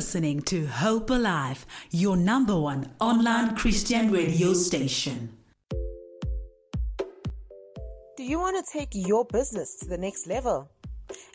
listening 0.00 0.40
to 0.40 0.64
Hope 0.64 1.10
Alive, 1.10 1.66
your 1.90 2.16
number 2.16 2.58
one 2.58 2.90
online 3.00 3.54
Christian 3.54 4.10
radio 4.10 4.54
station. 4.54 5.36
Do 8.16 8.24
you 8.24 8.38
want 8.38 8.56
to 8.56 8.64
take 8.72 8.88
your 8.94 9.26
business 9.26 9.76
to 9.80 9.86
the 9.86 9.98
next 9.98 10.26
level? 10.26 10.70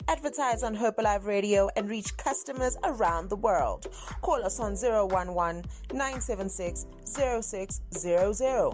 Advertise 0.08 0.64
on 0.64 0.74
Hope 0.74 0.98
Alive 0.98 1.28
Radio 1.28 1.70
and 1.76 1.88
reach 1.88 2.18
customers 2.18 2.76
around 2.84 3.30
the 3.30 3.36
world. 3.36 3.86
Call 4.24 4.44
us 4.44 4.60
on 4.60 4.74
011 4.74 5.64
976 5.94 6.88
0600 7.06 8.74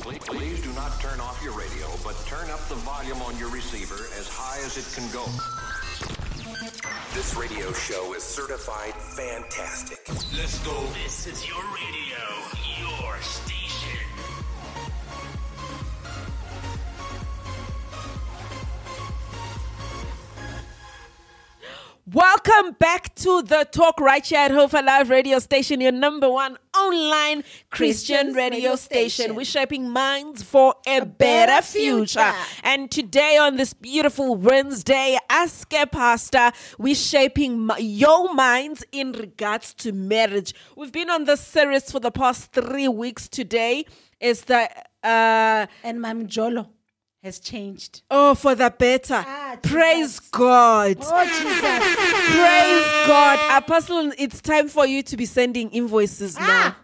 Please, 0.00 0.18
please 0.18 0.60
do 0.62 0.72
not 0.72 1.00
turn 1.00 1.20
off 1.20 1.40
your 1.42 1.52
radio, 1.52 1.86
but 2.02 2.16
turn 2.26 2.50
up 2.50 2.58
the 2.68 2.74
volume 2.76 3.20
on 3.22 3.38
your 3.38 3.48
receiver 3.50 4.08
as 4.18 4.28
high 4.28 4.58
as 4.64 4.76
it 4.76 4.86
can 4.94 5.08
go. 5.12 5.24
This 7.14 7.34
radio 7.36 7.72
show 7.72 8.12
is 8.14 8.22
certified 8.22 8.94
fantastic. 8.94 9.98
Let's 10.36 10.58
go. 10.64 10.86
This 11.02 11.26
is 11.26 11.46
your 11.48 11.62
radio, 11.74 12.22
your 12.80 13.20
station. 13.22 13.47
Welcome 22.14 22.72
back 22.78 23.14
to 23.16 23.42
the 23.42 23.68
Talk 23.70 24.00
Right 24.00 24.24
here 24.24 24.38
at 24.38 24.50
Hope 24.50 24.72
Alive 24.72 25.10
radio 25.10 25.38
station, 25.40 25.82
your 25.82 25.92
number 25.92 26.30
one 26.30 26.56
online 26.74 27.42
Christian, 27.42 27.68
Christian 27.70 28.32
radio, 28.32 28.56
radio 28.58 28.76
station. 28.76 29.10
station. 29.10 29.34
We're 29.34 29.44
shaping 29.44 29.90
minds 29.90 30.42
for 30.42 30.74
a, 30.86 31.00
better, 31.00 31.06
better 31.06 31.62
future. 31.62 32.20
future. 32.20 32.34
And 32.62 32.90
today 32.90 33.36
on 33.36 33.56
this 33.56 33.74
beautiful 33.74 34.36
Wednesday, 34.36 35.18
Ask 35.28 35.70
a 35.74 35.86
Pastor, 35.86 36.52
we're 36.78 36.94
shaping 36.94 37.68
your 37.78 38.32
minds 38.32 38.84
in 38.90 39.12
regards 39.12 39.74
to 39.74 39.92
marriage. 39.92 40.54
We've 40.76 40.92
been 40.92 41.10
on 41.10 41.24
this 41.24 41.42
series 41.42 41.92
for 41.92 42.00
the 42.00 42.10
past 42.10 42.52
three 42.52 42.88
weeks. 42.88 43.28
Today 43.28 43.84
is 44.18 44.42
the 44.42 44.70
uh 45.04 45.66
and 45.84 46.00
Mam 46.00 46.26
Jolo 46.26 46.70
has 47.22 47.38
changed. 47.40 48.02
oh 48.10 48.34
for 48.34 48.54
the 48.54 48.72
better. 48.78 49.24
Ah, 49.26 49.56
Praise. 49.62 50.20
God. 50.20 50.96
Oh 51.00 51.24
Jesus! 51.24 51.96
Praise 52.36 53.06
God. 53.06 53.62
Apostle, 53.62 54.12
it's 54.18 54.40
time 54.40 54.68
for 54.68 54.86
you 54.86 55.02
to 55.02 55.16
be 55.16 55.26
sending 55.26 55.70
invoices 55.70 56.36
now. 56.36 56.44
Ah. 56.46 56.78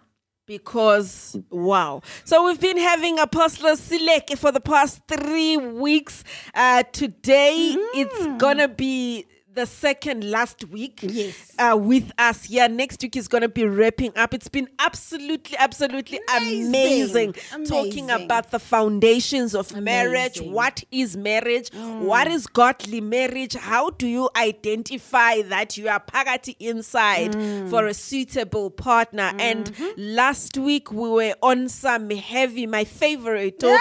Because 0.47 1.37
wow. 1.51 2.03
So 2.25 2.45
we've 2.47 2.61
been 2.61 2.77
having 2.77 3.19
Apostle 3.19 3.77
Seleke 3.77 4.37
for 4.37 4.53
the 4.53 4.61
past 4.61 5.01
three 5.09 5.57
weeks. 5.57 6.23
Uh 6.55 6.83
today 6.93 7.75
it's 7.95 8.27
gonna 8.43 8.69
be 8.69 9.27
the 9.55 9.67
second 9.67 10.29
last 10.29 10.65
week 10.69 11.01
Yes. 11.03 11.53
uh, 11.59 11.77
with 11.79 12.11
us 12.19 12.45
here. 12.45 12.69
Next 12.69 13.01
week 13.03 13.17
is 13.17 13.29
going 13.29 13.43
to 13.43 13.49
be 13.49 13.65
wrapping 13.65 14.13
up. 14.17 14.35
It's 14.35 14.49
been 14.49 14.69
absolutely, 14.79 15.57
absolutely 15.59 16.21
amazing, 16.37 17.35
Amazing. 17.55 17.67
talking 17.67 18.11
about 18.11 18.51
the 18.51 18.59
foundations 18.59 19.55
of 19.55 19.75
marriage. 19.81 20.41
What 20.41 20.83
is 20.91 21.17
marriage? 21.17 21.71
Mm. 21.71 22.01
What 22.01 22.27
is 22.27 22.47
godly 22.47 23.01
marriage? 23.01 23.55
How 23.55 23.91
do 23.91 24.09
you 24.09 24.29
identify 24.37 25.43
that 25.43 25.77
you 25.77 25.89
are 25.89 26.01
pagati 26.01 26.57
inside 26.59 27.33
mm. 27.33 27.71
for 27.71 27.87
a 27.87 27.95
suitable 27.95 28.71
partner? 28.71 29.33
And 29.39 29.73
mm-hmm. 29.73 30.15
last 30.15 30.59
week 30.59 30.91
we 30.91 31.09
were 31.09 31.35
on 31.43 31.69
some 31.69 32.11
heavy, 32.11 32.67
my 32.67 32.85
favorite 32.85 33.61
topic, 33.61 33.81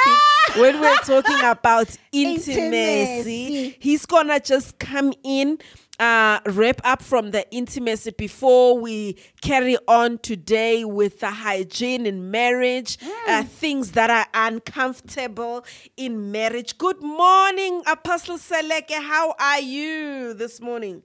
when 0.55 0.79
we're 0.79 0.97
talking 0.97 1.39
about 1.43 1.95
intimacy. 2.11 2.53
Intimacy. 2.53 3.77
He's 3.79 4.05
gonna 4.05 4.39
just 4.39 4.79
come 4.79 5.13
in 5.23 5.59
uh, 5.99 6.39
wrap 6.47 6.81
up 6.83 7.01
from 7.01 7.31
the 7.31 7.49
intimacy 7.51 8.11
before 8.11 8.77
we 8.77 9.17
carry 9.41 9.77
on 9.87 10.17
today 10.19 10.83
with 10.83 11.19
the 11.19 11.29
hygiene 11.31 12.05
in 12.05 12.31
marriage, 12.31 12.97
uh, 13.27 13.43
things 13.43 13.91
that 13.91 14.09
are 14.09 14.25
uncomfortable 14.33 15.63
in 15.97 16.31
marriage. 16.31 16.77
Good 16.77 17.01
morning, 17.01 17.83
Apostle 17.87 18.37
Seleke. 18.37 18.91
How 19.01 19.35
are 19.39 19.61
you 19.61 20.33
this 20.33 20.59
morning? 20.59 21.03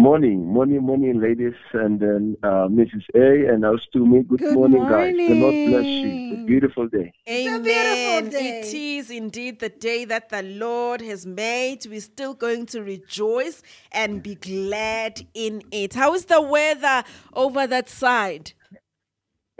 Morning, 0.00 0.46
morning, 0.46 0.80
morning, 0.80 1.20
ladies, 1.20 1.52
and 1.74 2.00
then 2.00 2.34
uh, 2.42 2.68
Mrs. 2.68 3.04
A 3.14 3.52
and 3.52 3.66
us 3.66 3.86
to 3.92 4.06
me. 4.06 4.22
Good, 4.22 4.38
Good 4.38 4.54
morning, 4.54 4.82
guys. 4.88 5.14
The 5.14 5.34
Lord 5.34 5.68
bless 5.68 5.84
you. 5.84 6.08
It's 6.08 6.40
a 6.40 6.46
beautiful 6.46 6.88
day. 6.88 7.12
Amen. 7.28 7.62
beautiful 7.62 8.30
day. 8.30 8.60
It 8.60 8.74
is 8.74 9.10
indeed 9.10 9.60
the 9.60 9.68
day 9.68 10.06
that 10.06 10.30
the 10.30 10.40
Lord 10.40 11.02
has 11.02 11.26
made. 11.26 11.84
We're 11.84 12.00
still 12.00 12.32
going 12.32 12.64
to 12.66 12.82
rejoice 12.82 13.60
and 13.92 14.22
be 14.22 14.36
glad 14.36 15.26
in 15.34 15.60
it. 15.70 15.92
How 15.92 16.14
is 16.14 16.24
the 16.24 16.40
weather 16.40 17.04
over 17.34 17.66
that 17.66 17.90
side? 17.90 18.54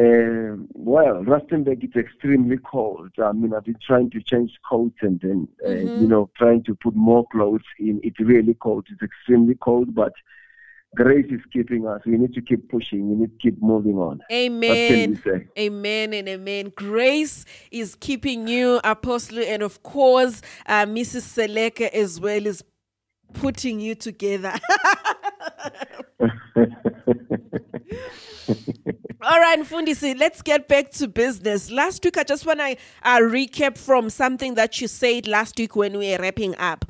Um, 0.01 0.67
well, 0.73 1.17
Rustenburg 1.33 1.85
is 1.85 1.95
extremely 1.95 2.57
cold. 2.59 3.11
I 3.23 3.33
mean, 3.33 3.53
I've 3.55 3.65
been 3.65 3.77
trying 3.87 4.09
to 4.11 4.23
change 4.23 4.53
coats 4.69 4.97
and 5.03 5.21
then, 5.21 5.49
uh, 5.65 5.69
Mm-hmm. 5.69 6.01
you 6.03 6.09
know, 6.09 6.31
trying 6.37 6.63
to 6.65 6.75
put 6.75 6.95
more 6.97 7.25
clothes 7.31 7.69
in. 7.79 8.01
It's 8.03 8.19
really 8.19 8.55
cold. 8.55 8.87
It's 8.91 9.03
extremely 9.03 9.57
cold, 9.57 9.95
but 9.95 10.13
grace 10.97 11.27
is 11.31 11.41
keeping 11.53 11.87
us. 11.87 12.01
We 12.07 12.17
need 12.17 12.33
to 12.35 12.41
keep 12.41 12.71
pushing. 12.71 13.11
We 13.11 13.17
need 13.17 13.33
to 13.33 13.39
keep 13.51 13.63
moving 13.63 13.97
on. 13.99 14.21
Amen. 14.33 15.23
Amen 15.59 16.15
and 16.15 16.29
amen. 16.29 16.73
Grace 16.75 17.45
is 17.71 17.95
keeping 17.95 18.49
you, 18.49 18.81
Apostle, 18.85 19.41
and 19.45 19.63
of 19.63 19.83
course, 19.83 20.41
uh, 20.67 20.87
Mrs. 20.87 21.25
Seleka 21.37 21.89
as 21.93 22.19
well 22.21 22.47
is 22.47 22.65
putting 23.35 23.81
you 23.81 23.95
together. 23.95 24.55
All 29.23 29.39
right, 29.39 29.59
Fundisi, 29.61 30.19
let's 30.19 30.43
get 30.43 30.67
back 30.67 30.91
to 30.93 31.09
business. 31.09 31.71
Last 31.71 32.03
week, 32.05 32.17
I 32.19 32.25
just 32.25 32.47
want 32.47 32.59
to 32.61 32.77
uh, 33.03 33.19
recap 33.19 33.77
from 33.77 34.11
something 34.11 34.55
that 34.55 34.81
you 34.81 34.89
said 34.89 35.27
last 35.27 35.59
week 35.59 35.77
when 35.77 35.99
we 35.99 36.11
were 36.11 36.19
wrapping 36.19 36.57
up. 36.57 36.87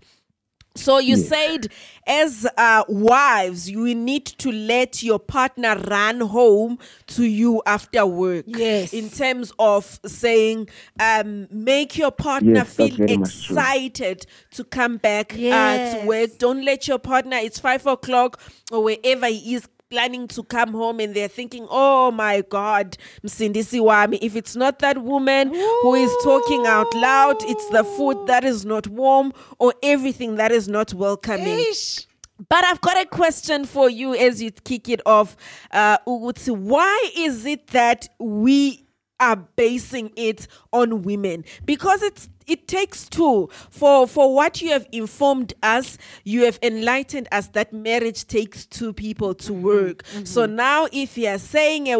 So 0.77 0.99
you 0.99 1.17
said, 1.17 1.69
as 2.07 2.47
uh, 2.57 2.85
wives, 2.89 3.69
you 3.69 3.93
need 3.95 4.25
to 4.27 4.53
let 4.53 5.03
your 5.03 5.19
partner 5.19 5.77
run 5.77 6.21
home 6.21 6.79
to 7.09 7.25
you 7.25 7.63
after 7.67 8.07
work. 8.07 8.47
Yes. 8.47 8.93
In 8.93 9.11
terms 9.11 9.53
of 9.59 9.99
saying, 10.07 10.69
um, 10.99 11.49
make 11.51 11.99
your 11.99 12.13
partner 12.13 12.65
Yes, 12.65 12.75
feel 12.75 12.97
very 12.97 13.17
much 13.17 13.47
true. 13.47 13.57
excited 13.57 14.27
to 14.53 14.65
come 14.65 14.97
back 14.99 15.41
uh, 15.51 15.79
to 15.81 15.97
Yes. 15.97 16.05
work. 16.07 16.39
Don't 16.39 16.65
let 16.65 16.87
your 16.89 16.99
partner. 16.99 17.37
It's 17.39 17.59
five 17.59 17.87
o'clock 17.87 18.41
or 18.71 18.83
wherever 18.85 19.27
he 19.27 19.55
is 19.55 19.69
planning 19.91 20.29
to 20.29 20.45
come 20.45 20.73
home 20.73 21.01
and 21.01 21.15
they're 21.17 21.27
thinking, 21.27 21.67
oh 21.69 22.13
my 22.13 22.43
God, 22.49 22.97
Msindisi 23.25 23.81
Wami, 23.81 24.19
if 24.23 24.37
it's 24.37 24.55
not 24.55 24.79
that 24.79 25.03
woman 25.03 25.53
who 25.53 25.95
is 25.95 26.13
talking 26.23 26.65
out 26.65 26.93
loud, 26.95 27.43
it's 27.43 27.69
the 27.71 27.83
food 27.83 28.29
that 28.29 28.45
is 28.45 28.65
not 28.65 28.87
warm 28.87 29.33
or 29.59 29.75
everything 29.83 30.37
that 30.37 30.53
is 30.53 30.69
not 30.69 30.95
welcoming. 30.95 31.59
Ish. 31.59 32.07
But 32.49 32.65
I've 32.65 32.81
got 32.81 33.03
a 33.03 33.05
question 33.05 33.65
for 33.65 33.91
you 33.91 34.15
as 34.15 34.41
you 34.41 34.53
kick 34.53 34.89
it 34.89 35.01
off, 35.05 35.37
uh, 35.73 35.99
Uguti. 36.07 36.57
Why 36.57 37.11
is 37.17 37.45
it 37.45 37.67
that 37.69 38.09
we 38.21 38.87
are 39.19 39.37
basing 39.57 40.13
it 40.17 40.47
on 40.73 41.03
women? 41.03 41.45
Because 41.67 42.01
it's 42.03 42.29
it 42.51 42.67
takes 42.67 43.09
two 43.09 43.49
for 43.71 44.07
for 44.07 44.35
what 44.35 44.61
you 44.61 44.71
have 44.71 44.87
informed 44.93 45.55
us. 45.63 45.99
You 46.25 46.45
have 46.45 46.59
enlightened 46.63 47.29
us 47.33 47.49
that 47.49 47.73
marriage 47.73 48.27
takes 48.27 48.67
two 48.67 48.93
people 48.93 49.35
to 49.35 49.53
work. 49.53 50.05
So 50.25 50.47
now, 50.47 50.89
if 50.93 51.17
you 51.17 51.29
are 51.29 51.39
saying 51.39 51.89
a 51.89 51.99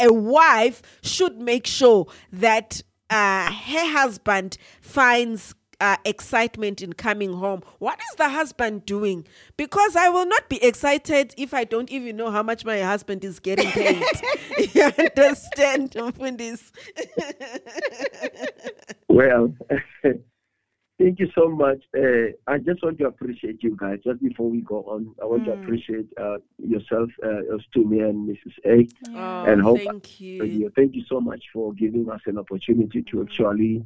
a 0.00 0.12
wife 0.12 0.82
should 1.02 1.40
make 1.40 1.66
sure 1.66 2.06
that 2.32 2.82
uh, 3.10 3.50
her 3.50 3.86
husband 3.92 4.56
finds 4.80 5.54
uh, 5.80 5.96
excitement 6.04 6.82
in 6.82 6.92
coming 6.92 7.32
home. 7.32 7.62
What 7.78 7.98
is 8.10 8.16
the 8.16 8.28
husband 8.28 8.86
doing? 8.86 9.26
Because 9.56 9.96
I 9.96 10.08
will 10.08 10.26
not 10.26 10.48
be 10.48 10.62
excited 10.62 11.34
if 11.38 11.52
I 11.54 11.64
don't 11.64 11.90
even 11.90 12.16
know 12.16 12.30
how 12.30 12.42
much 12.42 12.64
my 12.64 12.80
husband 12.80 13.24
is 13.24 13.40
getting 13.40 13.70
paid. 13.70 14.02
you 14.74 14.82
understand, 14.98 15.92
Mfundis? 15.92 16.70
Well, 19.08 19.52
thank 20.02 21.18
you 21.18 21.28
so 21.34 21.48
much. 21.48 21.82
Uh, 21.96 22.32
I 22.46 22.58
just 22.58 22.82
want 22.82 22.98
to 22.98 23.06
appreciate 23.06 23.62
you 23.62 23.76
guys. 23.76 23.98
Just 24.04 24.22
before 24.22 24.48
we 24.48 24.60
go 24.60 24.82
on, 24.84 25.14
I 25.20 25.24
want 25.26 25.44
to 25.46 25.50
Mm. 25.50 25.62
appreciate 25.62 26.06
uh, 26.18 26.38
yourself, 26.58 27.10
uh, 27.24 27.40
Me 27.76 28.00
and 28.00 28.28
Mrs. 28.28 28.54
A. 28.64 28.88
Oh, 29.10 29.44
And 29.50 29.60
hope- 29.60 29.78
thank 29.80 30.20
you. 30.20 30.40
Radio. 30.42 30.70
Thank 30.76 30.94
you 30.94 31.02
so 31.08 31.20
much 31.20 31.42
for 31.52 31.72
giving 31.74 32.08
us 32.08 32.20
an 32.26 32.38
opportunity 32.38 33.02
to 33.10 33.22
actually 33.22 33.84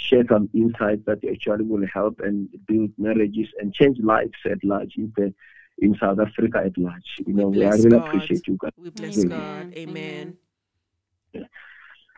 share 0.00 0.24
some 0.28 0.48
insights 0.54 1.02
that 1.06 1.18
actually 1.30 1.64
will 1.64 1.86
help 1.92 2.20
and 2.20 2.48
build 2.66 2.90
marriages 2.98 3.48
and 3.58 3.74
change 3.74 3.98
lives 4.02 4.38
at 4.50 4.62
large 4.64 4.94
in, 4.96 5.12
the, 5.16 5.32
in 5.78 5.94
South 6.00 6.18
Africa 6.18 6.62
at 6.64 6.76
large. 6.78 7.10
You 7.26 7.34
know, 7.34 7.48
we, 7.48 7.64
I 7.64 7.70
really 7.70 7.90
God. 7.90 8.06
appreciate 8.06 8.46
you 8.46 8.58
guys. 8.60 8.72
We 8.76 8.90
bless 8.90 9.16
Really. 9.16 9.28
God. 9.28 9.74
Amen. 9.74 10.36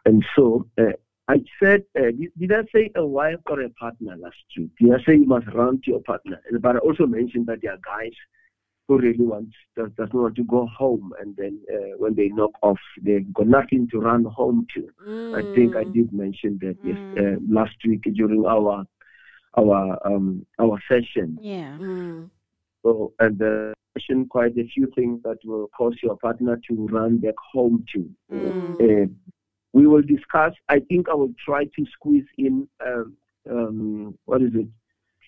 And 0.04 0.24
so 0.34 0.66
uh, 0.78 0.92
I 1.28 1.44
said, 1.62 1.84
uh, 1.96 2.10
did, 2.18 2.32
did 2.38 2.52
I 2.52 2.62
say 2.74 2.90
a 2.96 3.06
wife 3.06 3.38
or 3.48 3.60
a 3.60 3.70
partner 3.70 4.16
last 4.16 4.36
week? 4.56 4.70
Did 4.80 4.92
I 4.92 5.04
say 5.04 5.14
you 5.14 5.26
must 5.26 5.46
run 5.48 5.80
to 5.84 5.90
your 5.90 6.02
partner? 6.02 6.40
But 6.60 6.76
I 6.76 6.78
also 6.80 7.06
mentioned 7.06 7.46
that 7.46 7.60
there 7.62 7.72
are 7.72 7.78
guys 7.84 8.12
who 8.92 8.98
really 9.06 9.24
wants 9.24 9.54
does, 9.76 9.90
does 9.96 10.08
not 10.12 10.22
want 10.22 10.36
to 10.36 10.44
go 10.44 10.66
home, 10.66 11.12
and 11.20 11.36
then 11.36 11.58
uh, 11.72 11.96
when 11.98 12.14
they 12.14 12.28
knock 12.28 12.50
off, 12.62 12.78
they've 13.02 13.32
got 13.32 13.46
nothing 13.46 13.88
to 13.90 13.98
run 14.00 14.24
home 14.24 14.66
to. 14.74 14.88
I 15.34 15.42
think 15.54 15.76
I 15.76 15.84
Mm. 15.84 15.92
did 15.92 16.12
mention 16.12 16.58
that 16.60 16.76
yes, 16.82 16.98
uh, 17.18 17.36
last 17.48 17.76
week 17.86 18.02
during 18.14 18.44
our 18.46 18.84
our 19.56 19.98
um, 20.06 20.44
our 20.58 20.78
session. 20.90 21.38
Yeah. 21.40 21.76
Mm. 21.80 22.30
So 22.82 23.12
and 23.18 23.40
mentioned 23.94 24.28
quite 24.30 24.56
a 24.58 24.66
few 24.74 24.86
things 24.94 25.22
that 25.24 25.38
will 25.44 25.68
cause 25.76 25.96
your 26.02 26.16
partner 26.16 26.58
to 26.68 26.86
run 26.88 27.18
back 27.18 27.34
home 27.52 27.84
to. 27.94 28.10
Mm. 28.32 28.80
Uh, 28.80 29.06
we 29.72 29.86
will 29.86 30.02
discuss. 30.02 30.52
I 30.68 30.80
think 30.80 31.08
I 31.08 31.14
will 31.14 31.34
try 31.44 31.64
to 31.64 31.86
squeeze 31.92 32.26
in 32.36 32.68
um, 32.86 33.16
um, 33.50 34.18
what 34.26 34.42
is 34.42 34.54
it? 34.54 34.68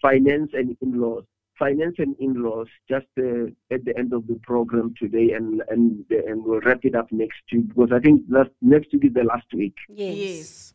Finance 0.03 0.51
and 0.53 0.77
in-laws. 0.83 1.25
Finance 1.59 1.95
and 1.99 2.17
in-laws 2.19 2.67
just 2.89 3.07
uh, 3.19 3.47
at 3.71 3.85
the 3.85 3.97
end 3.97 4.13
of 4.13 4.27
the 4.27 4.35
program 4.43 4.93
today, 5.01 5.33
and 5.33 5.63
and 5.69 6.05
and 6.11 6.45
we'll 6.45 6.61
wrap 6.61 6.81
it 6.85 6.95
up 6.97 7.07
next 7.13 7.41
week 7.53 7.69
because 7.69 7.91
I 7.93 8.01
think 8.01 8.23
last, 8.29 8.51
next 8.61 8.93
week 8.93 9.05
is 9.05 9.15
the 9.15 9.23
last 9.23 9.47
week. 9.55 9.75
Yes. 9.89 10.17
Yes. 10.17 10.75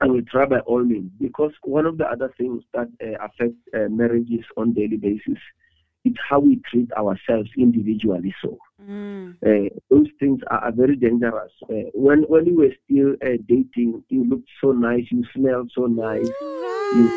I 0.00 0.06
will 0.06 0.22
try 0.30 0.46
by 0.46 0.60
all 0.60 0.84
means 0.84 1.10
because 1.20 1.52
one 1.64 1.84
of 1.84 1.98
the 1.98 2.06
other 2.06 2.32
things 2.38 2.62
that 2.72 2.88
uh, 3.02 3.22
affect 3.24 3.56
uh, 3.74 3.88
marriages 3.90 4.44
on 4.56 4.72
daily 4.72 4.96
basis 4.96 5.38
is 6.04 6.14
how 6.30 6.38
we 6.38 6.60
treat 6.70 6.90
ourselves 6.92 7.50
individually. 7.56 8.34
So 8.42 8.58
Mm. 8.80 9.34
uh, 9.44 9.68
those 9.90 10.06
things 10.20 10.40
are, 10.52 10.60
are 10.60 10.70
very 10.72 10.94
dangerous. 10.94 11.50
Uh, 11.64 11.90
when 11.94 12.22
when 12.28 12.46
you 12.46 12.56
were 12.56 12.72
still 12.84 13.14
uh, 13.26 13.36
dating, 13.48 14.04
you 14.08 14.22
looked 14.30 14.48
so 14.60 14.70
nice, 14.70 15.04
you 15.10 15.24
smelled 15.34 15.68
so 15.74 15.86
nice, 15.86 16.30
you, 16.90 17.12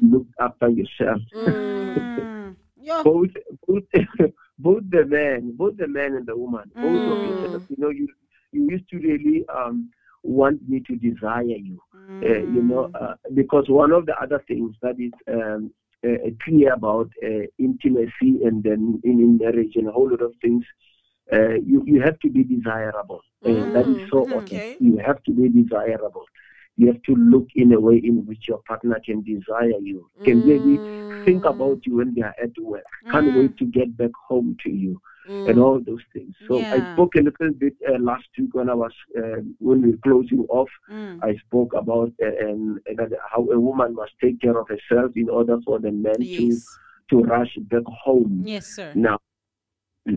looked 0.00 0.32
after 0.40 0.68
yourself. 0.68 1.20
Mm. 1.46 2.10
Both 3.04 3.30
both 3.66 3.82
both 4.58 4.82
the 4.90 5.04
man, 5.06 5.54
both 5.56 5.76
the 5.76 5.86
man 5.88 6.14
and 6.16 6.26
the 6.26 6.36
woman, 6.36 6.70
both 6.80 7.06
of 7.06 7.18
you, 7.22 7.36
Mm. 7.36 7.60
you 7.68 7.76
know, 7.78 7.90
you 7.90 8.08
you 8.52 8.68
used 8.70 8.88
to 8.90 8.98
really 8.98 9.44
um, 9.54 9.90
want 10.22 10.68
me 10.68 10.80
to 10.88 10.96
desire 10.96 11.42
you. 11.68 11.80
uh, 12.24 12.42
you 12.54 12.62
know, 12.62 12.88
Mm. 12.88 12.94
uh, 13.00 13.14
because 13.34 13.66
one 13.68 13.92
of 13.92 14.06
the 14.06 14.14
other 14.20 14.42
things 14.48 14.74
that 14.82 14.96
is 14.98 15.12
um, 15.36 15.70
uh, 16.06 16.30
clear 16.44 16.72
about 16.72 17.08
uh, 17.24 17.44
intimacy 17.58 18.32
and 18.46 18.62
then 18.62 19.00
in, 19.04 19.20
in 19.20 19.38
marriage 19.38 19.74
and 19.76 19.88
a 19.88 19.92
whole 19.92 20.10
lot 20.10 20.22
of 20.22 20.32
things, 20.42 20.64
uh, 21.32 21.54
you, 21.70 21.82
you 21.86 22.00
have 22.00 22.18
to 22.20 22.28
be 22.30 22.42
desirable. 22.44 23.20
And 23.44 23.72
that 23.72 23.88
is 23.90 23.98
so 24.10 24.28
Mm, 24.28 24.30
honest. 24.32 24.64
okay. 24.64 24.78
You 24.78 24.98
have 25.04 25.22
to 25.24 25.32
be 25.32 25.48
desirable. 25.48 26.24
You 26.78 26.86
have 26.92 27.02
to 27.08 27.14
look 27.16 27.48
in 27.56 27.72
a 27.72 27.80
way 27.80 27.96
in 28.10 28.24
which 28.28 28.44
your 28.48 28.60
partner 28.68 28.98
can 29.04 29.22
desire 29.22 29.78
you, 29.90 30.08
can 30.24 30.38
really 30.50 30.80
think 31.24 31.42
Mm. 31.44 31.50
about 31.54 31.78
you 31.86 31.96
when 31.96 32.14
they 32.14 32.22
are 32.22 32.34
at 32.46 32.56
work, 32.72 32.84
can't 33.10 33.26
Mm. 33.28 33.36
wait 33.38 33.56
to 33.58 33.64
get 33.78 33.88
back 33.96 34.14
home 34.28 34.56
to 34.64 34.70
you 34.70 34.92
Mm. 35.28 35.46
and 35.48 35.58
all 35.58 35.78
those 35.80 36.04
things. 36.14 36.32
So 36.48 36.54
I 36.76 36.78
spoke 36.92 37.14
a 37.16 37.22
little 37.28 37.52
bit 37.64 37.74
uh, 37.90 37.98
last 38.10 38.28
week 38.38 38.54
when 38.54 38.68
I 38.70 38.74
was 38.84 38.94
uh, 39.20 39.40
when 39.58 39.82
we 39.82 39.90
were 39.90 40.02
closing 40.08 40.42
off. 40.60 40.70
Mm. 40.90 41.18
I 41.28 41.34
spoke 41.46 41.72
about 41.74 42.12
uh, 42.28 42.36
um, 42.46 42.78
that 42.98 43.10
how 43.32 43.42
a 43.56 43.58
woman 43.68 43.90
must 43.94 44.12
take 44.24 44.40
care 44.40 44.56
of 44.62 44.66
herself 44.74 45.10
in 45.16 45.28
order 45.28 45.56
for 45.66 45.76
the 45.80 45.90
man 46.06 46.20
Yes. 46.20 46.36
to 46.38 46.46
to 47.10 47.16
rush 47.34 47.54
back 47.72 47.86
home. 48.04 48.42
Yes, 48.54 48.66
sir. 48.76 48.92
Now, 48.94 49.18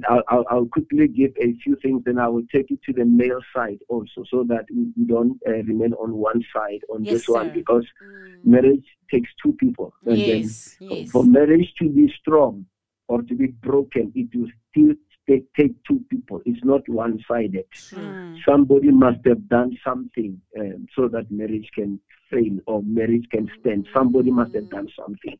I'll, 0.10 0.24
I'll, 0.30 0.46
I'll 0.50 0.66
quickly 0.66 1.08
give 1.08 1.32
a 1.42 1.54
few 1.64 1.76
things, 1.82 2.04
and 2.06 2.20
I 2.20 2.28
will 2.28 2.46
take 2.54 2.72
it 2.72 2.80
to 2.84 2.94
the 2.94 3.06
male 3.06 3.42
side 3.56 3.80
also, 3.90 4.24
so 4.30 4.44
that 4.48 4.66
we 4.74 4.88
don't 5.06 5.40
uh, 5.48 5.52
remain 5.52 5.94
on 5.94 6.14
one 6.14 6.42
side 6.54 6.82
on 6.90 7.04
Yes, 7.04 7.14
this 7.14 7.28
one, 7.28 7.52
because 7.54 7.86
Mm. 8.02 8.46
marriage 8.46 8.86
takes 9.12 9.30
two 9.44 9.54
people, 9.54 9.94
and 10.06 10.18
Yes. 10.26 10.78
then 10.80 10.90
Yes. 10.90 11.12
for 11.12 11.24
marriage 11.24 11.74
to 11.80 11.90
be 11.90 12.06
strong 12.20 12.66
or 13.08 13.22
to 13.24 13.36
be 13.36 13.48
broken, 13.48 14.12
it 14.16 14.30
will 14.36 14.50
still 14.70 14.94
take, 15.28 15.46
take 15.54 15.76
two 15.88 16.00
people. 16.10 16.42
It's 16.46 16.64
not 16.64 16.88
one-sided. 16.88 17.66
Mm. 17.94 18.16
Somebody 18.48 18.92
must 18.92 19.24
have 19.26 19.48
done 19.50 19.78
something 19.84 20.40
um, 20.60 20.88
so 20.96 21.08
that 21.10 21.30
marriage 21.30 21.70
can 21.76 22.00
fail 22.30 22.58
or 22.66 22.82
marriage 22.84 23.28
can 23.32 23.52
stand. 23.60 23.88
Somebody 23.94 24.32
must 24.32 24.54
have 24.56 24.70
done 24.70 24.88
something. 24.98 25.38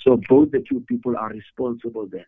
So 0.00 0.20
both 0.28 0.50
the 0.50 0.62
two 0.68 0.80
people 0.80 1.16
are 1.16 1.30
responsible 1.30 2.06
there. 2.06 2.26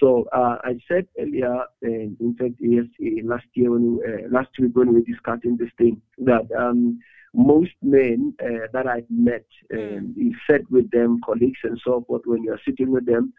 So 0.00 0.28
uh, 0.32 0.58
I 0.64 0.78
said 0.86 1.06
earlier, 1.18 1.54
uh, 1.54 1.64
in 1.82 2.36
fact, 2.38 2.54
yes, 2.60 2.84
uh, 3.02 3.26
last 3.26 3.46
year 3.54 3.70
when 3.72 3.96
we, 3.96 4.04
uh, 4.04 4.28
last 4.30 4.50
week 4.58 4.72
when 4.74 4.88
we 4.88 5.00
were 5.00 5.06
discussing 5.06 5.56
this 5.56 5.70
thing, 5.78 6.00
that 6.18 6.46
um, 6.56 7.00
most 7.34 7.72
men 7.82 8.34
uh, 8.42 8.66
that 8.72 8.86
I've 8.86 9.10
met, 9.10 9.44
um, 9.72 10.14
sat 10.48 10.70
with 10.70 10.90
them, 10.90 11.20
colleagues 11.24 11.58
and 11.64 11.80
so 11.84 12.04
forth. 12.06 12.22
When 12.26 12.42
you're 12.42 12.60
sitting 12.64 12.90
with 12.92 13.06
them, 13.06 13.32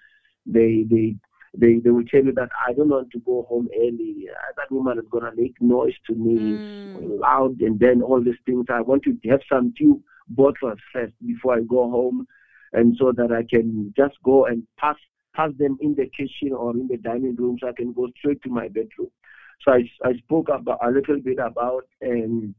they 0.46 0.86
they 0.90 1.16
they 1.58 1.78
they 1.84 1.90
will 1.90 2.06
tell 2.06 2.24
you 2.24 2.34
that 2.34 2.50
I 2.68 2.74
don't 2.74 2.90
want 2.90 3.12
to 3.12 3.20
go 3.20 3.46
home 3.48 3.68
early. 3.78 4.28
That 4.58 4.72
woman 4.72 4.98
is 4.98 5.06
gonna 5.12 5.32
make 5.36 5.56
noise 5.62 5.96
to 6.08 6.16
me, 6.16 6.62
Mm. 6.96 7.20
loud, 7.20 7.60
and 7.62 7.80
then 7.80 8.02
all 8.02 8.22
these 8.24 8.40
things. 8.46 8.66
I 8.70 8.82
want 8.82 9.04
to 9.04 9.16
have 9.30 9.42
some 9.48 9.74
few 9.78 10.02
bottles 10.30 10.80
first 10.92 11.14
before 11.26 11.56
I 11.58 11.62
go 11.62 11.90
home, 11.90 12.26
and 12.74 12.96
so 12.98 13.12
that 13.12 13.32
I 13.32 13.44
can 13.44 13.94
just 13.96 14.16
go 14.24 14.46
and 14.46 14.64
pass 14.78 14.96
pass 15.40 15.52
them 15.58 15.78
in 15.80 15.96
the 15.96 16.08
kitchen 16.18 16.54
or 16.54 16.72
in 16.72 16.88
the 16.88 16.98
dining 16.98 17.36
room, 17.36 17.58
so 17.60 17.70
I 17.70 17.72
can 17.72 17.94
go 17.94 18.08
straight 18.18 18.42
to 18.44 18.50
my 18.50 18.68
bedroom. 18.68 19.12
So 19.62 19.72
I 19.72 19.82
I 20.04 20.14
spoke 20.24 20.50
about 20.50 20.80
a 20.86 20.92
little 20.92 21.20
bit 21.20 21.40
about 21.40 21.86
um, 22.06 22.56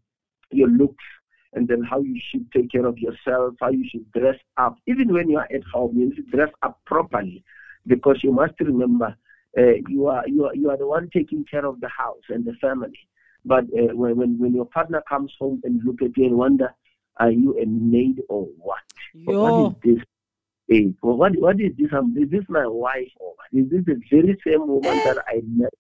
your 0.50 0.68
looks 0.68 1.04
and 1.52 1.66
then 1.68 1.82
how 1.82 2.00
you 2.00 2.20
should 2.30 2.50
take 2.52 2.70
care 2.70 2.86
of 2.86 2.98
yourself, 2.98 3.54
how 3.60 3.70
you 3.70 3.84
should 3.90 4.10
dress 4.12 4.38
up. 4.56 4.76
Even 4.86 5.12
when 5.12 5.28
you 5.28 5.38
are 5.38 5.48
at 5.58 5.64
home, 5.74 5.98
you 5.98 6.12
should 6.14 6.30
dress 6.30 6.52
up 6.62 6.80
properly 6.86 7.42
because 7.86 8.18
you 8.22 8.32
must 8.32 8.54
remember 8.60 9.16
uh, 9.58 9.74
you 9.88 10.06
are 10.06 10.26
you 10.28 10.44
are 10.46 10.54
you 10.54 10.70
are 10.70 10.76
the 10.76 10.86
one 10.86 11.08
taking 11.12 11.44
care 11.44 11.66
of 11.66 11.80
the 11.80 11.88
house 11.88 12.26
and 12.28 12.44
the 12.44 12.54
family. 12.60 13.08
But 13.44 13.64
uh, 13.64 13.94
when, 13.94 14.38
when 14.38 14.54
your 14.54 14.66
partner 14.66 15.02
comes 15.08 15.32
home 15.38 15.60
and 15.64 15.80
look 15.84 16.02
at 16.02 16.16
you 16.16 16.26
and 16.26 16.36
wonder, 16.36 16.74
are 17.16 17.30
you 17.30 17.58
a 17.58 17.64
maid 17.66 18.22
or 18.28 18.46
what? 18.58 18.84
Yo. 19.14 19.42
What 19.42 19.54
is 19.54 19.96
this? 19.96 20.04
Hey, 20.70 20.94
well, 21.02 21.16
what 21.16 21.32
what 21.38 21.60
is 21.60 21.72
this? 21.78 21.92
Um, 21.92 22.14
is 22.18 22.30
this 22.30 22.44
my 22.48 22.66
wife 22.66 23.12
or? 23.18 23.34
Is 23.52 23.68
this 23.70 23.84
the 23.86 24.00
very 24.10 24.38
same 24.46 24.66
woman 24.68 25.00
that 25.04 25.18
I 25.26 25.42
met? 25.44 25.74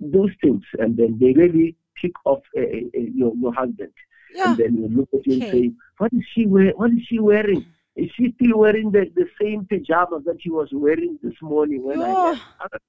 Those 0.00 0.30
things, 0.42 0.62
and 0.78 0.96
then 0.96 1.18
they 1.20 1.32
really 1.34 1.76
pick 2.00 2.12
off 2.24 2.40
uh, 2.56 2.62
uh, 2.62 2.90
your 3.20 3.34
your 3.36 3.54
husband 3.54 3.92
Yeah. 4.34 4.46
and 4.46 4.56
then 4.56 4.76
you 4.78 4.88
look 4.88 5.10
at 5.14 5.26
him 5.26 5.42
Okay. 5.42 5.50
and 5.50 5.72
say, 5.72 5.72
"What 5.98 6.12
is 6.14 6.24
she 6.34 6.46
wearing? 6.46 6.72
What 6.76 6.92
is 6.92 7.02
she 7.06 7.18
wearing? 7.20 7.66
Is 7.96 8.10
she 8.16 8.32
still 8.36 8.58
wearing 8.58 8.90
the, 8.90 9.04
the 9.14 9.26
same 9.40 9.66
pajamas 9.66 10.24
that 10.24 10.38
she 10.42 10.50
was 10.50 10.68
wearing 10.72 11.18
this 11.22 11.40
morning 11.42 11.82
when 11.84 12.02
I 12.02 12.14
Yeah. 12.14 12.30
left?" 12.30 12.82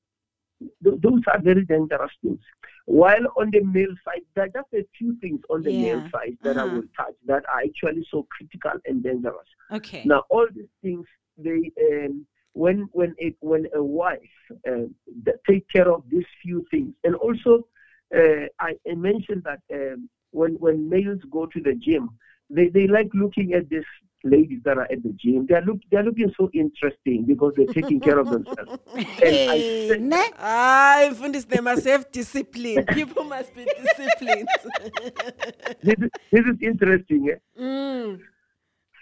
Those 0.81 1.21
are 1.33 1.41
very 1.41 1.65
dangerous 1.65 2.11
things. 2.23 2.39
While 2.85 3.25
on 3.37 3.51
the 3.51 3.61
male 3.61 3.95
side, 4.05 4.23
there 4.35 4.45
are 4.45 4.47
just 4.47 4.73
a 4.73 4.85
few 4.97 5.17
things 5.19 5.41
on 5.49 5.63
the 5.63 5.71
male 5.73 6.01
side 6.11 6.37
that 6.43 6.57
I 6.57 6.63
Uh-huh. 6.63 6.75
will 6.75 6.87
touch 6.97 7.15
that 7.27 7.43
are 7.53 7.61
actually 7.69 8.07
so 8.09 8.25
critical 8.31 8.79
and 8.85 9.03
dangerous. 9.03 9.49
Okay. 9.71 10.01
Now, 10.05 10.23
all 10.29 10.47
these 10.55 10.71
things, 10.81 11.05
they 11.37 11.71
um, 11.91 12.25
when 12.53 12.87
when 12.91 13.13
it 13.17 13.35
when 13.41 13.67
a 13.73 13.83
wife 13.83 14.19
uh, 14.67 14.85
take 15.49 15.65
care 15.69 15.91
of 15.91 16.03
these 16.09 16.25
few 16.41 16.65
things, 16.71 16.93
and 17.03 17.15
also 17.15 17.67
uh, 18.15 18.45
I, 18.59 18.75
I 18.89 18.95
mentioned 18.95 19.43
that 19.45 19.59
um, 19.73 20.09
when 20.31 20.53
when 20.55 20.89
males 20.89 21.19
go 21.31 21.45
to 21.47 21.59
the 21.61 21.73
gym, 21.73 22.09
they, 22.49 22.67
they 22.69 22.87
like 22.87 23.09
looking 23.13 23.53
at 23.53 23.69
these 23.69 23.83
ladies 24.23 24.59
that 24.65 24.77
are 24.77 24.87
at 24.91 25.03
the 25.03 25.13
gym. 25.21 25.45
They're 25.47 25.61
look 25.61 25.79
they're 25.91 26.03
looking 26.03 26.31
so 26.37 26.49
interesting 26.53 27.25
because 27.25 27.53
they're 27.57 27.73
taking 27.73 27.99
care 28.01 28.17
of 28.19 28.29
themselves. 28.29 28.71
And 28.95 29.49
I 29.49 29.57
Hey, 29.57 29.87
said- 29.89 30.01
ne? 30.01 30.23
Ah, 30.39 31.07
Mfundisi, 31.11 31.47
they 31.47 31.59
must 31.59 31.85
have 31.85 32.09
discipline. 32.11 32.85
People 32.93 33.23
must 33.25 33.53
be 33.53 33.65
disciplined. 33.65 34.47
this, 35.83 35.95
is- 35.99 36.11
this 36.31 36.45
is 36.45 36.57
interesting. 36.61 37.29
eh? 37.29 37.35
mm. 37.61 38.19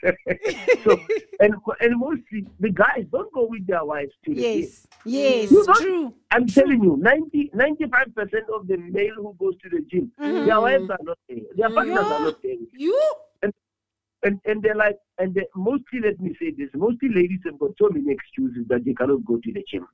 so 0.83 0.99
and 1.39 1.55
and 1.79 1.99
mostly 1.99 2.45
the 2.59 2.69
guys 2.69 3.05
don't 3.11 3.31
go 3.33 3.47
with 3.49 3.65
their 3.67 3.85
wives 3.85 4.11
to 4.25 4.33
the 4.33 4.41
gym. 4.41 4.59
Yes. 4.61 4.87
Yes. 5.05 5.51
You 5.51 5.65
True. 5.75 6.13
I'm 6.31 6.47
telling 6.47 6.83
you, 6.83 6.97
90, 6.97 7.51
95% 7.55 8.49
of 8.53 8.67
the 8.67 8.77
male 8.77 9.15
who 9.17 9.35
goes 9.39 9.55
to 9.61 9.69
the 9.69 9.81
gym, 9.89 10.11
mm-hmm. 10.19 10.45
their 10.45 10.59
wives 10.59 10.89
are 10.89 10.99
not 11.03 11.17
there. 11.29 11.37
Their 11.55 11.69
partners 11.69 11.99
are 11.99 12.19
not 12.19 12.41
there. 12.41 12.55
You? 12.73 13.13
And, 13.41 13.53
and 14.23 14.39
and 14.45 14.61
they're 14.61 14.75
like, 14.75 14.97
and 15.17 15.33
they, 15.33 15.45
mostly, 15.55 15.99
let 16.01 16.19
me 16.19 16.35
say 16.39 16.51
this, 16.51 16.69
mostly 16.73 17.09
ladies 17.09 17.39
have 17.45 17.59
got 17.59 17.71
so 17.79 17.89
many 17.89 18.11
excuses 18.11 18.65
that 18.67 18.83
they 18.83 18.93
cannot 18.93 19.23
go 19.25 19.37
to 19.37 19.53
the 19.53 19.63
gym. 19.69 19.87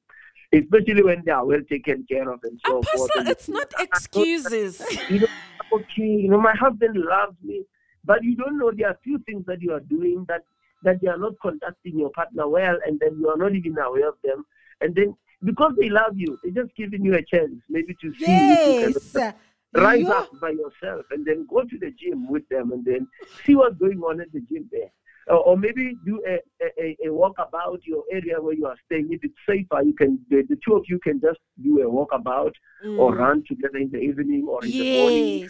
Especially 0.52 1.04
when 1.04 1.22
they 1.26 1.32
are 1.32 1.46
well 1.46 1.62
taken 1.70 2.06
care 2.10 2.28
of 2.32 2.40
and 2.44 2.60
so 2.66 2.82
forth. 2.82 2.88
Apostle, 2.88 3.10
and 3.20 3.30
it's 3.30 3.50
not 3.50 3.72
excuses. 3.78 4.82
you 5.10 5.20
know, 5.20 5.28
okay, 5.74 6.02
you 6.02 6.28
know, 6.28 6.42
my 6.42 6.56
husband 6.56 6.98
loves 6.98 7.38
me. 7.44 7.64
But 8.06 8.24
you 8.24 8.36
don't 8.36 8.58
know 8.58 8.72
there 8.76 8.90
are 8.90 8.98
few 9.04 9.18
things 9.20 9.46
that 9.46 9.62
you 9.62 9.72
are 9.74 9.80
doing 9.82 10.26
that 10.28 10.44
that 10.84 11.02
you 11.02 11.10
are 11.10 11.18
not 11.18 11.34
conducting 11.42 12.00
your 12.00 12.10
partner 12.12 12.48
well, 12.48 12.78
and 12.86 13.00
then 13.00 13.18
you 13.20 13.30
are 13.30 13.38
not 13.38 13.54
even 13.54 13.78
aware 13.78 14.08
of 14.08 14.16
them, 14.24 14.46
and 14.82 14.96
then 14.96 15.16
because 15.44 15.74
they 15.80 15.90
love 15.90 16.14
you, 16.16 16.38
they're 16.44 16.64
just 16.64 16.76
giving 16.76 17.04
you 17.04 17.16
a 17.16 17.24
chance, 17.24 17.54
maybe 17.70 17.94
to 18.02 18.14
see 18.14 18.32
if 18.32 18.66
you 18.68 18.76
can 18.80 18.94
Yes. 19.16 19.34
rise 19.74 20.04
Yeah. 20.06 20.18
up 20.20 20.30
by 20.42 20.50
yourself 20.50 21.06
and 21.12 21.26
then 21.26 21.46
go 21.50 21.64
to 21.64 21.78
the 21.78 21.92
gym 21.92 22.28
with 22.28 22.48
them 22.50 22.72
and 22.72 22.84
then 22.84 23.08
see 23.46 23.56
what's 23.56 23.78
going 23.78 24.00
on 24.00 24.20
at 24.20 24.32
the 24.34 24.42
gym 24.42 24.68
there. 24.72 24.92
Or, 25.28 25.38
or 25.38 25.58
maybe 25.58 25.96
do 26.06 26.22
a, 26.28 26.40
a, 26.82 26.98
a- 27.06 27.14
walk 27.14 27.36
about 27.38 27.86
your 27.86 28.04
area 28.12 28.42
where 28.42 28.54
you 28.54 28.66
are 28.66 28.76
staying. 28.86 29.10
If 29.12 29.24
it's 29.24 29.36
safer, 29.48 29.84
you 29.84 29.94
can 29.94 30.20
the, 30.30 30.44
the 30.50 30.58
two 30.66 30.76
of 30.76 30.84
you 30.88 31.00
can 31.00 31.22
just 31.22 31.40
do 31.64 31.82
a 31.84 31.90
walk 31.90 32.10
about 32.12 32.54
or 32.98 33.14
mm. 33.14 33.18
run 33.18 33.44
together 33.48 33.78
in 33.78 33.92
the 33.92 34.00
evening 34.00 34.46
or 34.50 34.66
in 34.66 34.72
the 34.78 34.86
morning. 34.92 35.48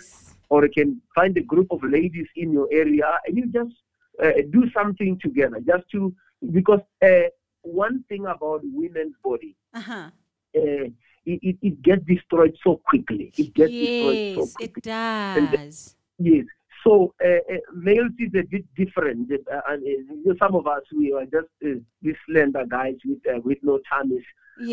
Yes. 0.50 0.56
Or 0.58 0.63
you 0.65 0.72
can 0.72 1.01
find 1.15 1.38
a 1.38 1.41
group 1.41 1.68
of 1.72 1.79
ladies 1.84 2.27
in 2.36 2.51
your 2.51 2.68
area 2.72 3.20
and 3.25 3.38
you 3.38 3.46
just 3.48 3.75
uh, 4.24 4.32
do 4.51 4.70
something 4.72 5.20
together 5.22 5.60
just 5.65 5.89
to 5.91 6.13
because 6.51 6.79
uh, 7.03 7.29
one 7.62 8.03
thing 8.10 8.25
about 8.25 8.62
women's 8.63 9.15
body 9.24 9.56
Uh-huh. 9.74 10.10
uh, 10.56 10.88
it, 11.25 11.39
it, 11.44 11.58
it 11.62 11.82
gets 11.82 12.03
destroyed 12.06 12.56
so 12.63 12.77
quickly. 12.86 13.32
It 13.38 13.53
gets 13.53 13.72
destroyed 13.74 14.36
so 14.36 14.41
Yes, 14.41 14.53
quickly. 14.56 14.82
it 14.86 15.38
And 15.38 15.51
the- 15.51 15.58
does. 15.58 15.96
Yes. 16.18 16.46
So 16.84 17.13
uh, 17.24 17.27
uh, 17.53 17.58
males 17.75 18.12
is 18.20 18.34
a 18.36 18.44
bit 18.44 18.63
different. 18.75 19.29
Uh, 19.32 19.62
and 19.70 19.84
uh, 20.29 20.34
some 20.39 20.56
of 20.56 20.65
us 20.65 20.82
we 20.98 21.13
are 21.13 21.25
just 21.25 21.51
uh, 21.65 21.79
these 22.01 22.15
slender 22.25 22.65
guys 22.68 22.96
with 23.06 23.20
uh, 23.27 23.39
with 23.44 23.58
no 23.63 23.79
tummies. 23.91 24.24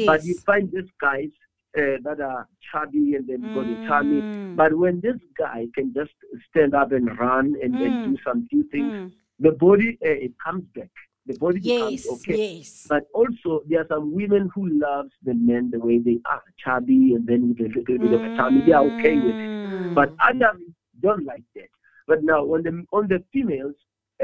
But 0.06 0.25
you 0.25 0.35
find 0.47 0.71
these 0.73 0.90
guys 1.00 1.30
uh, 1.76 1.97
that 2.02 2.21
are 2.21 2.49
chubby 2.71 3.14
and 3.16 3.26
then 3.28 3.40
got 3.54 3.66
a 3.66 3.88
tummy. 3.88 4.21
Mm. 4.23 4.56
But 4.56 4.75
when 4.76 5.00
this 5.00 5.16
guy 5.37 5.66
can 5.75 5.92
just 5.95 6.12
stand 6.49 6.75
up 6.75 6.92
and 6.92 7.06
run 7.18 7.54
and, 7.62 7.75
and 7.75 7.92
Mm. 7.92 8.04
do 8.04 8.16
some 8.25 8.47
few 8.49 8.62
things, 8.64 8.92
Mm. 8.92 9.12
the 9.40 9.52
body 9.52 9.99
uh, 10.04 10.09
it 10.26 10.33
comes 10.45 10.64
back. 10.75 10.90
The 11.26 11.37
body 11.38 11.59
becomes 11.61 12.04
Yes, 12.06 12.12
okay. 12.14 12.37
yes. 12.59 12.87
But 12.88 13.04
also, 13.12 13.62
there 13.68 13.80
are 13.80 13.87
some 13.88 14.12
women 14.14 14.49
who 14.54 14.68
loves 14.68 15.12
the 15.25 15.35
men 15.35 15.71
the 15.71 15.80
way 15.80 15.99
they 15.99 16.18
are, 16.25 16.42
chubby 16.64 17.14
and 17.14 17.26
then 17.26 17.49
with 17.49 17.61
a 17.61 17.68
little 17.76 17.99
bit 17.99 18.12
of 18.12 18.23
a 18.23 18.37
tummy. 18.37 18.61
They 18.64 18.73
are 18.73 18.85
okay 18.85 19.16
with 19.16 19.35
it. 19.35 19.50
Mm. 19.50 19.95
But 19.95 20.14
others 20.21 20.61
don't 21.00 21.25
like 21.25 21.42
that. 21.56 21.68
But 22.06 22.23
now, 22.23 22.40
on 22.54 22.62
the 22.62 22.85
on 22.92 23.09
the 23.09 23.23
females, 23.33 23.75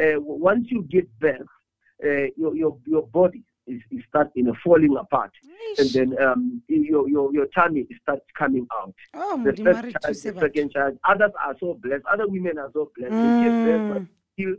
uh, 0.01 0.19
once 0.21 0.71
you 0.71 0.83
give 0.95 1.07
birth, 1.19 1.51
uh, 2.05 2.27
your 2.37 2.55
your 2.57 2.79
your 2.87 3.03
body 3.09 3.43
is, 3.66 3.81
is 3.90 4.02
start 4.09 4.31
you 4.35 4.45
know 4.45 4.54
falling 4.64 4.97
apart, 4.97 5.31
and 5.78 5.88
then 5.92 6.14
um, 6.23 6.62
your 6.69 7.09
your 7.09 7.33
your 7.33 7.47
tummy 7.54 7.87
starts 8.02 8.25
coming 8.38 8.66
out. 8.81 8.95
Oh, 9.14 9.40
The 9.45 9.52
first 9.64 9.83
child, 9.92 10.14
the 10.14 10.35
second 10.40 10.73
child. 10.73 10.99
Others 11.09 11.33
are 11.45 11.54
so 11.61 11.75
blessed. 11.83 12.04
Other 12.12 12.28
women 12.28 12.59
are 12.59 12.71
so 12.73 12.90
blessed. 12.97 13.16
They 13.23 13.31
give 13.31 13.54
birth, 13.62 13.83
but 13.88 13.99
Mm. 13.99 14.09
still 14.35 14.54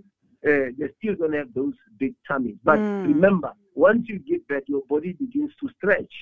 uh, 0.45 0.71
they 0.77 0.89
still 0.97 1.15
don't 1.15 1.33
have 1.33 1.53
those 1.53 1.73
big 1.99 2.13
tummies. 2.27 2.57
But 2.63 2.79
Mm. 2.81 3.05
remember, 3.15 3.51
once 3.75 4.07
you 4.09 4.19
give 4.19 4.45
birth, 4.47 4.63
your 4.67 4.81
body 4.89 5.13
begins 5.13 5.51
to 5.61 5.69
stretch. 5.77 6.13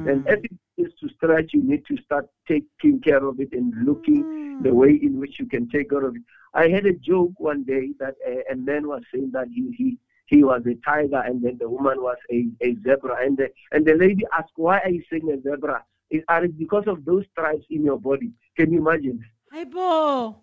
Mm. 0.00 0.10
And 0.10 0.26
as 0.28 0.38
it 0.44 0.52
begins 0.76 0.94
to 1.00 1.08
stretch, 1.10 1.50
you 1.52 1.62
need 1.62 1.84
to 1.86 1.96
start 2.02 2.26
taking 2.48 3.00
care 3.00 3.24
of 3.24 3.38
it 3.40 3.52
and 3.52 3.72
looking 3.84 4.24
Mm. 4.24 4.62
the 4.64 4.74
way 4.74 4.92
in 5.02 5.18
which 5.20 5.38
you 5.38 5.46
can 5.46 5.68
take 5.68 5.90
care 5.90 6.04
of 6.06 6.16
it. 6.16 6.22
I 6.54 6.68
had 6.68 6.86
a 6.86 6.94
joke 6.94 7.32
one 7.38 7.64
day 7.64 7.92
that 8.00 8.14
a, 8.26 8.52
a 8.52 8.56
man 8.56 8.88
was 8.88 9.02
saying 9.12 9.30
that 9.32 9.48
he, 9.48 9.70
he 9.76 9.98
he 10.26 10.42
was 10.44 10.62
a 10.66 10.74
tiger 10.84 11.22
and 11.26 11.42
then 11.42 11.56
the 11.58 11.68
woman 11.68 12.00
was 12.02 12.16
a, 12.30 12.46
a 12.60 12.74
zebra 12.84 13.24
and 13.24 13.36
the 13.36 13.48
and 13.72 13.84
the 13.86 13.94
lady 13.94 14.24
asked 14.36 14.52
why 14.56 14.78
are 14.80 14.90
you 14.90 15.02
saying 15.10 15.28
a 15.30 15.40
zebra? 15.40 15.84
Is 16.10 16.22
are 16.28 16.44
it 16.44 16.58
because 16.58 16.84
of 16.86 17.04
those 17.04 17.24
stripes 17.32 17.64
in 17.70 17.84
your 17.84 17.98
body? 17.98 18.30
Can 18.56 18.72
you 18.72 18.78
imagine? 18.80 19.24
Aibo. 19.54 20.36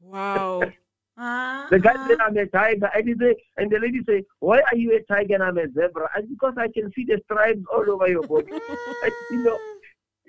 Wow. 0.00 0.62
Ah, 1.16 1.68
The 1.70 1.78
guy 1.78 1.94
said 2.08 2.18
I'm 2.20 2.36
a 2.36 2.44
tiger 2.46 2.90
and 2.92 3.06
he 3.08 3.14
say 3.14 3.36
and 3.56 3.70
the 3.70 3.78
lady 3.78 4.00
said, 4.04 4.24
Why 4.40 4.58
are 4.68 4.76
you 4.76 4.96
a 4.96 5.02
tiger 5.12 5.34
and 5.34 5.44
I'm 5.44 5.58
a 5.58 5.68
zebra? 5.68 6.10
And 6.16 6.28
because 6.28 6.54
I 6.58 6.66
can 6.66 6.90
see 6.92 7.04
the 7.04 7.20
stripes 7.24 7.60
all 7.72 7.88
over 7.88 8.08
your 8.08 8.24
body. 8.26 8.50
I, 9.04 9.10
you 9.30 9.38
know 9.44 9.56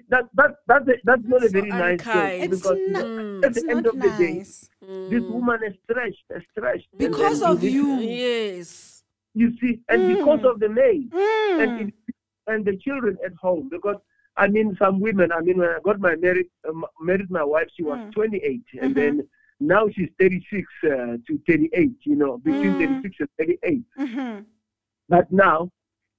that 0.09 0.25
that 0.35 0.51
that's 0.67 0.85
that's 1.03 1.23
not 1.25 1.43
a 1.43 1.49
That's 1.49 1.53
so 1.53 1.59
very 1.59 1.69
nice 1.69 1.99
unkind. 2.01 2.43
joke 2.43 2.51
It's 2.51 2.57
because 2.61 2.77
you 2.85 2.91
not- 2.93 3.01
know, 3.01 3.23
Mm. 3.25 3.45
at 3.45 3.53
the 3.55 3.61
end 3.71 3.83
not 3.83 3.95
of 3.95 3.99
the 3.99 4.09
day, 4.23 4.33
nice. 4.37 4.69
this 5.09 5.23
woman 5.23 5.59
is 5.65 5.73
stretched, 5.85 6.23
is 6.35 6.43
stretched. 6.51 6.87
Because 6.95 7.41
of 7.41 7.63
you. 7.63 7.99
Yes. 8.01 8.94
You 9.35 9.51
see, 9.59 9.81
and 9.89 10.07
because 10.07 10.39
Mm. 10.41 10.49
of 10.51 10.59
the 10.59 10.69
maid 10.69 11.11
and 11.59 11.71
Mm. 11.73 11.87
it, 11.89 11.93
and 12.47 12.63
the 12.65 12.77
children 12.77 13.17
at 13.25 13.33
home. 13.33 13.69
Because 13.69 13.97
I 14.37 14.47
mean, 14.47 14.75
some 14.79 14.99
women. 14.99 15.31
I 15.31 15.41
mean, 15.41 15.57
when 15.57 15.69
I 15.69 15.79
got 15.83 15.99
my 15.99 16.15
married 16.15 16.49
um, 16.67 16.85
married 16.99 17.29
my 17.29 17.43
wife, 17.43 17.67
she 17.75 17.83
was 17.83 17.99
Mm. 17.99 18.11
28, 18.13 18.63
and 18.81 18.91
Mhm. 18.91 18.95
then 18.95 19.27
now 19.59 19.87
she's 19.89 20.09
36 20.19 20.67
uh, 20.83 21.17
to 21.27 21.37
38. 21.47 21.97
You 22.03 22.15
know, 22.15 22.37
between 22.39 22.73
Mm. 22.75 22.79
36 22.79 23.15
and 23.19 23.29
38. 23.37 23.85
Mhm. 23.97 24.45
But 25.09 25.31
now, 25.31 25.69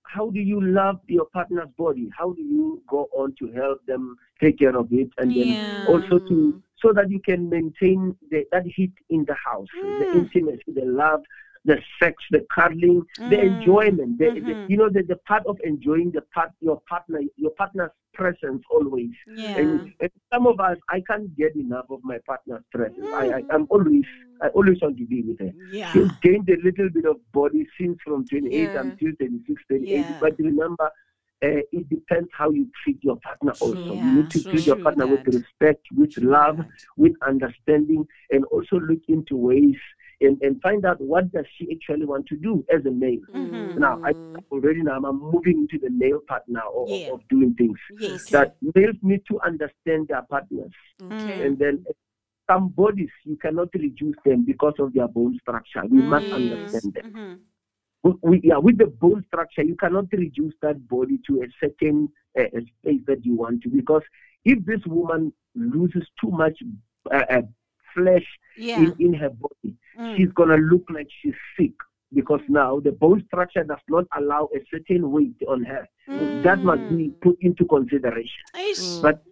how 0.05 0.31
do 0.31 0.41
you 0.41 0.61
love 0.61 1.01
your 1.09 1.27
partner's 1.27 1.69
body? 1.77 2.09
How 2.17 2.33
do 2.33 2.43
you 2.43 2.83
go 2.89 3.09
on 3.13 3.35
to 3.39 3.51
help 3.53 3.85
them 3.87 4.17
take 4.41 4.59
care 4.59 4.77
of 4.77 4.93
it, 4.93 5.11
and 5.19 5.35
then 5.35 5.85
also 5.87 6.19
to 6.29 6.63
so 6.83 6.93
that 6.93 7.11
you 7.11 7.21
can 7.21 7.49
maintain 7.49 8.17
the, 8.31 8.47
that 8.53 8.65
heat 8.67 8.93
in 9.09 9.25
the 9.25 9.35
house, 9.35 9.69
the 9.99 10.07
Mm. 10.07 10.15
intimacy, 10.21 10.73
the 10.75 10.85
love, 10.85 11.23
the 11.67 11.77
sex, 12.01 12.15
the 12.31 12.43
cuddling, 12.55 13.03
the 13.19 13.37
Mm. 13.37 13.47
enjoyment. 13.59 14.19
The, 14.19 14.31
the, 14.31 14.41
Mhm. 14.55 14.71
you 14.71 14.77
know, 14.77 14.89
the, 14.89 15.03
the 15.03 15.17
part 15.31 15.45
of 15.47 15.57
enjoying 15.65 16.11
the 16.13 16.23
part 16.35 16.51
your 16.61 16.81
partner, 16.89 17.21
your 17.37 17.51
partner's 17.63 17.91
presence 18.15 18.63
always. 18.71 19.11
Yeah. 19.27 19.59
And, 19.59 19.93
and 20.01 20.11
some 20.33 20.47
of 20.47 20.59
us, 20.61 20.79
I 20.89 21.01
can't 21.09 21.29
get 21.37 21.55
enough 21.57 21.87
of 21.91 22.01
my 22.05 22.19
partner's 22.27 22.63
presence. 22.73 23.09
I, 23.23 23.25
I, 23.39 23.41
Mm. 23.43 23.47
I'm 23.55 23.67
always, 23.69 24.05
I 24.41 24.49
always 24.49 24.81
want 24.81 24.97
to 24.99 25.07
be 25.07 25.23
with 25.23 25.41
her. 25.41 25.53
Yeah. 25.71 25.93
She's 25.93 26.11
gained 26.23 26.49
a 26.49 26.57
little 26.63 26.89
bit 26.89 27.05
of 27.05 27.17
body 27.33 27.67
since 27.79 27.99
from 28.05 28.25
28 28.27 28.71
Yeah. 28.73 28.81
until 28.81 29.11
36, 29.21 29.63
38. 29.69 29.99
Yeah. 30.07 30.19
But 30.21 30.39
remember, 30.39 30.89
uh, 31.45 31.61
it 31.79 31.87
depends 31.91 32.31
how 32.33 32.49
you 32.51 32.67
treat 32.83 32.99
your 33.03 33.17
partner 33.17 33.53
also. 33.61 33.93
Yeah, 33.95 34.05
you 34.07 34.13
need 34.23 34.31
to 34.31 34.39
so 34.39 34.51
treat 34.51 34.67
your 34.67 34.77
partner 34.77 35.07
with 35.07 35.27
respect, 35.27 35.83
with 35.95 36.17
love, 36.17 36.59
with 36.97 37.13
understanding, 37.27 38.07
and 38.31 38.45
also 38.47 38.81
look 38.81 39.01
into 39.09 39.37
ways 39.37 39.77
and, 40.21 40.41
and 40.43 40.61
find 40.63 40.85
out 40.87 41.01
what 41.01 41.31
does 41.33 41.45
she 41.57 41.69
actually 41.75 42.07
want 42.07 42.27
to 42.27 42.37
do 42.37 42.65
as 42.75 42.85
a 42.87 42.91
male. 42.91 43.21
Mhm. 43.35 43.79
Now, 43.79 44.01
I 44.05 44.13
already 44.51 44.83
now 44.83 44.97
I'm 45.03 45.21
moving 45.21 45.59
into 45.69 45.79
the 45.79 45.91
male 45.91 46.21
part 46.27 46.43
now 46.49 46.71
of, 46.75 46.89
Yeah. 46.89 47.13
of 47.13 47.21
doing 47.29 47.55
things. 47.55 47.79
Yes. 47.99 48.31
That 48.31 48.57
males 48.75 48.97
need 49.03 49.23
to 49.31 49.39
understand 49.41 50.09
their 50.09 50.23
partners. 50.23 50.73
Okay. 51.03 51.47
And 51.47 51.59
then 51.59 51.85
some 52.51 52.69
bodies, 52.69 53.11
you 53.25 53.37
cannot 53.37 53.69
reduce 53.75 54.17
them 54.25 54.45
because 54.45 54.75
of 54.79 54.95
their 54.95 55.09
bone 55.09 55.39
structure. 55.41 55.83
We 55.91 56.01
must 56.01 56.27
Mm. 56.27 56.33
understand 56.35 56.95
that. 56.95 57.05
Mhm. 57.05 57.39
With- 58.05 58.23
with, 58.23 58.45
yeah, 58.45 58.59
with 58.59 58.79
the 58.79 58.87
bone 58.87 59.23
structure, 59.27 59.65
you 59.65 59.75
cannot 59.77 60.07
reduce 60.13 60.55
that 60.63 60.87
body 60.89 61.19
to 61.27 61.43
a 61.43 61.47
certain 61.61 62.09
uh, 62.39 62.43
a 62.53 62.61
space 62.61 63.01
that 63.07 63.25
you 63.25 63.35
want 63.35 63.63
to. 63.63 63.71
Because 63.71 64.03
if 64.45 64.63
this 64.67 64.85
woman 64.87 65.33
loses 65.55 66.07
too 66.21 66.31
much 66.31 66.63
uh, 67.11 67.25
uh, 67.31 67.43
flesh 67.95 68.27
Yeah. 68.59 68.79
in, 68.83 68.95
in 68.99 69.15
her 69.15 69.31
body, 69.31 69.75
Mm. 69.99 70.17
she's 70.17 70.33
going 70.33 70.51
to 70.51 70.57
look 70.57 70.85
like 70.91 71.09
she's 71.23 71.35
sick. 71.59 71.73
Because 72.15 72.41
now 72.49 72.79
the 72.79 72.93
bone 72.93 73.25
structure 73.27 73.65
does 73.65 73.81
not 73.89 74.05
allow 74.17 74.49
a 74.55 74.61
certain 74.71 75.11
weight 75.11 75.37
on 75.49 75.65
her. 75.65 75.89
That 76.43 76.61
must 76.61 76.89
be 76.97 77.09
put 77.21 77.37
into 77.41 77.65
consideration. 77.65 78.43
Aish. 78.55 79.03
But 79.03 79.25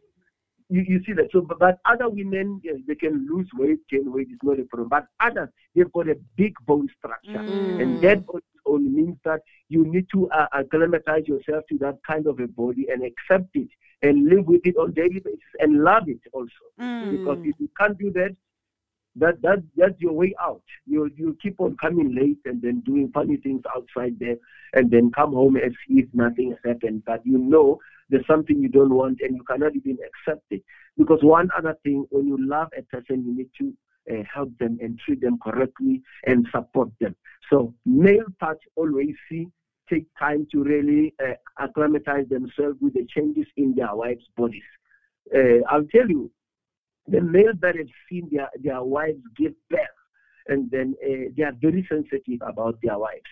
you, 0.68 0.84
you 0.86 1.04
see 1.04 1.12
that. 1.12 1.28
So, 1.30 1.42
but, 1.42 1.60
but 1.60 1.78
other 1.84 2.08
women, 2.08 2.60
yes, 2.64 2.76
they 2.86 2.96
can 2.96 3.26
lose 3.30 3.48
weight, 3.54 3.78
gain 3.88 4.12
weight, 4.12 4.28
it's 4.30 4.42
not 4.42 4.58
a 4.58 4.64
problem. 4.64 4.88
But 4.88 5.06
others, 5.20 5.50
they've 5.74 5.90
got 5.92 6.08
a 6.08 6.16
big 6.36 6.54
bone 6.66 6.88
structure. 6.98 7.38
Mm. 7.38 7.80
And 7.80 8.02
that 8.02 8.24
only 8.66 8.88
means 8.88 9.18
that 9.24 9.40
you 9.68 9.86
need 9.86 10.06
to 10.12 10.28
uh, 10.30 10.46
acclimatize 10.52 11.28
yourself 11.28 11.64
to 11.68 11.78
that 11.78 11.98
kind 12.06 12.26
of 12.26 12.40
a 12.40 12.48
body 12.48 12.86
and 12.90 13.04
accept 13.04 13.50
it 13.54 13.68
and 14.02 14.28
live 14.28 14.46
with 14.46 14.62
it 14.64 14.76
on 14.76 14.92
daily 14.92 15.20
basis 15.20 15.40
and 15.60 15.82
love 15.82 16.08
it 16.08 16.20
also. 16.32 16.50
Mm. 16.80 17.18
Because 17.18 17.38
if 17.44 17.54
you 17.58 17.70
can't 17.78 17.98
do 17.98 18.10
that, 18.12 18.34
that, 19.16 19.40
that 19.42 19.62
that's 19.76 19.98
your 19.98 20.12
way 20.12 20.34
out. 20.40 20.62
You 20.86 21.10
you 21.16 21.36
keep 21.40 21.60
on 21.60 21.76
coming 21.76 22.14
late 22.14 22.38
and 22.44 22.60
then 22.60 22.80
doing 22.80 23.10
funny 23.12 23.36
things 23.36 23.62
outside 23.74 24.16
there, 24.18 24.36
and 24.72 24.90
then 24.90 25.12
come 25.14 25.32
home 25.32 25.56
as 25.56 25.72
if 25.88 26.06
nothing 26.12 26.50
has 26.50 26.74
happened. 26.74 27.02
But 27.06 27.24
you 27.24 27.38
know 27.38 27.78
there's 28.10 28.26
something 28.26 28.58
you 28.58 28.68
don't 28.68 28.94
want, 28.94 29.20
and 29.20 29.36
you 29.36 29.42
cannot 29.44 29.76
even 29.76 29.98
accept 30.04 30.44
it. 30.50 30.62
Because 30.98 31.20
one 31.22 31.48
other 31.56 31.76
thing, 31.82 32.06
when 32.10 32.26
you 32.26 32.36
love 32.38 32.68
a 32.76 32.82
person, 32.82 33.24
you 33.24 33.36
need 33.36 33.50
to 33.60 33.72
uh, 34.12 34.22
help 34.32 34.50
them 34.58 34.78
and 34.80 34.98
treat 34.98 35.20
them 35.20 35.38
correctly 35.42 36.02
and 36.26 36.46
support 36.52 36.90
them. 37.00 37.14
So 37.50 37.74
male 37.86 38.26
parts 38.40 38.60
always 38.76 39.14
see 39.28 39.48
take 39.90 40.06
time 40.18 40.46
to 40.50 40.62
really 40.62 41.14
uh, 41.22 41.34
acclimatize 41.62 42.26
themselves 42.28 42.78
with 42.80 42.94
the 42.94 43.06
changes 43.14 43.46
in 43.56 43.74
their 43.74 43.94
wives' 43.94 44.24
bodies. 44.36 44.62
Uh, 45.34 45.60
I'll 45.68 45.84
tell 45.84 46.08
you, 46.08 46.30
the 47.08 47.20
males 47.20 47.56
that 47.60 47.76
have 47.76 47.88
seen 48.08 48.28
their, 48.32 48.48
their 48.62 48.82
wives 48.82 49.20
give 49.36 49.52
birth, 49.70 49.80
and 50.48 50.70
then 50.70 50.94
uh, 51.04 51.30
they 51.36 51.42
are 51.42 51.56
very 51.60 51.86
sensitive 51.88 52.40
about 52.42 52.78
their 52.82 52.98
wives. 52.98 53.22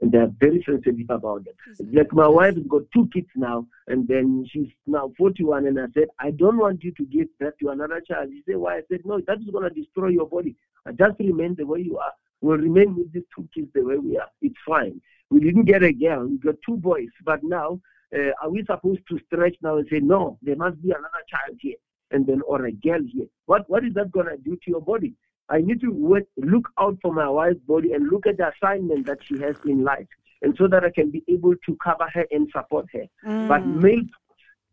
and 0.00 0.12
they're 0.12 0.30
very 0.40 0.62
sensitive 0.66 1.10
about 1.10 1.44
it. 1.46 1.56
Like 1.92 2.12
my 2.12 2.26
wife 2.28 2.54
has 2.54 2.64
got 2.66 2.82
two 2.94 3.08
kids 3.12 3.28
now, 3.36 3.66
and 3.86 4.08
then 4.08 4.46
she's 4.50 4.68
now 4.86 5.12
41, 5.18 5.66
and 5.66 5.78
I 5.78 5.86
said, 5.94 6.08
I 6.18 6.30
don't 6.30 6.56
want 6.58 6.82
you 6.82 6.92
to 6.92 7.04
give 7.04 7.26
birth 7.38 7.54
to 7.60 7.68
another 7.68 8.00
child. 8.00 8.30
She 8.32 8.42
said, 8.46 8.56
Why? 8.56 8.78
I 8.78 8.82
said, 8.90 9.00
No, 9.04 9.20
that 9.26 9.38
is 9.38 9.50
going 9.50 9.68
to 9.68 9.80
destroy 9.80 10.08
your 10.08 10.26
body. 10.26 10.56
I 10.86 10.92
just 10.92 11.18
remain 11.18 11.54
the 11.56 11.66
way 11.66 11.80
you 11.80 11.98
are. 11.98 12.12
We'll 12.40 12.56
remain 12.56 12.96
with 12.96 13.12
these 13.12 13.24
two 13.36 13.46
kids 13.54 13.68
the 13.74 13.82
way 13.82 13.98
we 13.98 14.16
are. 14.16 14.28
It's 14.40 14.56
fine. 14.66 15.00
We 15.30 15.40
didn't 15.40 15.64
get 15.64 15.82
a 15.82 15.92
girl. 15.92 16.26
We 16.26 16.38
got 16.38 16.56
two 16.66 16.76
boys, 16.76 17.08
but 17.24 17.40
now 17.44 17.80
uh, 18.14 18.32
are 18.42 18.50
we 18.50 18.64
supposed 18.64 19.02
to 19.10 19.18
stretch 19.26 19.56
now 19.62 19.76
and 19.76 19.86
say 19.90 20.00
no? 20.00 20.38
There 20.42 20.56
must 20.56 20.82
be 20.82 20.90
another 20.90 21.22
child 21.28 21.58
here, 21.60 21.76
and 22.10 22.26
then 22.26 22.40
or 22.46 22.66
a 22.66 22.72
girl 22.72 23.00
here. 23.12 23.26
What 23.46 23.68
what 23.68 23.84
is 23.84 23.94
that 23.94 24.12
gonna 24.12 24.36
do 24.36 24.56
to 24.56 24.70
your 24.70 24.80
body? 24.80 25.14
I 25.48 25.58
need 25.58 25.80
to 25.80 25.90
work, 25.90 26.24
look 26.36 26.68
out 26.78 26.96
for 27.02 27.12
my 27.12 27.28
wife's 27.28 27.58
body 27.66 27.92
and 27.92 28.08
look 28.08 28.24
at 28.26 28.36
the 28.36 28.52
assignment 28.52 29.06
that 29.06 29.18
she 29.24 29.38
has 29.40 29.56
in 29.64 29.82
life, 29.82 30.06
and 30.42 30.54
so 30.56 30.68
that 30.68 30.84
I 30.84 30.90
can 30.90 31.10
be 31.10 31.24
able 31.28 31.54
to 31.66 31.76
cover 31.82 32.06
her 32.14 32.24
and 32.30 32.48
support 32.52 32.86
her. 32.92 33.06
But 33.48 33.62
mm. 33.62 33.82
male 33.82 34.02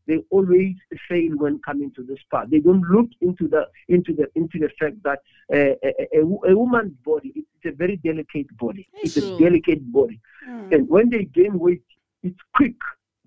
they 0.08 0.20
always 0.30 0.76
fail 1.10 1.32
when 1.36 1.60
coming 1.60 1.92
to 1.96 2.04
this 2.04 2.20
part. 2.32 2.50
They 2.50 2.60
don't 2.60 2.82
look 2.90 3.10
into 3.22 3.48
the 3.48 3.68
into 3.90 4.14
the 4.14 4.28
into 4.36 4.58
the 4.58 4.70
fact 4.80 5.04
that 5.04 5.20
uh, 5.54 5.76
a, 5.84 6.20
a, 6.20 6.52
a 6.52 6.58
woman's 6.58 6.94
body 7.06 7.34
it's 7.36 7.74
a 7.74 7.76
very 7.76 7.98
delicate 7.98 8.56
body. 8.58 8.88
It's 8.94 9.18
a 9.18 9.38
delicate 9.38 9.92
body, 9.92 10.20
mm. 10.48 10.74
and 10.74 10.88
when 10.88 11.10
they 11.10 11.26
gain 11.26 11.60
weight, 11.60 11.84
it's 12.24 12.40
quick, 12.56 12.76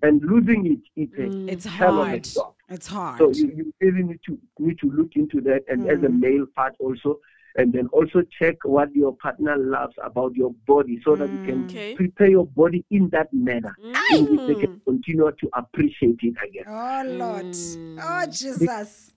and 0.01 0.21
losing 0.23 0.65
it, 0.65 0.79
it's 0.95 1.13
a 1.13 1.35
mm. 1.35 1.51
It's 1.51 1.65
hell 1.65 2.01
of 2.01 2.07
a 2.07 2.09
hard. 2.09 2.27
It's 2.71 2.87
hard. 2.87 3.17
So 3.19 3.31
you, 3.31 3.51
you 3.53 3.73
really 3.81 4.03
need 4.03 4.19
to 4.27 4.39
need 4.59 4.79
to 4.79 4.89
look 4.89 5.11
into 5.15 5.41
that, 5.41 5.63
and 5.67 5.89
as 5.89 5.99
a 5.99 6.07
mm-hmm. 6.07 6.19
male 6.21 6.45
part 6.55 6.73
also, 6.79 7.19
and 7.57 7.73
then 7.73 7.87
also 7.91 8.23
check 8.39 8.55
what 8.63 8.95
your 8.95 9.15
partner 9.17 9.57
loves 9.57 9.93
about 10.01 10.35
your 10.35 10.53
body, 10.65 11.01
so 11.03 11.17
that 11.17 11.29
you 11.29 11.43
can 11.45 11.63
mm. 11.63 11.65
Okay. 11.65 11.95
prepare 11.95 12.29
your 12.29 12.47
body 12.47 12.85
in 12.89 13.09
that 13.09 13.27
manner, 13.33 13.75
in 14.13 14.25
which 14.25 14.47
they 14.47 14.55
can 14.65 14.75
mm. 14.75 14.85
continue 14.85 15.29
to 15.37 15.49
appreciate 15.53 16.19
it 16.21 16.35
again. 16.47 16.63
Oh 16.65 17.03
Lord. 17.05 17.45
Oh 17.45 18.25
mm. 18.25 18.39
Jesus. 18.39 19.11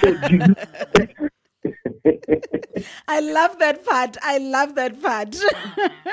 So 0.00 0.14
do 0.28 0.36
you- 0.36 1.30
I 3.08 3.20
love 3.20 3.58
that 3.58 3.84
part. 3.84 4.16
I 4.22 4.38
love 4.38 4.74
that 4.74 5.02
part. 5.02 5.36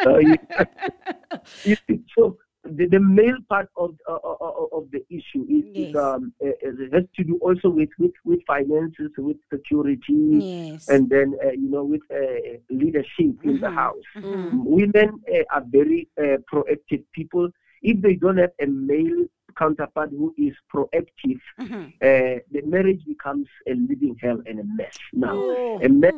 Uh, 0.05 1.38
see, 1.46 1.77
so 2.17 2.38
the, 2.63 2.85
the 2.87 2.99
male 2.99 3.37
part 3.49 3.69
of 3.75 3.95
uh, 4.07 4.13
uh, 4.13 4.35
uh, 4.39 4.77
of 4.77 4.89
the 4.91 5.03
issue 5.09 5.45
is, 5.49 5.65
is 5.89 5.95
um, 5.95 6.31
uh, 6.43 6.49
it 6.61 6.93
has 6.93 7.03
to 7.15 7.23
do 7.23 7.37
also 7.41 7.69
with, 7.69 7.89
with, 7.97 8.11
with 8.23 8.39
finances, 8.45 9.09
with 9.17 9.37
security, 9.51 10.03
yes. 10.41 10.87
and 10.87 11.09
then 11.09 11.35
uh, 11.43 11.51
you 11.51 11.69
know 11.69 11.83
with 11.83 12.01
uh, 12.13 12.57
leadership 12.69 13.35
in 13.43 13.59
the 13.59 13.69
house. 13.71 14.03
Mhm. 14.15 14.63
Women 14.63 15.21
uh, 15.33 15.43
are 15.55 15.63
very 15.67 16.07
uh, 16.19 16.37
proactive 16.51 17.03
people. 17.13 17.49
If 17.81 17.99
they 18.01 18.13
don't 18.13 18.37
have 18.37 18.51
a 18.61 18.67
male 18.67 19.25
counterpart 19.57 20.11
who 20.11 20.33
is 20.37 20.53
proactive, 20.73 21.39
Mhm. 21.59 21.87
uh, 21.87 22.39
the 22.51 22.61
marriage 22.65 23.03
becomes 23.05 23.47
a 23.67 23.73
living 23.73 24.15
hell 24.21 24.39
and 24.45 24.59
a 24.59 24.63
mess. 24.75 24.97
Now, 25.13 25.33
Oh. 25.35 25.79
a 25.81 25.89
mess 25.89 26.13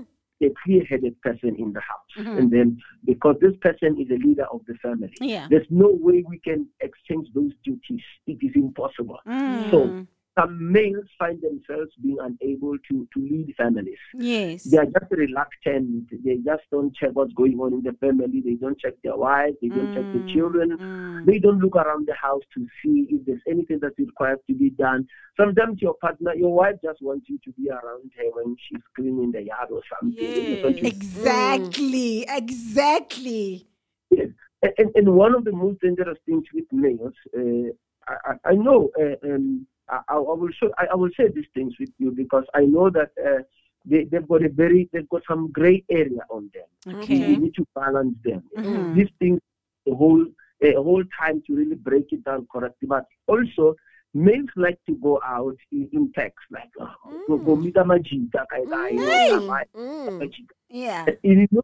a 0.46 0.54
clear-headed 0.64 1.20
person 1.22 1.56
in 1.58 1.74
the 1.74 1.82
house, 1.82 2.12
Mhm. 2.18 2.38
and 2.38 2.52
then 2.52 2.78
because 3.06 3.36
this 3.40 3.56
person 3.62 4.00
is 4.00 4.10
a 4.12 4.20
leader 4.26 4.46
of 4.52 4.62
the 4.68 4.76
family, 4.76 5.14
Yeah. 5.20 5.48
there's 5.50 5.68
no 5.70 5.90
way 5.90 6.24
we 6.28 6.40
can 6.40 6.68
exchange 6.82 7.28
those 7.34 7.52
duties. 7.64 8.02
It 8.28 8.38
is 8.42 8.56
impossible. 8.56 9.20
Mm. 9.28 9.72
So 9.72 10.06
some 10.38 10.72
males 10.72 11.06
find 11.20 11.40
themselves 11.42 11.92
being 12.02 12.18
unable 12.20 12.76
to, 12.90 13.08
to 13.14 13.20
lead 13.20 13.54
families. 13.56 14.00
yes. 14.16 14.64
They 14.64 14.78
are 14.78 14.86
just 14.86 15.12
reluctant. 15.12 16.10
They 16.24 16.38
just 16.38 16.64
don't 16.72 16.96
check 16.96 17.12
what's 17.14 17.34
going 17.34 17.60
on 17.60 17.74
in 17.74 17.84
the 17.84 17.94
family. 18.00 18.42
They 18.44 18.56
don't 18.56 18.80
check 18.80 18.94
their 19.04 19.16
wives. 19.16 19.58
They 19.62 19.68
don't 19.70 19.94
check 19.94 20.06
the 20.12 20.34
children. 20.34 20.78
Mm. 20.78 21.26
They 21.28 21.38
don't 21.38 21.60
look 21.60 21.76
around 21.76 22.08
the 22.08 22.16
house 22.16 22.42
to 22.56 22.66
see 22.84 23.06
if 23.10 23.26
there's 23.28 23.42
anything 23.48 23.80
that 23.82 23.92
requires 24.00 24.40
to 24.48 24.56
be 24.56 24.72
done. 24.72 25.06
Sometimes 25.40 25.82
your 25.82 25.94
partner, 25.96 26.34
your 26.36 26.54
wife 26.54 26.76
just 26.84 27.00
wants 27.04 27.28
you 27.30 27.38
to 27.46 27.52
be 27.54 27.70
around 27.70 28.12
her 28.18 28.30
when 28.34 28.56
she's 28.68 28.82
cleaning 28.96 29.32
the 29.32 29.44
yard 29.44 29.70
or 29.72 29.82
something. 30.00 30.18
Yes. 30.20 30.64
When 30.64 30.78
she's- 30.78 30.94
Exactly. 30.94 32.26
Exactly. 32.28 33.68
Yes. 34.10 34.30
And, 34.64 34.74
and- 34.78 34.92
and 34.96 35.16
one 35.16 35.36
of 35.36 35.44
the 35.44 35.52
most 35.52 35.80
dangerous 35.82 36.18
things 36.26 36.44
with 36.54 36.66
males, 36.72 37.14
uh, 37.38 37.70
I, 38.08 38.32
I- 38.32 38.50
I 38.52 38.56
know, 38.56 38.90
uh, 39.00 39.16
um, 39.28 39.68
I, 39.90 40.00
I 40.10 40.18
will 40.18 40.50
show, 40.52 40.70
I, 40.78 40.88
I 40.92 40.96
will 40.96 41.10
share 41.10 41.30
these 41.30 41.46
things 41.54 41.74
with 41.80 41.90
you 41.98 42.12
because 42.12 42.46
I 42.54 42.62
know 42.62 42.90
that 42.90 43.12
uh, 43.24 43.44
they, 43.86 44.06
they've 44.06 44.28
got 44.28 44.44
a 44.44 44.50
very, 44.50 44.90
they've 44.94 45.10
got 45.10 45.24
some 45.28 45.52
gray 45.52 45.84
area 45.90 46.22
on 46.30 46.50
them. 46.54 46.96
Okay. 47.02 47.28
We 47.28 47.36
need 47.38 47.56
to 47.56 47.66
balance 47.76 48.16
them. 48.24 48.44
Mhm. 48.58 48.96
These 48.96 49.10
things, 49.20 49.40
the 49.86 49.94
whole, 49.96 50.26
a 50.62 50.74
whole 50.76 51.04
time 51.20 51.44
to 51.48 51.56
really 51.56 51.76
break 51.76 52.12
it 52.14 52.24
down 52.24 52.48
correctly. 52.52 52.88
But 52.88 53.06
also, 53.28 53.76
males 54.14 54.50
like 54.56 54.80
to 54.86 54.94
go 54.96 55.20
out 55.26 55.58
in, 55.72 55.90
in 55.92 56.12
packs, 56.14 56.44
like 56.52 56.70
oh, 56.80 56.90
go, 57.28 57.38
go 57.38 57.56
meet 57.56 57.76
a 57.78 57.84
majita, 57.84 58.46
kai 58.50 58.64
kai, 58.70 58.90
you 58.90 59.00
know, 59.06 59.40
Mm. 59.76 60.22
Yeah. 60.70 61.06
You 61.24 61.48
uh, 61.52 61.62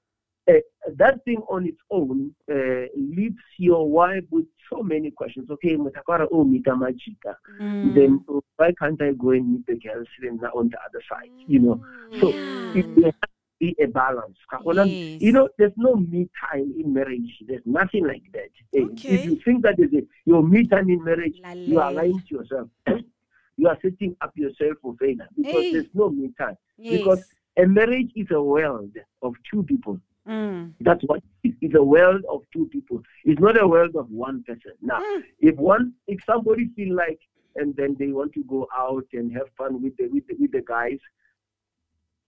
that 0.97 1.23
thing 1.25 1.41
on 1.49 1.65
its 1.67 1.77
own 1.91 2.33
uh, 2.51 2.85
leaves 2.95 3.43
your 3.57 3.89
wife 3.89 4.23
with 4.31 4.45
so 4.71 4.81
many 4.83 5.11
questions. 5.11 5.49
Okay, 5.49 5.75
mutakwara 5.77 6.27
oh 6.31 6.43
mita 6.43 6.71
majita. 6.71 7.35
Mm. 7.61 7.93
Then 7.95 8.25
uh, 8.29 8.39
why 8.57 8.71
can't 8.79 9.01
I 9.01 9.11
go 9.13 9.31
and 9.31 9.51
meet 9.51 9.65
the 9.67 9.75
girls 9.77 10.07
then 10.21 10.39
on 10.53 10.69
the 10.69 10.77
other 10.87 11.01
side? 11.11 11.31
You 11.47 11.59
know, 11.59 11.85
so 12.19 12.29
it 12.77 12.95
there 12.95 13.05
has 13.05 13.13
to 13.13 13.27
be 13.59 13.75
a 13.81 13.87
balance. 13.87 14.37
Yes. 14.75 15.21
You 15.21 15.31
know, 15.33 15.49
there's 15.57 15.73
no 15.77 15.95
me 15.95 16.29
time 16.49 16.73
in 16.79 16.93
marriage. 16.93 17.29
There's 17.47 17.61
nothing 17.65 18.07
like 18.07 18.23
that. 18.33 18.51
Eh, 18.73 18.83
Okay. 18.91 19.09
If 19.15 19.25
you 19.25 19.35
think 19.43 19.63
that 19.63 19.79
is 19.79 19.91
a, 19.93 20.03
your 20.25 20.43
me 20.43 20.65
time 20.67 20.89
in 20.89 21.03
marriage, 21.03 21.39
you 21.55 21.79
are 21.79 21.91
lying 21.91 22.21
to 22.29 22.35
yourself. 22.35 22.69
you 23.57 23.67
are 23.67 23.77
setting 23.81 24.15
up 24.21 24.31
yourself 24.35 24.77
for 24.81 24.95
failure 24.99 25.27
because 25.35 25.61
Hey. 25.63 25.73
there's 25.73 25.93
no 25.93 26.09
me 26.09 26.31
time. 26.37 26.57
Yes. 26.77 26.97
Because 26.99 27.25
a 27.57 27.65
marriage 27.65 28.11
is 28.15 28.27
a 28.31 28.41
world 28.41 28.91
of 29.21 29.33
two 29.51 29.63
people. 29.63 29.99
Mm. 30.29 30.73
That's 30.81 31.03
what 31.05 31.21
it 31.43 31.55
is. 31.61 31.73
A 31.75 31.83
world 31.83 32.23
of 32.29 32.41
two 32.53 32.67
people. 32.67 33.01
It's 33.25 33.41
not 33.41 33.59
a 33.61 33.67
world 33.67 33.95
of 33.95 34.09
one 34.11 34.43
person. 34.43 34.73
Now, 34.81 34.99
if 35.39 35.55
one, 35.55 35.93
if 36.07 36.19
somebody 36.25 36.69
feel 36.75 36.95
like, 36.95 37.19
and 37.55 37.75
then 37.75 37.95
they 37.99 38.07
want 38.11 38.33
to 38.33 38.43
go 38.43 38.67
out 38.77 39.05
and 39.13 39.31
have 39.33 39.47
fun 39.57 39.81
with 39.81 39.97
the 39.97 40.07
with 40.07 40.27
the, 40.27 40.35
with 40.39 40.51
the 40.51 40.61
guys, 40.61 40.99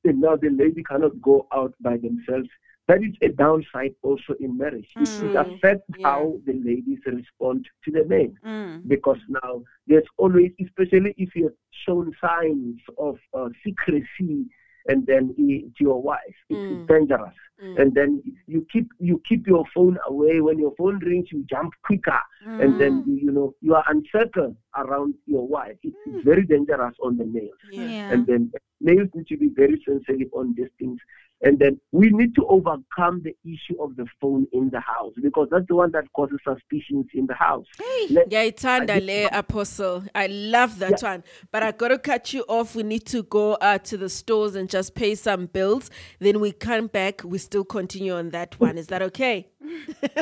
then 0.03 0.19
now 0.19 0.35
the 0.35 0.49
lady 0.49 0.83
cannot 0.83 1.21
go 1.21 1.47
out 1.53 1.73
by 1.79 1.97
themselves. 1.97 2.49
That 2.87 3.03
is 3.03 3.13
a 3.21 3.29
downside 3.29 3.93
also 4.01 4.33
in 4.39 4.57
marriage. 4.57 4.89
It- 4.99 5.09
It 5.27 5.33
Mm. 5.33 5.41
affects 5.55 5.89
Yeah. 5.97 6.07
how 6.07 6.39
the 6.45 6.53
ladies 6.53 6.99
respond 7.05 7.69
to 7.85 7.91
the 7.91 8.03
men 8.05 8.35
Mm. 8.43 8.87
because 8.87 9.19
now 9.29 9.63
there's 9.87 10.07
always, 10.17 10.51
especially 10.59 11.13
if 11.17 11.35
you're 11.35 11.53
shown 11.85 12.11
signs 12.19 12.81
of 12.97 13.19
uh, 13.33 13.49
secrecy, 13.63 14.47
and 14.87 15.05
then 15.05 15.33
to 15.37 15.71
your 15.79 16.01
wife, 16.01 16.35
it's 16.49 16.59
Mm. 16.59 16.87
dangerous. 16.87 17.35
Mm. 17.63 17.79
And 17.81 17.93
then 17.93 18.23
you 18.47 18.65
keep 18.73 18.87
you 18.99 19.21
keep 19.29 19.45
your 19.47 19.65
phone 19.73 19.97
away. 20.07 20.41
When 20.41 20.57
your 20.57 20.73
phone 20.77 20.97
rings, 20.99 21.31
you 21.31 21.43
jump 21.49 21.73
quicker, 21.83 22.19
and 22.61 22.79
then 22.79 23.03
you, 23.05 23.15
you 23.25 23.31
know 23.31 23.53
you 23.61 23.75
are 23.75 23.83
uncertain 23.87 24.57
around 24.75 25.13
your 25.27 25.47
wife. 25.47 25.77
It's 25.83 26.25
very 26.25 26.43
dangerous 26.43 26.95
on 27.03 27.17
the 27.17 27.25
males, 27.25 27.59
Yeah. 27.71 27.85
Yeah. 27.85 28.13
and 28.13 28.25
then 28.25 28.51
males 28.79 29.09
need 29.13 29.27
to 29.27 29.37
be 29.37 29.49
very 29.49 29.79
sensitive 29.87 30.29
on 30.33 30.55
these 30.57 30.69
things. 30.79 30.99
And 31.43 31.57
then 31.57 31.79
we 31.91 32.09
need 32.11 32.35
to 32.35 32.45
overcome 32.47 33.23
the 33.23 33.35
issue 33.43 33.81
of 33.81 33.95
the 33.95 34.05
phone 34.19 34.45
in 34.53 34.69
the 34.69 34.79
house 34.79 35.13
because 35.21 35.47
that's 35.51 35.65
the 35.67 35.75
one 35.75 35.91
that 35.91 36.03
causes 36.13 36.37
suspicions 36.47 37.07
in 37.15 37.25
the 37.25 37.33
house. 37.33 37.65
Let- 38.11 38.29
Ngiyayithanda 38.29 39.03
le 39.05 39.27
apostle. 39.37 40.03
I 40.13 40.27
love 40.27 40.77
that 40.79 41.01
one. 41.01 41.23
But 41.51 41.63
I 41.63 41.71
gotta 41.71 41.97
cut 41.97 42.31
you 42.33 42.43
off. 42.47 42.75
We 42.75 42.83
need 42.83 43.05
to 43.07 43.23
go 43.23 43.53
uh, 43.55 43.79
to 43.79 43.97
the 43.97 44.09
stores 44.09 44.55
and 44.55 44.69
just 44.69 44.93
pay 44.93 45.15
some 45.15 45.47
bills. 45.47 45.89
Then 46.19 46.39
we 46.39 46.51
come 46.51 46.87
back. 46.87 47.23
We 47.23 47.39
still 47.39 47.63
continue 47.63 48.13
on 48.13 48.29
that 48.29 48.59
one. 48.59 48.77
Is 48.77 48.87
that 48.87 49.01
okay? 49.01 49.47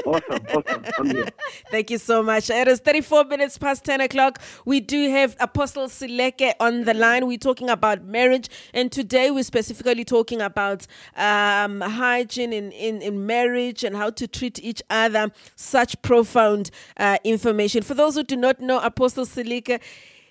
Awesome, 0.06 0.46
awesome. 0.54 1.26
Thank 1.72 1.90
you 1.90 1.98
so 1.98 2.22
much. 2.22 2.50
It 2.50 2.68
is 2.68 2.80
34 2.80 3.26
minutes 3.26 3.58
past 3.58 3.86
10 3.86 4.02
o'clock. 4.02 4.42
We 4.66 4.80
do 4.80 5.10
have 5.10 5.36
Apostle 5.40 5.88
Seleke 5.88 6.54
on 6.60 6.84
the 6.84 6.94
line. 6.94 7.26
We're 7.28 7.38
talking 7.38 7.70
about 7.70 8.04
marriage. 8.04 8.50
And 8.74 8.92
today 8.92 9.32
we're 9.32 9.44
specifically 9.44 10.04
talking 10.04 10.42
about 10.42 10.86
um, 11.16 11.82
hygiene 11.82 12.54
in, 12.54 12.72
in, 12.72 13.02
in 13.02 13.26
marriage 13.26 13.84
and 13.84 13.96
how 13.96 14.10
to 14.12 14.28
treat 14.28 14.60
each 14.64 14.82
other. 14.90 15.32
Such 15.56 16.02
profound 16.02 16.72
uh, 16.98 17.18
information. 17.24 17.84
For 17.84 17.94
those 17.94 18.16
who 18.16 18.24
do 18.24 18.36
not 18.36 18.60
know 18.60 18.80
Apostle 18.80 19.26
Seleke, 19.26 19.80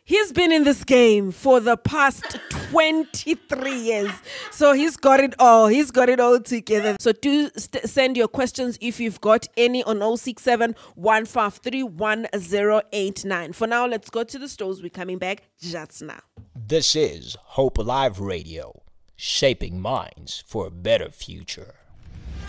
He's 0.09 0.33
been 0.33 0.53
in 0.53 0.65
this 0.65 0.85
game 0.85 1.33
for 1.33 1.61
the 1.61 1.77
past 1.77 2.25
23 2.71 3.75
years. 3.79 4.11
So 4.51 4.73
he's 4.73 4.97
got 4.97 5.21
it 5.21 5.35
all. 5.39 5.67
He's 5.67 5.91
got 5.91 6.09
it 6.09 6.19
all 6.19 6.41
together. 6.41 6.97
So 6.99 7.13
do 7.13 7.51
st- 7.59 7.85
send 7.87 8.17
your 8.17 8.27
questions 8.27 8.79
if 8.81 8.99
you've 9.01 9.21
got 9.21 9.47
any 9.59 9.85
on 9.85 9.99
067 10.17 10.75
153 10.95 11.83
1089. 11.83 13.53
For 13.53 13.67
now, 13.67 13.87
let's 13.87 14.09
go 14.09 14.25
to 14.25 14.39
the 14.39 14.49
stores. 14.49 14.81
We're 14.83 14.89
coming 14.89 15.19
back 15.19 15.43
just 15.61 16.01
now. 16.01 16.21
This 16.57 16.97
is 16.97 17.37
Hope 17.43 17.77
Alive 17.77 18.19
Radio, 18.19 18.81
shaping 19.15 19.79
minds 19.79 20.43
for 20.47 20.67
a 20.67 20.71
better 20.71 21.11
future. 21.11 21.75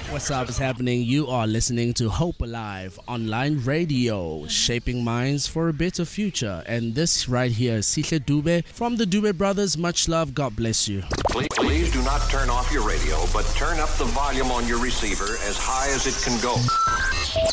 What's 0.07 0.31
up 0.31 0.49
is 0.49 0.57
happening? 0.57 1.03
You 1.03 1.27
are 1.27 1.45
listening 1.45 1.93
to 1.95 2.09
Hope 2.09 2.41
Alive 2.41 2.99
online 3.07 3.59
radio, 3.63 4.47
shaping 4.47 5.03
minds 5.03 5.45
for 5.45 5.69
a 5.69 5.73
better 5.73 6.03
future. 6.03 6.63
And 6.65 6.95
this 6.95 7.29
right 7.29 7.51
here 7.51 7.77
is 7.77 7.85
Sihle 7.85 8.19
Dube 8.19 8.65
from 8.65 8.95
the 8.95 9.05
Dube 9.05 9.37
Brothers. 9.37 9.77
Much 9.77 10.09
love. 10.09 10.33
God 10.33 10.55
bless 10.55 10.87
you. 10.87 11.03
Please, 11.29 11.47
please 11.55 11.91
do 11.91 12.01
not 12.03 12.27
turn 12.29 12.49
off 12.49 12.71
your 12.71 12.87
radio, 12.87 13.17
but 13.31 13.45
turn 13.55 13.79
up 13.79 13.89
the 13.97 14.05
volume 14.05 14.51
on 14.51 14.67
your 14.67 14.81
receiver 14.81 15.37
as 15.47 15.57
high 15.59 15.89
as 15.93 16.07
it 16.07 16.17
can 16.23 16.41
go. 16.41 16.55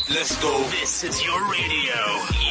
Let's 0.09 0.41
go. 0.41 0.63
This 0.71 1.03
is 1.03 1.23
your 1.23 1.39
radio, 1.51 2.01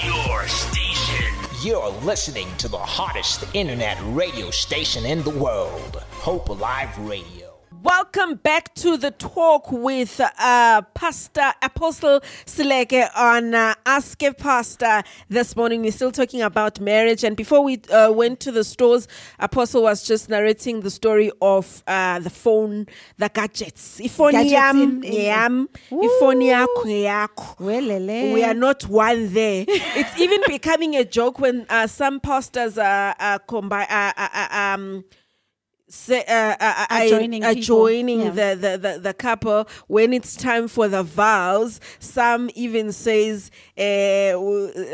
your 0.05 0.47
station. 0.47 1.33
You're 1.63 1.91
listening 2.05 2.49
to 2.59 2.69
the 2.69 2.79
hottest 2.79 3.45
internet 3.55 3.99
radio 4.05 4.51
station 4.51 5.05
in 5.05 5.23
the 5.25 5.31
world, 5.31 6.05
Hope 6.11 6.49
Alive 6.49 6.97
Radio. 6.99 7.46
Welcome 7.91 8.35
back 8.35 8.75
to 8.77 8.97
the 8.97 9.13
talk 9.13 9.71
with 9.71 10.21
uh, 10.41 10.83
Pastor 10.95 11.53
Apostle 11.63 12.21
Seleke 12.45 13.09
on 13.17 13.55
uh, 13.55 13.75
Ask 13.87 14.21
a 14.25 14.35
Pastor. 14.35 15.05
This 15.29 15.55
morning, 15.55 15.83
we're 15.83 15.93
still 15.93 16.11
talking 16.11 16.43
about 16.43 16.81
marriage. 16.81 17.23
And 17.23 17.37
before 17.37 17.63
we 17.63 17.81
uh, 17.93 18.11
went 18.11 18.41
to 18.41 18.51
the 18.51 18.65
stores, 18.65 19.07
Apostle 19.39 19.85
was 19.85 20.03
just 20.03 20.29
narrating 20.29 20.81
the 20.81 20.91
story 20.91 21.31
of 21.41 21.85
uh, 21.87 22.19
the 22.19 22.29
phone, 22.29 22.87
the 23.19 23.29
gadgets. 23.29 24.01
Gadgets 24.01 24.75
in- 24.75 25.05
in- 25.05 25.13
yam, 25.13 25.69
ifoni 25.93 26.47
yakho, 26.51 26.87
yakho. 26.87 27.57
Welele. 27.59 28.33
We 28.33 28.43
are 28.43 28.53
not 28.55 28.83
one 28.89 29.33
there. 29.33 29.65
it's 29.69 30.19
even 30.19 30.41
becoming 30.49 30.97
a 30.97 31.05
joke 31.05 31.39
when 31.39 31.65
uh, 31.69 31.87
some 31.87 32.19
pastors 32.19 32.79
are, 32.79 33.15
are, 33.21 33.39
combi- 33.39 33.87
uh, 33.89 34.13
uh, 34.17 34.29
uh, 34.35 34.49
um, 34.75 35.05
say, 35.97 36.25
uh, 36.29 36.57
uh, 36.61 36.87
uh, 36.91 37.09
joining 37.09 37.45
are 37.45 37.55
people. 37.55 37.63
joining 37.63 38.21
Yeah. 38.21 38.31
the, 38.31 38.57
the, 38.61 38.79
the, 38.79 38.99
the 39.01 39.15
couple 39.15 39.67
when 39.87 40.13
it's 40.13 40.37
time 40.37 40.69
for 40.69 40.89
the 40.89 41.03
vows. 41.03 41.81
Some 41.99 42.51
even 42.55 42.93
says 42.93 43.51
uh, 43.79 44.33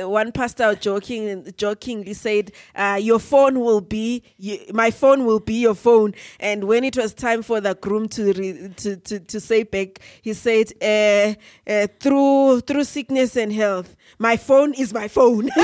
one 0.09 0.33
pastor 0.33 0.75
joking 0.75 1.53
jokingly 1.57 2.15
said, 2.15 2.53
uh, 2.75 2.99
"Your 3.01 3.19
phone 3.19 3.61
will 3.61 3.81
be 3.81 4.23
you, 4.39 4.59
my 4.73 4.91
phone 4.91 5.25
will 5.25 5.41
be 5.41 5.55
your 5.55 5.75
phone." 5.75 6.15
And 6.41 6.65
when 6.65 6.85
it 6.85 6.97
was 6.97 7.15
time 7.15 7.43
for 7.43 7.61
the 7.61 7.75
groom 7.75 8.09
to 8.11 8.33
re, 8.33 8.69
to, 8.77 8.97
to 8.97 9.21
to 9.21 9.41
say 9.41 9.63
back, 9.65 9.99
he 10.23 10.33
said, 10.35 10.73
uh, 10.83 11.35
uh, 11.71 11.87
"Through 12.01 12.61
through 12.61 12.85
sickness 12.85 13.37
and 13.37 13.53
health, 13.53 13.97
my 14.19 14.37
phone 14.37 14.75
is 14.75 14.93
my 14.93 15.09
phone." 15.09 15.49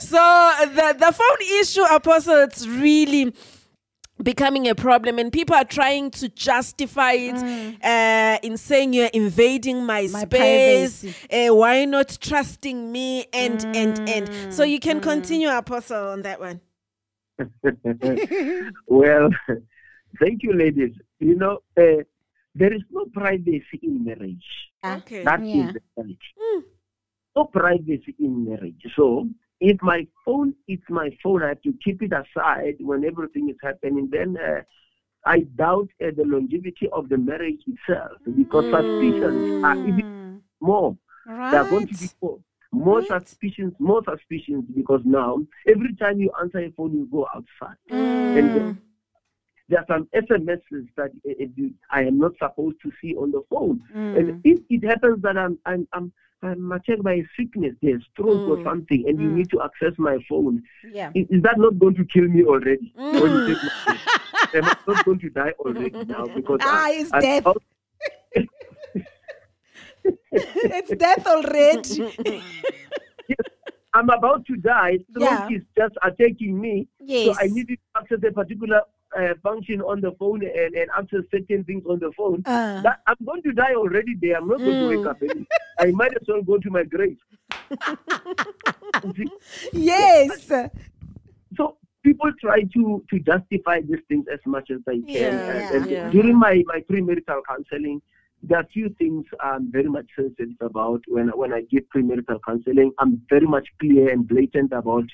so 0.00 0.52
the 0.74 0.96
the 0.98 1.12
phone 1.12 1.60
issue, 1.60 1.82
apostle, 2.14 2.42
it's 2.42 2.66
really 2.66 3.34
becoming 4.22 4.68
a 4.68 4.74
problem 4.74 5.18
and 5.18 5.32
people 5.32 5.56
are 5.56 5.64
trying 5.64 6.08
to 6.08 6.28
justify 6.28 7.12
it 7.12 7.34
uh, 7.82 8.38
in 8.44 8.56
saying 8.56 8.92
you're 8.92 9.10
invading 9.12 9.84
my, 9.84 10.02
My 10.02 10.20
space 10.20 11.04
uh, 11.32 11.48
why 11.52 11.84
not 11.84 12.16
trusting 12.20 12.92
me 12.92 13.26
and 13.32 13.66
and 13.74 14.00
and 14.06 14.30
so 14.50 14.62
you 14.62 14.78
can 14.78 15.00
continue 15.00 15.48
apostle 15.48 16.10
on 16.10 16.22
that 16.22 16.38
one 16.38 16.60
well, 18.86 19.28
thank 20.20 20.44
you, 20.44 20.52
ladies. 20.52 20.92
You 21.18 21.34
know, 21.34 21.58
uh, 21.76 22.04
there 22.54 22.72
is 22.72 22.82
no 22.92 23.06
privacy 23.12 23.80
in 23.82 24.04
marriage. 24.04 24.46
okay 24.84 25.24
That 25.24 25.40
is 25.40 25.46
Yeah. 25.48 25.72
the 25.72 25.80
reality. 25.96 26.18
No 27.34 27.44
privacy 27.46 28.14
in 28.20 28.44
marriage. 28.48 28.80
So, 28.94 29.28
if 29.64 29.80
my 29.80 30.06
phone 30.24 30.54
is 30.68 30.78
my 30.90 31.10
phone, 31.22 31.42
I 31.42 31.48
have 31.48 31.62
to 31.62 31.72
keep 31.82 32.02
it 32.02 32.12
aside 32.12 32.76
when 32.80 33.04
everything 33.04 33.48
is 33.48 33.56
happening. 33.62 34.10
Then 34.12 34.36
uh, 34.36 34.60
I 35.24 35.40
doubt 35.56 35.88
uh, 36.02 36.10
the 36.14 36.24
longevity 36.24 36.88
of 36.92 37.08
the 37.08 37.16
marriage 37.16 37.62
itself 37.66 38.18
because 38.36 38.64
suspicions 38.64 39.64
are 39.64 39.76
even 39.88 40.42
more. 40.60 40.96
Right. 41.26 41.50
There 41.50 41.60
are 41.62 41.70
going 41.70 41.86
to 41.86 41.94
be 41.94 42.10
more, 42.20 42.38
more 42.72 43.06
suspicions, 43.06 43.72
more 43.78 44.02
suspicions 44.04 44.66
because 44.74 45.00
now 45.04 45.38
every 45.66 45.94
time 45.96 46.20
you 46.20 46.30
answer 46.42 46.58
a 46.58 46.70
phone, 46.72 46.92
you 46.92 47.08
go 47.10 47.26
outside. 47.34 47.78
And 47.88 48.54
then 48.54 48.78
there 49.70 49.78
are 49.78 49.86
some 49.88 50.08
SMSs 50.14 50.88
that 50.96 51.10
uh, 51.26 51.30
uh, 51.30 51.68
I 51.90 52.02
am 52.02 52.18
not 52.18 52.32
supposed 52.38 52.76
to 52.82 52.92
see 53.00 53.14
on 53.14 53.30
the 53.30 53.42
phone. 53.48 53.80
And 53.94 54.42
if 54.44 54.60
it 54.68 54.86
happens 54.86 55.22
that 55.22 55.38
I'm 55.38 55.58
I'm 55.64 55.88
I'm 55.94 56.12
I'm 56.42 56.70
attacked 56.72 57.02
by 57.02 57.14
a 57.14 57.24
sickness, 57.38 57.74
there's 57.80 58.02
stroke 58.12 58.48
or 58.50 58.56
mm. 58.58 58.64
something, 58.64 59.04
and 59.08 59.18
you 59.20 59.28
mm. 59.28 59.34
need 59.36 59.50
to 59.50 59.62
access 59.62 59.92
my 59.98 60.18
phone, 60.28 60.62
Yeah. 60.92 61.10
is, 61.14 61.26
is 61.30 61.42
that 61.42 61.58
not 61.58 61.78
going 61.78 61.94
to 61.94 62.04
kill 62.04 62.24
me 62.28 62.44
already? 62.44 62.92
Mm. 62.98 63.22
When 63.22 63.32
you 63.32 63.46
take 63.54 63.62
my 63.64 63.70
phone? 63.86 63.98
Am 64.54 64.64
I 64.64 64.76
not 64.86 65.04
going 65.04 65.18
to 65.20 65.30
die 65.30 65.52
already 65.58 66.04
now? 66.04 66.26
Because 66.26 66.60
Ah, 66.62 66.84
I, 66.86 66.90
it's 66.92 67.10
I'm 67.12 67.20
death. 67.22 67.46
out- 67.46 67.62
it's 70.32 70.90
death 70.96 71.26
already. 71.26 72.12
yes, 73.28 73.38
I'm 73.94 74.10
about 74.10 74.44
to 74.46 74.56
die. 74.56 74.98
Stroke 75.10 75.22
Yeah. 75.30 75.48
is 75.56 75.62
just 75.76 75.94
attacking 76.02 76.60
me. 76.60 76.88
Yes. 77.00 77.36
So 77.36 77.42
I 77.42 77.46
need 77.46 77.68
to 77.68 77.76
access 77.96 78.18
a 78.28 78.32
particular 78.32 78.82
uh, 79.16 79.34
function 79.42 79.80
on 79.80 80.00
the 80.00 80.12
phone 80.18 80.42
and, 80.44 80.74
and 80.74 80.90
access 80.96 81.20
certain 81.30 81.64
things 81.64 81.84
on 81.88 81.98
the 81.98 82.10
phone. 82.16 82.42
Uh. 82.46 82.82
That, 82.82 83.00
I'm 83.06 83.16
going 83.24 83.42
to 83.42 83.52
die 83.52 83.74
already 83.74 84.14
there. 84.20 84.36
I'm 84.36 84.48
not 84.48 84.58
going 84.58 84.80
to 84.80 84.96
wake 84.96 85.06
up. 85.06 85.18
Any. 85.22 85.46
I 85.78 85.90
might 85.92 86.14
as 86.14 86.26
well 86.28 86.42
go 86.42 86.58
to 86.58 86.70
my 86.70 86.84
grave. 86.84 87.18
Yes. 89.72 90.46
so 91.56 91.76
people 92.04 92.30
try 92.40 92.62
to 92.74 93.04
to 93.10 93.18
justify 93.20 93.80
these 93.80 94.04
things 94.08 94.26
as 94.32 94.40
much 94.46 94.70
as 94.70 94.80
they 94.86 95.00
can. 95.00 95.06
Yeah, 95.06 95.50
and, 95.50 95.74
and 95.74 95.90
yeah. 95.90 96.10
during 96.10 96.38
my 96.38 96.62
my 96.66 96.80
premarital 96.90 97.42
counseling, 97.48 98.00
there 98.42 98.58
are 98.58 98.66
few 98.72 98.90
things 98.98 99.24
I'm 99.40 99.72
very 99.72 99.88
much 99.88 100.06
sensitive 100.16 100.54
about 100.60 101.02
when 101.08 101.28
when 101.28 101.52
I 101.52 101.62
give 101.62 101.84
premarital 101.94 102.40
counseling. 102.46 102.92
I'm 102.98 103.22
very 103.28 103.46
much 103.46 103.68
clear 103.80 104.10
and 104.10 104.28
blatant 104.28 104.72
about 104.72 105.04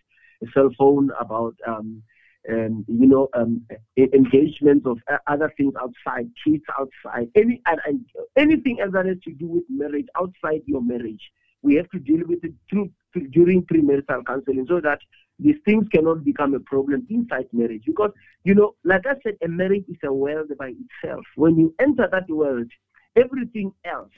a 0.43 0.47
cell 0.53 0.71
phone, 0.77 1.11
about 1.19 1.55
um, 1.67 2.03
um, 2.49 2.85
you 2.89 3.07
know, 3.07 3.29
um, 3.35 3.67
engagements 3.97 4.87
of 4.87 4.99
other 5.27 5.53
things 5.57 5.75
outside, 5.81 6.31
kids 6.45 6.65
outside, 6.79 7.29
any 7.35 7.61
and, 7.67 8.07
anything 8.37 8.81
else 8.81 8.93
that 8.93 9.07
has 9.07 9.19
to 9.25 9.33
do 9.33 9.47
with 9.47 9.65
marriage 9.69 10.07
outside 10.17 10.63
your 10.67 10.83
marriage. 10.83 11.31
We 11.63 11.75
have 11.75 11.91
to 11.91 11.99
deal 11.99 12.23
with 12.27 12.43
it 12.43 12.55
through 12.71 12.91
during 13.31 13.65
premarital 13.65 14.25
counseling 14.27 14.67
so 14.69 14.81
that 14.81 15.01
these 15.39 15.57
things 15.65 15.87
cannot 15.93 16.25
become 16.25 16.55
a 16.55 16.61
problem 16.61 17.07
inside 17.11 17.47
marriage. 17.53 17.83
Because 17.85 18.13
you 18.45 18.55
know, 18.55 18.75
like 18.85 19.07
I 19.07 19.15
said, 19.23 19.37
a 19.45 19.49
marriage 19.49 19.85
is 19.89 19.99
a 20.03 20.13
world 20.13 20.51
by 20.59 20.73
itself. 21.03 21.25
When 21.37 21.59
you 21.59 21.75
enter 21.79 22.09
that 22.11 22.31
world, 22.31 22.71
everything 23.17 23.73
else, 23.85 24.13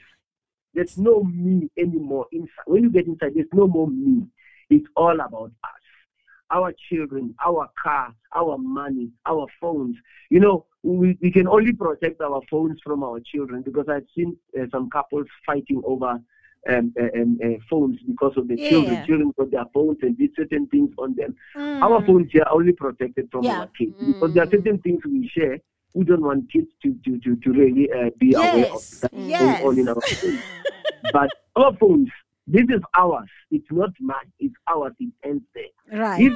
there's 0.73 0.97
no 0.97 1.23
me 1.23 1.69
anymore 1.77 2.27
inside. 2.31 2.67
When 2.67 2.83
you 2.83 2.89
get 2.89 3.07
inside, 3.07 3.33
there's 3.35 3.47
no 3.53 3.67
more 3.67 3.87
me. 3.87 4.27
It's 4.69 4.87
all 4.95 5.19
about 5.19 5.51
us 5.63 5.82
our 6.53 6.73
children, 6.89 7.33
our 7.45 7.67
car, 7.81 8.13
our 8.35 8.57
money, 8.57 9.09
our 9.25 9.47
phones. 9.59 9.95
You 10.29 10.39
know, 10.39 10.65
we, 10.83 11.17
we 11.21 11.31
can 11.31 11.47
only 11.47 11.73
protect 11.73 12.21
our 12.21 12.41
phones 12.49 12.79
from 12.83 13.03
our 13.03 13.19
children 13.19 13.63
because 13.63 13.87
I've 13.89 14.05
seen 14.15 14.37
uh, 14.59 14.65
some 14.71 14.89
couples 14.89 15.25
fighting 15.45 15.81
over 15.85 16.19
um, 16.69 16.93
uh, 16.99 17.19
um, 17.21 17.39
uh, 17.43 17.47
phones 17.69 17.97
because 18.07 18.33
of 18.37 18.47
the 18.47 18.57
children. 18.69 18.97
Yeah. 18.99 19.05
Children 19.05 19.33
got 19.37 19.51
their 19.51 19.65
phones 19.73 19.97
and 20.01 20.17
did 20.17 20.31
certain 20.35 20.67
things 20.67 20.91
on 20.97 21.15
them. 21.15 21.35
Mm. 21.57 21.81
Our 21.83 22.05
phones 22.05 22.29
are 22.35 22.51
only 22.53 22.71
protected 22.73 23.29
from 23.31 23.45
Yeah. 23.45 23.59
our 23.59 23.67
kids 23.77 23.95
because 24.05 24.31
there 24.33 24.43
are 24.43 24.49
certain 24.51 24.79
things 24.79 25.01
we 25.05 25.29
share. 25.35 25.57
We 25.93 26.05
don't 26.05 26.21
want 26.21 26.51
kids 26.51 26.67
to, 26.83 26.95
to, 27.05 27.19
to, 27.19 27.35
to 27.35 27.51
really 27.51 27.89
uh, 27.91 28.09
be 28.19 28.33
aware 28.33 28.71
of 28.71 28.81
that 29.01 29.11
Yes. 29.13 29.39
going 29.39 29.67
on 29.67 29.79
in 29.79 29.89
our 29.89 29.95
phones. 30.01 30.43
but 31.13 31.29
our 31.55 31.75
phones, 31.77 32.09
this 32.47 32.63
is 32.69 32.81
ours. 32.97 33.29
It's 33.51 33.71
not 33.71 33.91
mine. 33.99 34.31
It's 34.39 34.55
ours. 34.67 34.93
It 34.99 35.11
ends 35.23 35.43
there. 35.55 35.99
Right. 35.99 36.31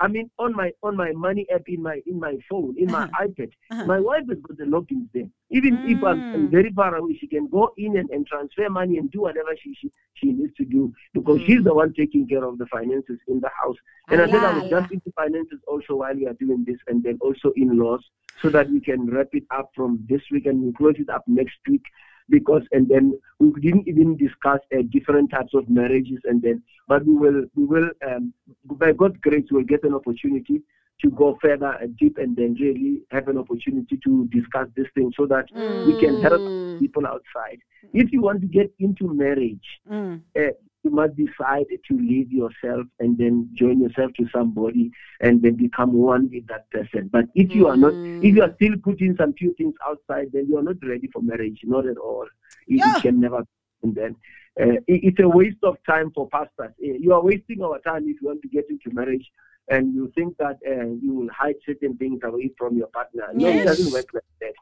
I 0.00 0.08
mean, 0.08 0.28
on 0.40 0.54
my 0.56 0.72
on 0.82 0.96
my 0.96 1.12
money 1.12 1.46
app 1.54 1.62
in 1.68 1.80
my 1.80 2.00
in 2.06 2.18
my 2.18 2.36
phone 2.50 2.74
in 2.76 2.90
my 2.90 3.06
iPad, 3.22 3.50
Uh-huh. 3.70 3.84
my 3.86 4.00
wife 4.00 4.24
has 4.28 4.38
got 4.40 4.56
the 4.58 4.64
logins 4.64 5.06
there. 5.14 5.28
Even 5.50 5.80
if 5.84 6.02
I'm, 6.02 6.24
I'm 6.34 6.48
Mm. 6.48 6.50
very 6.50 6.72
far 6.72 6.96
away, 6.96 7.16
she 7.20 7.28
can 7.28 7.46
go 7.46 7.72
in 7.76 7.96
and, 7.96 8.10
and 8.10 8.26
transfer 8.26 8.68
money 8.68 8.98
and 8.98 9.08
do 9.12 9.20
whatever 9.22 9.54
she, 9.62 9.72
she 9.80 9.90
she 10.14 10.32
needs 10.32 10.52
to 10.56 10.64
do 10.64 10.92
because 11.12 11.38
Mm. 11.40 11.46
she's 11.46 11.62
the 11.64 11.72
one 11.72 11.94
taking 11.94 12.26
care 12.26 12.44
of 12.44 12.58
the 12.58 12.66
finances 12.66 13.18
in 13.28 13.38
the 13.40 13.50
house. 13.62 13.76
And 14.10 14.20
I 14.20 14.26
said 14.26 14.42
I 14.44 14.50
was 14.50 14.64
Allah, 14.64 14.80
just 14.80 14.92
into 14.92 15.12
finances 15.12 15.60
also 15.68 15.94
while 15.96 16.14
we 16.16 16.26
are 16.26 16.34
doing 16.44 16.64
this, 16.66 16.78
and 16.88 17.02
then 17.04 17.18
also 17.20 17.52
in 17.54 17.78
laws, 17.78 18.04
so 18.42 18.50
that 18.50 18.68
we 18.68 18.80
can 18.80 19.06
wrap 19.08 19.28
it 19.32 19.44
up 19.52 19.70
from 19.76 20.04
this 20.08 20.22
week 20.32 20.46
and 20.46 20.60
we 20.64 20.72
close 20.72 20.96
it 20.98 21.08
up 21.08 21.22
next 21.28 21.58
week 21.68 21.82
because 22.28 22.62
and 22.72 22.88
then 22.88 23.18
we 23.38 23.52
didn't 23.60 23.86
even 23.86 24.16
discuss 24.16 24.60
uh, 24.74 24.82
different 24.90 25.30
types 25.30 25.52
of 25.54 25.68
marriages 25.68 26.18
and 26.24 26.40
then 26.42 26.62
but 26.88 27.04
we 27.04 27.14
will 27.14 27.44
we 27.54 27.64
will 27.64 27.88
um, 28.08 28.32
by 28.64 28.92
God's 28.92 29.18
grace 29.20 29.44
we'll 29.50 29.64
get 29.64 29.84
an 29.84 29.94
opportunity 29.94 30.62
to 31.02 31.10
go 31.10 31.36
further 31.42 31.72
and 31.80 31.96
deep 31.96 32.18
and 32.18 32.36
then 32.36 32.56
really 32.60 33.02
have 33.10 33.28
an 33.28 33.36
opportunity 33.36 33.98
to 34.04 34.26
discuss 34.32 34.68
this 34.76 34.86
thing 34.94 35.12
so 35.16 35.26
that 35.26 35.46
we 35.84 35.96
can 35.96 36.20
help 36.20 36.42
Mm. 36.44 36.78
people 36.78 37.06
outside. 37.06 37.58
If 37.92 38.12
you 38.12 38.20
want 38.22 38.40
to 38.42 38.46
get 38.46 38.72
into 38.78 39.12
marriage, 39.12 39.66
Mm. 39.90 40.20
uh, 40.38 40.52
you 40.84 40.90
must 40.90 41.16
decide 41.16 41.66
to 41.88 41.96
leave 41.96 42.30
yourself 42.30 42.86
and 43.00 43.16
then 43.18 43.48
join 43.54 43.80
yourself 43.80 44.12
to 44.18 44.26
somebody 44.34 44.90
and 45.20 45.42
then 45.42 45.56
become 45.56 45.92
one 45.94 46.30
with 46.30 46.46
that 46.48 46.70
person. 46.70 47.08
But 47.12 47.24
if 47.34 47.54
you 47.54 47.66
are 47.68 47.76
not, 47.76 47.94
if 48.20 48.36
you 48.36 48.42
are 48.42 48.52
still 48.56 48.74
putting 48.82 49.16
some 49.18 49.32
few 49.34 49.54
things 49.54 49.74
outside, 49.86 50.28
then 50.32 50.46
you 50.48 50.58
are 50.58 50.62
not 50.62 50.76
ready 50.86 51.08
for 51.12 51.22
marriage, 51.22 51.60
not 51.64 51.86
at 51.86 51.96
all. 51.96 52.26
It, 52.68 52.82
it 52.86 53.00
can 53.00 53.20
never. 53.20 53.44
And 53.82 53.94
then 53.94 54.16
uh, 54.60 54.74
it- 54.86 55.02
it's 55.04 55.20
a 55.20 55.28
waste 55.28 55.62
of 55.62 55.76
time 55.88 56.10
for 56.14 56.28
pastors. 56.28 56.72
Uh, 56.82 56.94
You 57.00 57.12
are 57.14 57.22
wasting 57.22 57.62
our 57.62 57.78
time 57.80 58.04
if 58.08 58.20
you 58.20 58.28
want 58.28 58.42
to 58.42 58.48
get 58.48 58.66
into 58.70 58.90
marriage 58.92 59.30
and 59.68 59.94
you 59.94 60.12
think 60.14 60.36
that 60.38 60.58
uh, 60.66 60.86
you 61.02 61.14
will 61.14 61.28
hide 61.36 61.56
certain 61.66 61.96
things 61.96 62.20
away 62.22 62.50
from 62.58 62.76
your 62.76 62.88
partner. 62.88 63.24
No, 63.34 63.48
it 63.48 63.62
doesn't 63.62 63.90
work 63.90 64.06
like 64.12 64.24
that. 64.40 64.52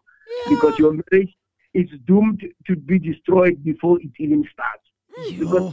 Because 0.46 0.74
your 0.78 0.92
marriage 0.92 1.34
is 1.74 1.88
doomed 2.06 2.42
to 2.66 2.76
be 2.76 2.98
destroyed 2.98 3.62
before 3.64 3.98
it 4.00 4.10
even 4.18 4.44
starts. 4.52 4.84
Because 5.38 5.64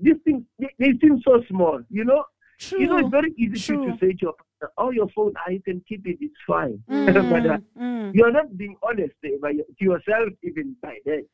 these 0.00 0.16
things, 0.24 0.42
they, 0.58 0.68
they 0.78 0.92
seem 1.00 1.20
so 1.26 1.42
small, 1.48 1.80
you 1.90 2.04
know? 2.04 2.24
True. 2.58 2.80
You 2.80 2.88
know, 2.88 2.98
it's 2.98 3.10
very 3.10 3.32
easy 3.38 3.58
to, 3.58 3.84
to 3.84 3.98
say 3.98 4.12
to 4.12 4.18
your 4.20 4.32
partner, 4.34 4.72
oh, 4.78 4.90
your 4.90 5.08
phone, 5.14 5.32
ah, 5.38 5.50
you 5.50 5.60
can 5.60 5.82
keep 5.88 6.06
it, 6.06 6.18
it's 6.20 6.34
fine. 6.46 6.82
but 7.06 7.14
uh, 7.46 7.58
Mm. 7.78 8.10
you're 8.14 8.32
not 8.32 8.56
being 8.56 8.76
honest 8.82 9.14
eh, 9.24 9.30
by, 9.40 9.52
to 9.52 9.64
yourself 9.80 10.30
even 10.42 10.76
by 10.82 10.96
that. 11.06 11.24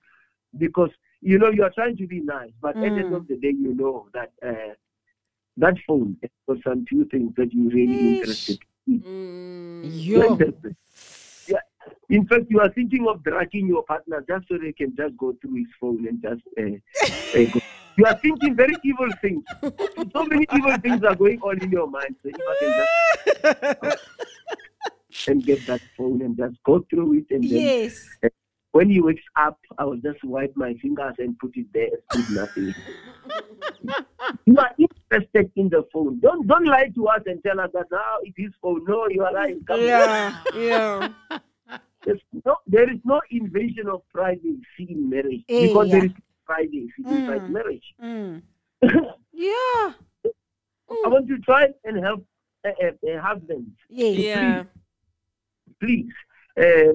Because, 0.59 0.91
you 1.21 1.39
know, 1.39 1.51
you're 1.51 1.71
trying 1.71 1.97
to 1.97 2.07
be 2.07 2.21
nice, 2.21 2.53
but 2.61 2.77
at 2.83 2.95
the 2.95 3.01
end 3.01 3.11
Mm. 3.11 3.17
of 3.17 3.29
the 3.29 3.37
day, 3.37 3.51
you 3.59 3.75
know 3.75 4.09
that 4.15 4.33
uh, 4.47 4.75
that 5.57 5.75
phone 5.87 6.17
is 6.23 6.31
for 6.45 6.57
some 6.65 6.85
few 6.87 7.05
things 7.07 7.33
that 7.37 7.53
you're 7.53 7.71
really 7.73 7.97
interested 7.97 8.59
in. 8.87 9.05
Yo. 9.83 10.39
Yeah. 11.49 11.59
In 12.11 12.27
fact, 12.27 12.45
you 12.49 12.61
are 12.61 12.71
thinking 12.73 13.07
of 13.09 13.23
dragging 13.23 13.67
your 13.69 13.85
partner 13.85 14.25
just 14.29 14.49
so 14.49 14.59
they 14.59 14.73
can 14.73 14.95
just 14.97 15.17
go 15.17 15.35
through 15.41 15.55
his 15.55 15.67
phone 15.81 16.07
and 16.09 16.21
just. 16.23 16.43
Uh, 16.59 16.77
uh, 17.39 17.45
go. 17.53 17.61
You 17.97 18.05
are 18.07 18.19
thinking 18.19 18.55
very 18.55 18.75
evil 18.85 19.09
things. 19.23 19.43
So 20.13 20.25
many 20.27 20.47
evil 20.55 20.77
things 20.79 21.03
are 21.05 21.15
going 21.15 21.41
on 21.41 21.63
in 21.63 21.71
your 21.71 21.89
mind. 21.89 22.17
So 22.23 22.29
if 22.29 22.37
I 22.37 22.55
can 22.61 23.79
just 23.83 25.29
and 25.29 25.45
get 25.45 25.67
that 25.67 25.81
phone 25.97 26.21
and 26.23 26.37
just 26.37 26.57
go 26.65 26.85
through 26.91 27.15
it 27.19 27.27
and 27.31 27.43
then 27.45 27.59
Yes. 27.61 28.07
uh, 28.25 28.29
when 28.73 28.91
he 28.91 29.01
wakes 29.01 29.23
up, 29.37 29.59
I 29.79 29.85
will 29.85 29.97
just 29.97 30.23
wipe 30.25 30.53
my 30.57 30.75
fingers 30.75 31.15
and 31.19 31.39
put 31.39 31.57
it 31.57 31.67
there 31.73 31.89
good 32.11 32.31
nothing. 32.31 32.75
you 34.45 34.57
are 34.59 34.71
interested 34.79 35.51
in 35.57 35.69
the 35.71 35.87
phone. 35.93 36.21
Don't 36.21 36.47
don't 36.47 36.67
lie 36.67 36.89
to 36.95 37.09
us 37.09 37.23
and 37.27 37.43
tell 37.43 37.59
us 37.61 37.71
that 37.73 37.87
now 37.91 38.19
it 38.23 38.35
is 38.37 38.53
phone. 38.61 38.85
No, 38.87 39.09
you 39.09 39.25
are 39.25 39.33
lying. 39.33 39.63
Come 39.67 39.81
on. 39.81 39.87
Yeah, 39.87 40.43
yeah. 40.55 41.09
There's 42.05 42.21
no, 42.45 42.57
there 42.69 42.89
is 42.93 43.01
no 43.05 43.21
invasion 43.31 43.89
of 43.89 44.03
privacy 44.13 44.61
in 44.79 45.11
marriage 45.11 45.43
Eh, 45.49 45.67
because 45.67 45.89
yeah. 45.89 45.93
there 45.95 46.05
is 46.05 46.13
privacy 46.47 46.89
inside 46.99 47.43
Mm. 47.43 47.49
marriage. 47.51 47.95
Mm. 48.03 48.43
Yeah. 49.33 49.93
I 51.05 51.09
want 51.09 51.29
to 51.29 51.39
try 51.39 51.69
and 51.85 52.03
help 52.03 52.25
a, 52.65 52.69
uh, 52.71 52.73
uh, 53.13 53.21
husbands. 53.21 53.71
Yes. 53.89 54.19
Yeah. 54.19 54.65
Please 55.81 56.11
uh, 56.59 56.93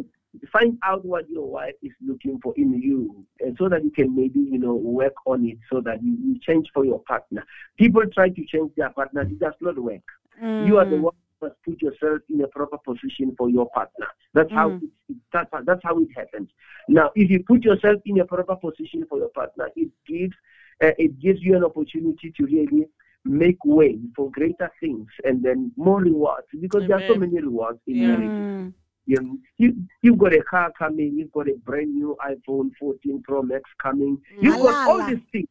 find 0.52 0.78
out 0.84 1.06
what 1.06 1.30
your 1.30 1.48
wife 1.50 1.76
is 1.84 1.92
looking 2.06 2.40
for 2.42 2.54
in 2.58 2.74
you, 2.82 3.26
and 3.42 3.56
so 3.60 3.70
that 3.70 3.84
you 3.84 3.92
can 3.92 4.16
maybe 4.16 4.40
you 4.40 4.58
know 4.58 4.74
work 4.74 5.14
on 5.26 5.46
it, 5.46 5.58
so 5.72 5.82
that 5.82 6.02
you, 6.04 6.18
you 6.26 6.40
change 6.40 6.68
for 6.74 6.84
your 6.86 7.00
partner. 7.00 7.46
People 7.78 8.04
try 8.14 8.30
to 8.30 8.46
change 8.46 8.72
their 8.76 8.90
partner; 8.90 9.22
it 9.22 9.40
does 9.40 9.54
not 9.62 9.78
work. 9.78 10.02
You 10.66 10.78
are 10.80 10.86
the 10.86 10.96
Mm. 10.96 11.02
one 11.02 11.14
who 11.14 11.31
must 11.42 11.56
put 11.66 11.82
yourself 11.82 12.20
in 12.30 12.42
a 12.42 12.48
proper 12.48 12.78
position 12.78 13.34
for 13.38 13.50
your 13.50 13.70
partner. 13.70 14.08
That's 14.34 14.52
how 14.52 14.70
Mm. 14.70 14.84
it, 14.84 14.90
it, 15.10 15.18
that's, 15.34 15.50
how- 15.52 15.64
that's 15.64 15.82
how 15.84 15.98
it 16.00 16.08
happens. 16.16 16.50
Now, 16.88 17.12
if 17.16 17.30
you 17.30 17.44
put 17.44 17.64
yourself 17.64 18.02
in 18.06 18.20
a 18.20 18.26
proper 18.26 18.56
position 18.56 19.06
for 19.10 19.18
your 19.18 19.30
partner, 19.30 19.70
it 19.76 19.90
gives 20.08 20.36
uh, 20.84 20.94
it 20.98 21.20
gives 21.20 21.42
you 21.44 21.56
an 21.56 21.64
opportunity 21.64 22.34
to 22.38 22.46
really 22.46 22.88
make 23.24 23.64
way 23.64 24.00
for 24.16 24.32
greater 24.32 24.72
things 24.80 25.06
and 25.24 25.44
then 25.44 25.72
more 25.78 26.02
rewards 26.02 26.48
because 26.60 26.88
there 26.88 26.98
are 26.98 27.08
so 27.08 27.14
many 27.16 27.40
rewards 27.40 27.80
in 27.88 27.98
Yeah. 27.98 28.08
marriage. 28.08 28.32
Mm. 28.32 28.74
You, 29.06 29.40
you, 29.58 29.76
you've 30.02 30.18
got 30.18 30.34
a 30.34 30.42
car 30.44 30.72
coming, 30.78 31.14
you've 31.18 31.32
got 31.32 31.48
a 31.50 31.56
brand 31.66 31.94
new 31.94 32.16
iPhone 32.26 32.72
14 32.80 33.22
Pro 33.24 33.42
Max 33.44 33.64
coming, 33.82 34.18
you've 34.42 34.58
got 34.60 34.88
all 34.88 34.98
Alala. 34.98 35.12
these 35.16 35.24
things 35.32 35.48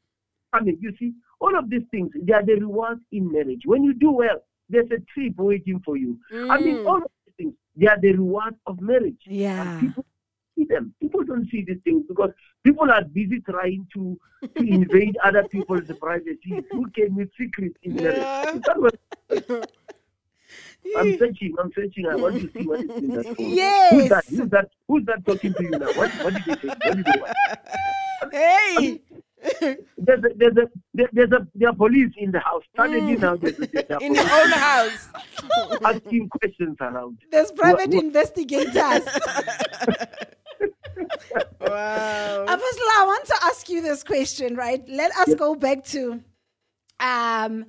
coming. 0.52 0.78
You 0.80 0.92
see, 0.98 1.12
all 1.40 1.56
of 1.56 1.70
these 1.70 1.82
things, 1.92 2.10
they 2.22 2.32
are 2.32 2.44
the 2.44 2.54
rewards 2.54 3.00
in 3.12 3.30
marriage. 3.30 3.62
When 3.66 3.84
you 3.84 3.94
do 3.94 4.10
well, 4.10 4.42
there's 4.70 4.90
a 4.90 5.00
trip 5.12 5.34
waiting 5.36 5.80
for 5.84 5.96
you. 5.96 6.18
I 6.32 6.58
mean, 6.60 6.76
Mm. 6.76 6.86
all 6.88 6.96
of 6.96 7.10
these 7.26 7.34
things, 7.36 7.54
they 7.76 7.86
are 7.86 8.00
the 8.00 8.12
rewards 8.12 8.56
of 8.66 8.80
marriage. 8.80 9.20
Yeah. 9.26 9.78
people 9.80 10.04
see 10.56 10.64
them. 10.64 10.94
People 11.00 11.24
don't 11.24 11.48
see 11.50 11.64
these 11.66 11.78
things 11.84 12.04
because 12.08 12.30
people 12.64 12.90
are 12.90 13.02
busy 13.04 13.40
trying 13.40 13.86
to, 13.94 14.18
to 14.56 14.62
invade 14.62 15.16
other 15.24 15.44
people's 15.48 15.90
privacy. 16.00 16.64
Who 16.70 16.88
came 16.90 17.16
with 17.16 17.30
secrets 17.38 17.76
in 17.82 17.96
marriage? 17.96 18.16
Yeah. 18.18 18.54
Is 18.54 18.62
that 18.62 18.80
what- 18.80 19.70
I'm 20.96 21.18
searching. 21.18 21.54
I'm 21.60 21.70
searching. 21.74 22.06
I 22.06 22.16
want 22.16 22.34
to 22.40 22.50
see 22.52 22.66
what 22.66 22.80
is 22.80 22.90
in 22.90 23.08
that 23.14 23.24
phone. 23.36 23.46
Who's 24.00 24.08
that? 24.08 24.24
Who's 24.28 24.48
that? 24.50 24.68
Who's 24.88 25.04
that 25.06 25.24
talking 25.26 25.54
to 25.54 25.62
you 25.62 25.70
now? 25.70 25.86
What, 25.92 26.10
what 26.24 26.34
did 26.34 26.44
they 26.46 26.54
say? 26.60 26.68
What 26.68 26.96
did 26.96 27.04
they 27.04 27.20
want? 27.20 28.32
Hey. 28.32 29.00
There's 29.60 30.24
a, 30.24 30.28
there's 30.36 30.56
a, 30.56 30.66
there- 30.94 31.08
there's 31.12 31.32
a, 31.32 31.46
there 31.54 31.68
are 31.70 31.74
police 31.74 32.12
in 32.16 32.30
the 32.30 32.40
house. 32.40 32.62
Suddenly 32.76 33.16
Mm. 33.16 33.20
now 33.20 33.36
there's 33.36 33.58
a, 33.58 33.66
there 33.66 33.98
In 34.00 34.12
the 34.12 34.20
police 34.22 34.32
own 34.32 34.50
house. 34.50 35.08
asking 35.84 36.28
questions 36.28 36.76
around. 36.80 37.18
There's 37.30 37.50
private 37.52 37.88
What- 37.88 37.94
what- 37.94 38.04
investigators. 38.04 38.74
Wow. 41.60 42.42
Apostle, 42.44 42.88
I 42.98 43.04
want 43.06 43.24
to 43.26 43.34
ask 43.44 43.68
you 43.68 43.80
this 43.82 44.02
question, 44.02 44.56
right? 44.56 44.82
Let 44.88 45.10
us 45.12 45.28
Yes. 45.28 45.38
go 45.38 45.54
back 45.54 45.84
to 45.86 46.20
um 47.00 47.64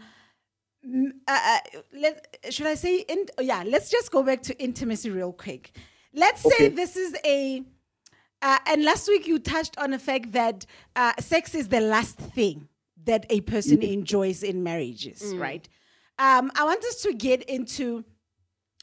uh, 0.84 1.10
uh, 1.29 1.60
let 1.93 2.38
should 2.49 2.65
I 2.65 2.73
say 2.75 3.05
in, 3.07 3.25
yeah, 3.39 3.63
let's 3.65 3.89
just 3.89 4.12
go 4.12 4.23
back 4.23 4.41
to 4.43 4.60
intimacy 4.62 5.10
real 5.12 5.31
quick. 5.31 5.71
Let's 6.13 6.41
say 6.41 6.49
Okay. 6.65 6.69
this 6.69 6.97
is 6.97 7.15
a 7.25 7.63
uh, 8.41 8.58
and 8.67 8.84
last 8.84 9.08
week 9.08 9.27
you 9.27 9.39
touched 9.39 9.77
on 9.77 9.91
the 9.91 9.99
fact 9.99 10.32
that 10.34 10.65
uh, 10.95 11.13
sex 11.19 11.54
is 11.56 11.67
the 11.69 11.82
last 11.82 12.17
thing 12.17 12.67
that 13.06 13.25
a 13.30 13.41
person 13.41 13.82
enjoys 13.82 14.43
in 14.43 14.63
marriages, 14.63 15.34
right? 15.36 15.67
Um, 16.19 16.51
I 16.56 16.63
want 16.65 16.84
us 16.86 17.01
to 17.04 17.13
get 17.13 17.41
into 17.43 18.04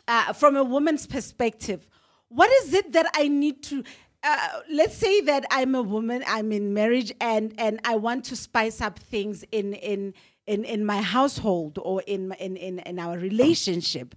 uh, 0.09 0.33
from 0.33 0.57
a 0.57 0.65
woman's 0.65 1.07
perspective, 1.07 1.87
what 2.29 2.51
is 2.63 2.75
it 2.75 2.93
that 2.93 3.07
I 3.15 3.29
need 3.29 3.63
to? 3.65 3.85
Uh, 4.23 4.49
let's 4.73 4.95
say 4.97 5.21
that 5.23 5.45
I'm 5.51 5.75
a 5.75 5.83
woman, 5.83 6.25
I'm 6.27 6.51
in 6.51 6.75
marriage, 6.75 7.13
and 7.21 7.55
and 7.59 7.79
I 7.85 7.97
want 7.97 8.25
to 8.27 8.37
spice 8.37 8.81
up 8.81 8.99
things 8.99 9.45
in 9.53 9.75
in 9.75 10.15
in, 10.47 10.65
in 10.65 10.85
my 10.85 11.03
household 11.03 11.79
or 11.81 12.03
in, 12.07 12.33
in 12.41 12.57
in 12.57 12.79
in 12.81 12.99
our 12.99 13.19
relationship, 13.19 14.15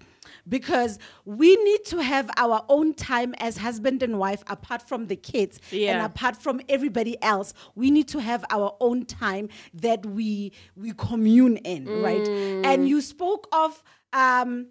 because 0.48 1.00
we 1.26 1.56
need 1.64 1.86
to 1.86 2.00
have 2.02 2.30
our 2.38 2.64
own 2.70 2.94
time 2.94 3.34
as 3.40 3.58
husband 3.58 4.04
and 4.04 4.18
wife 4.20 4.44
apart 4.48 4.82
from 4.88 5.08
the 5.08 5.16
kids 5.16 5.60
and 5.94 6.02
apart 6.02 6.36
from 6.38 6.62
everybody 6.70 7.22
else. 7.22 7.54
We 7.76 7.92
need 7.92 8.08
to 8.10 8.20
have 8.20 8.44
our 8.50 8.76
own 8.80 9.06
time 9.06 9.50
that 9.74 10.06
we 10.06 10.52
we 10.76 10.94
commune 10.94 11.58
in, 11.58 11.88
right? 12.02 12.28
And 12.64 12.88
you 12.88 13.02
spoke 13.02 13.48
of. 13.52 13.84
Um, 14.14 14.68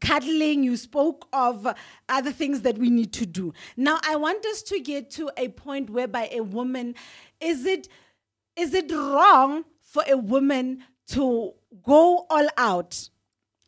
cuddling, 0.00 0.64
you 0.64 0.76
spoke 0.76 1.28
of 1.32 1.66
other 2.08 2.32
things 2.32 2.62
that 2.62 2.76
we 2.76 2.90
need 2.90 3.12
to 3.12 3.24
do. 3.26 3.52
Now, 3.76 4.00
I 4.02 4.16
want 4.16 4.44
us 4.46 4.62
to 4.62 4.80
get 4.80 5.10
to 5.12 5.30
a 5.36 5.48
point 5.48 5.90
whereby 5.90 6.28
a 6.32 6.40
woman 6.40 6.94
is 7.40 7.64
it 7.66 7.88
is 8.56 8.74
it 8.74 8.90
wrong 8.90 9.64
for 9.82 10.02
a 10.08 10.16
woman 10.16 10.82
to 11.08 11.52
go 11.84 12.26
all 12.28 12.48
out? 12.56 13.10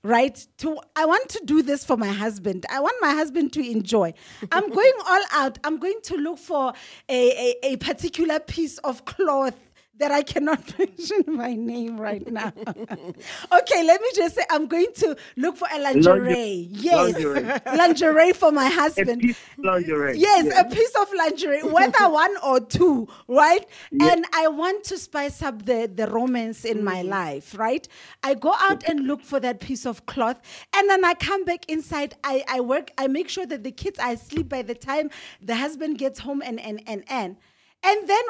Right? 0.09 0.47
To 0.59 0.81
I 0.97 1.05
want 1.05 1.29
to 1.29 1.43
do 1.45 1.61
this 1.61 1.85
for 1.85 1.99
my 1.99 2.09
husband. 2.09 2.65
I 2.71 2.81
want 2.81 2.97
my 3.03 3.13
husband 3.13 3.53
to 3.53 3.71
enjoy. 3.71 4.15
I'm 4.51 4.71
going 4.71 4.93
all 5.07 5.23
out. 5.33 5.59
I'm 5.65 5.79
going 5.79 6.01
to 6.05 6.17
look 6.17 6.39
for 6.39 6.73
a, 7.11 7.55
a, 7.63 7.73
a 7.75 7.77
particular 7.77 8.41
piece 8.41 8.79
of 8.79 9.05
cloth 9.05 9.55
that 9.99 10.11
I 10.11 10.23
cannot 10.23 10.79
mention 10.79 11.23
my 11.27 11.55
name 11.55 12.01
right 12.01 12.27
now. 12.31 12.53
okay, 12.67 13.85
let 13.85 14.01
me 14.01 14.09
just 14.15 14.37
say 14.37 14.43
I'm 14.51 14.67
going 14.67 14.93
to 14.97 15.17
look 15.37 15.57
for 15.57 15.69
a 15.73 15.79
lingerie. 15.79 16.21
Lingerie. 16.21 16.69
Yes, 16.71 17.15
Lingerie. 17.15 17.61
lingerie 17.77 18.33
for 18.33 18.53
my 18.53 18.67
A 18.67 18.71
husband. 18.71 19.37
lingerie. 19.59 20.19
Yes, 20.19 20.47
Yeah. 20.47 20.61
a 20.61 20.65
piece 20.65 20.95
of 21.01 21.09
lingerie, 21.15 21.63
whether 21.63 22.09
one 22.09 22.37
or 22.45 22.61
two, 22.61 23.09
right? 23.27 23.67
Yeah. 23.91 24.13
And 24.13 24.25
I 24.35 24.49
want 24.49 24.85
to 24.85 24.99
spice 24.99 25.43
up 25.43 25.65
the, 25.65 25.91
the 25.93 26.07
romance 26.09 26.65
in 26.65 26.85
my 26.85 27.01
mm-hmm. 27.01 27.11
life, 27.11 27.59
right? 27.59 27.87
I 28.23 28.35
go 28.35 28.55
out 28.59 28.89
and 28.89 29.07
look 29.07 29.23
for 29.23 29.41
that 29.41 29.61
piece 29.61 29.85
of 29.87 30.07
cloth, 30.07 30.41
and 30.75 30.89
then 30.89 31.05
I 31.05 31.15
come 31.15 31.45
back 31.45 31.69
inside. 31.69 32.15
I, 32.25 32.45
I 32.49 32.61
work, 32.61 32.91
I 32.99 33.09
make 33.09 33.29
sure 33.29 33.47
that 33.47 33.65
the 33.65 33.73
kids 33.73 33.99
are 33.99 34.13
asleep 34.13 34.49
by 34.49 34.63
the 34.63 34.75
time 34.75 35.11
the 35.43 35.57
husband 35.57 35.99
gets 35.99 36.21
home, 36.21 36.43
and 36.45 36.61
and 36.61 36.83
and 36.87 37.05
and. 37.09 37.37
And 37.85 38.09
then 38.09 38.25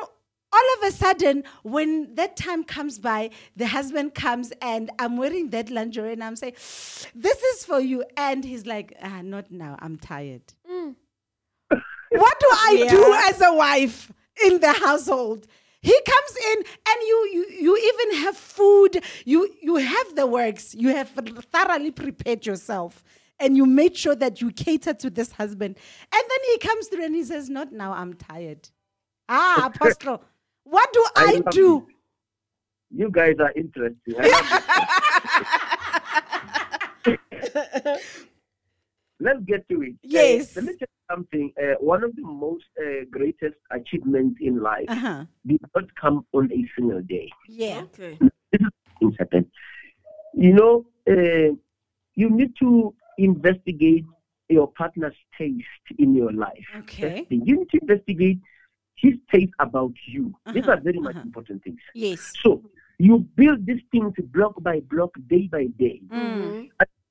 all 0.53 0.75
of 0.79 0.89
a 0.89 0.93
sudden, 0.93 1.45
when 1.63 2.15
that 2.15 2.37
time 2.37 2.65
comes 2.65 2.99
by, 2.99 3.31
the 3.57 3.67
husband 3.67 4.15
comes 4.15 4.53
and 4.63 4.91
I'm 4.99 5.17
wearing 5.17 5.51
that 5.51 5.71
lingerie 5.71 6.13
and 6.13 6.25
I'm 6.25 6.37
saying, 6.37 6.55
This 7.15 7.43
is 7.43 7.65
for 7.65 7.81
you. 7.81 8.05
And 8.17 8.45
he's 8.45 8.67
like, 8.67 8.97
ah, 9.03 9.21
Not 9.23 9.51
now, 9.51 9.77
I'm 9.81 9.99
tired. 9.99 10.43
What 12.11 12.41
do 12.41 12.47
I 12.51 12.87
do 12.89 13.15
as 13.29 13.43
a 13.43 13.53
wife 13.55 14.11
in 14.43 14.61
the 14.61 14.73
household? 14.73 15.47
He 15.81 15.97
comes 16.07 16.37
in 16.53 16.59
and 16.59 17.03
you 17.03 17.29
you 17.33 17.47
you 17.51 17.77
even 17.77 18.25
have 18.25 18.37
food. 18.37 19.03
You 19.25 19.49
you 19.61 19.77
have 19.77 20.17
the 20.17 20.27
works. 20.27 20.75
You 20.75 20.89
have 20.89 21.11
thoroughly 21.53 21.91
prepared 21.91 22.47
yourself. 22.47 23.05
And 23.41 23.57
you 23.57 23.67
made 23.67 23.97
sure 23.97 24.17
that 24.17 24.41
you 24.41 24.51
cater 24.51 24.93
to 24.95 25.11
this 25.11 25.31
husband. 25.33 25.77
And 26.13 26.23
then 26.31 26.39
he 26.47 26.59
comes 26.59 26.89
through 26.89 27.05
and 27.05 27.15
he 27.15 27.23
says, 27.23 27.49
Not 27.49 27.73
now, 27.73 27.93
I'm 27.93 28.15
tired. 28.15 28.69
Ah, 29.29 29.67
Apostle, 29.73 30.25
what 30.71 30.93
do 30.93 31.05
I, 31.17 31.33
love 31.45 31.55
do? 31.55 31.87
You 32.91 33.11
guys 33.11 33.37
are 33.41 33.53
interesting. 33.57 34.15
I 34.19 34.27
love 34.27 34.47
it. 37.07 38.01
Let's 39.21 39.41
get 39.47 39.69
to 39.71 39.83
it. 39.83 39.95
Uh, 39.95 39.99
Yes. 40.05 40.55
let 40.57 40.65
me 40.65 40.73
tell 40.79 40.87
you 40.97 41.05
something. 41.15 41.53
Uh, 41.61 41.75
one 41.81 42.05
of 42.05 42.15
the 42.15 42.23
most 42.23 42.65
uh, 42.81 43.05
greatest 43.11 43.57
achievements 43.73 44.39
in 44.41 44.61
life 44.63 44.89
Uh-huh. 44.89 45.25
did 45.45 45.61
not 45.75 45.87
come 46.01 46.25
on 46.33 46.51
a 46.53 46.61
single 46.77 47.03
day. 47.03 47.29
Yeah. 47.49 47.83
Okay. 47.87 48.19
Things 49.01 49.17
happen. 49.19 49.51
You 50.35 50.53
know, 50.53 50.87
uh, 51.11 51.51
you 52.15 52.31
need 52.31 52.53
to 52.61 52.95
investigate 53.19 54.05
your 54.49 54.69
partner's 54.73 55.17
taste 55.37 55.87
in 55.99 56.15
your 56.15 56.33
life. 56.33 56.67
Okay. 56.83 57.27
You 57.31 57.57
need 57.59 57.71
to 57.71 57.79
investigate 57.83 58.39
his 59.01 59.15
taste 59.33 59.53
about 59.59 59.93
you. 60.07 60.35
These 60.55 60.65
Uh-huh, 60.65 60.73
are 60.73 60.81
very 60.81 60.99
much 61.01 61.17
uh-huh. 61.17 61.29
important 61.29 61.63
things. 61.65 61.79
Yes. 61.95 62.33
So 62.43 62.63
you 62.99 63.19
build 63.37 63.65
these 63.67 63.83
things 63.93 64.15
block 64.33 64.55
by 64.63 64.81
block, 64.81 65.13
day 65.29 65.49
by 65.51 65.67
day. 65.79 66.01
Mm. 66.11 66.69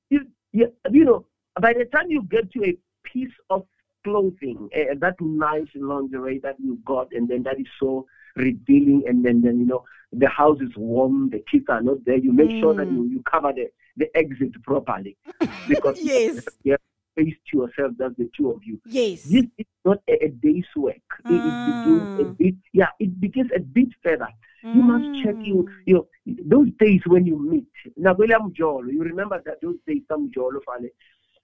You, 0.09 0.21
you, 0.51 0.73
you 0.91 1.05
know, 1.05 1.25
by 1.61 1.73
the 1.73 1.85
time 1.85 2.09
you 2.09 2.23
get 2.23 2.51
to 2.53 2.65
a 2.65 2.77
piece 3.03 3.31
of 3.49 3.65
clothing, 4.03 4.69
uh, 4.75 4.95
that 4.99 5.15
nice 5.21 5.67
lingerie 5.75 6.39
that 6.39 6.55
you 6.59 6.79
got, 6.85 7.07
and 7.13 7.27
then 7.29 7.43
that 7.43 7.59
is 7.59 7.67
so 7.79 8.05
revealing, 8.35 9.03
and 9.07 9.23
then, 9.25 9.41
then 9.41 9.59
you 9.59 9.65
know, 9.65 9.83
the 10.11 10.27
house 10.27 10.59
is 10.61 10.71
warm, 10.77 11.29
the 11.29 11.43
kids 11.51 11.65
are 11.69 11.81
not 11.81 12.03
there, 12.05 12.17
you 12.17 12.31
make 12.31 12.51
sure 12.61 12.73
that 12.73 12.89
you, 12.91 13.05
you 13.05 13.21
cover 13.29 13.51
the, 13.53 13.67
the 13.97 14.07
exit 14.15 14.53
properly. 14.63 15.17
Because 15.67 15.97
Yes. 16.01 16.45
have 16.65 16.79
space 17.17 17.35
to 17.51 17.57
yourself, 17.59 17.93
that's 17.97 18.15
the 18.17 18.29
two 18.37 18.51
of 18.51 18.59
you. 18.63 18.79
Yes. 18.85 19.23
This 19.23 19.45
is 19.57 19.65
not 19.85 19.99
a, 20.09 20.25
a 20.25 20.29
day's 20.29 20.65
work. 20.75 20.95
It, 21.27 21.45
it 21.45 21.65
begins 21.65 22.09
a 22.19 22.23
Mm. 22.23 22.37
bit, 22.37 22.55
yeah, 22.73 22.89
it 22.99 23.19
begins 23.19 23.49
a 23.55 23.59
bit 23.59 23.89
further. 24.03 24.27
You 24.73 24.81
must 24.83 25.05
check 25.23 25.35
you, 25.43 25.67
you 25.85 25.93
know, 25.95 26.07
those 26.25 26.67
days 26.79 27.01
when 27.05 27.25
you 27.25 27.37
meet. 27.39 27.65
Nakwele 27.99 28.35
mjolo, 28.37 28.91
you 28.91 29.01
remember 29.03 29.41
that 29.45 29.61
those 29.61 29.77
days 29.87 30.01
some 30.07 30.29
jolo 30.33 30.59
fale, 30.65 30.89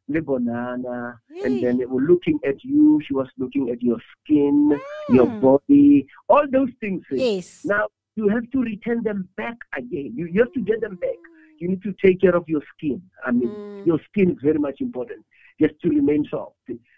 le 0.10 0.22
bonana, 0.22 1.18
and 1.44 1.62
then 1.64 1.78
they 1.78 1.86
were 1.86 2.02
looking 2.02 2.38
at 2.46 2.64
you, 2.64 3.00
she 3.08 3.14
was 3.14 3.28
looking 3.38 3.70
at 3.70 3.82
your 3.82 3.98
skin, 4.22 4.80
your 5.10 5.28
body, 5.28 6.06
all 6.30 6.46
those 6.52 6.70
things. 6.80 7.04
eh. 7.12 7.16
Yes. 7.16 7.62
Now 7.66 7.88
you 8.16 8.28
have 8.30 8.50
to 8.52 8.62
return 8.62 9.04
them 9.04 9.28
back 9.38 9.58
again. 9.78 10.14
You, 10.16 10.28
you 10.28 10.42
have 10.42 10.54
to 10.54 10.62
get 10.62 10.82
them 10.82 10.96
back. 10.96 11.16
You 11.60 11.70
need 11.70 11.82
to 11.84 11.94
take 12.06 12.22
care 12.22 12.36
of 12.36 12.44
your 12.48 12.62
skin. 12.76 13.02
I 13.26 13.32
mean, 13.32 13.58
your 13.86 14.00
skin 14.10 14.32
is 14.32 14.38
very 14.44 14.60
much 14.60 14.82
important 14.82 15.26
just 15.60 15.80
to 15.82 15.90
remain 15.90 16.26
soft. 16.30 16.56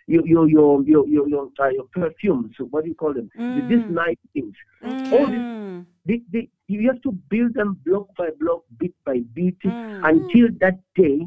Your 0.08 0.26
your 0.28 0.48
your 0.50 0.84
your 0.84 1.08
your 1.08 1.28
your, 1.30 1.50
uh, 1.60 1.70
your 1.70 1.86
perfumes. 1.91 2.54
What 2.60 2.84
do 2.84 2.89
you 2.89 2.96
call 2.96 3.13
them? 3.13 3.30
Mm. 3.38 3.68
These 3.70 3.86
nice 3.89 4.18
things. 4.34 4.56
All 4.84 5.26
this, 5.28 5.39
Mm. 5.39 5.86
they, 6.06 6.22
they, 6.32 6.50
you 6.68 6.88
have 6.91 7.02
to 7.02 7.12
build 7.12 7.54
them 7.56 7.80
block 7.86 8.08
by 8.18 8.30
block, 8.39 8.62
bit 8.78 8.94
by 9.06 9.20
bit, 9.34 9.60
mm. 9.60 10.08
until 10.08 10.48
that 10.62 10.80
day 10.96 11.26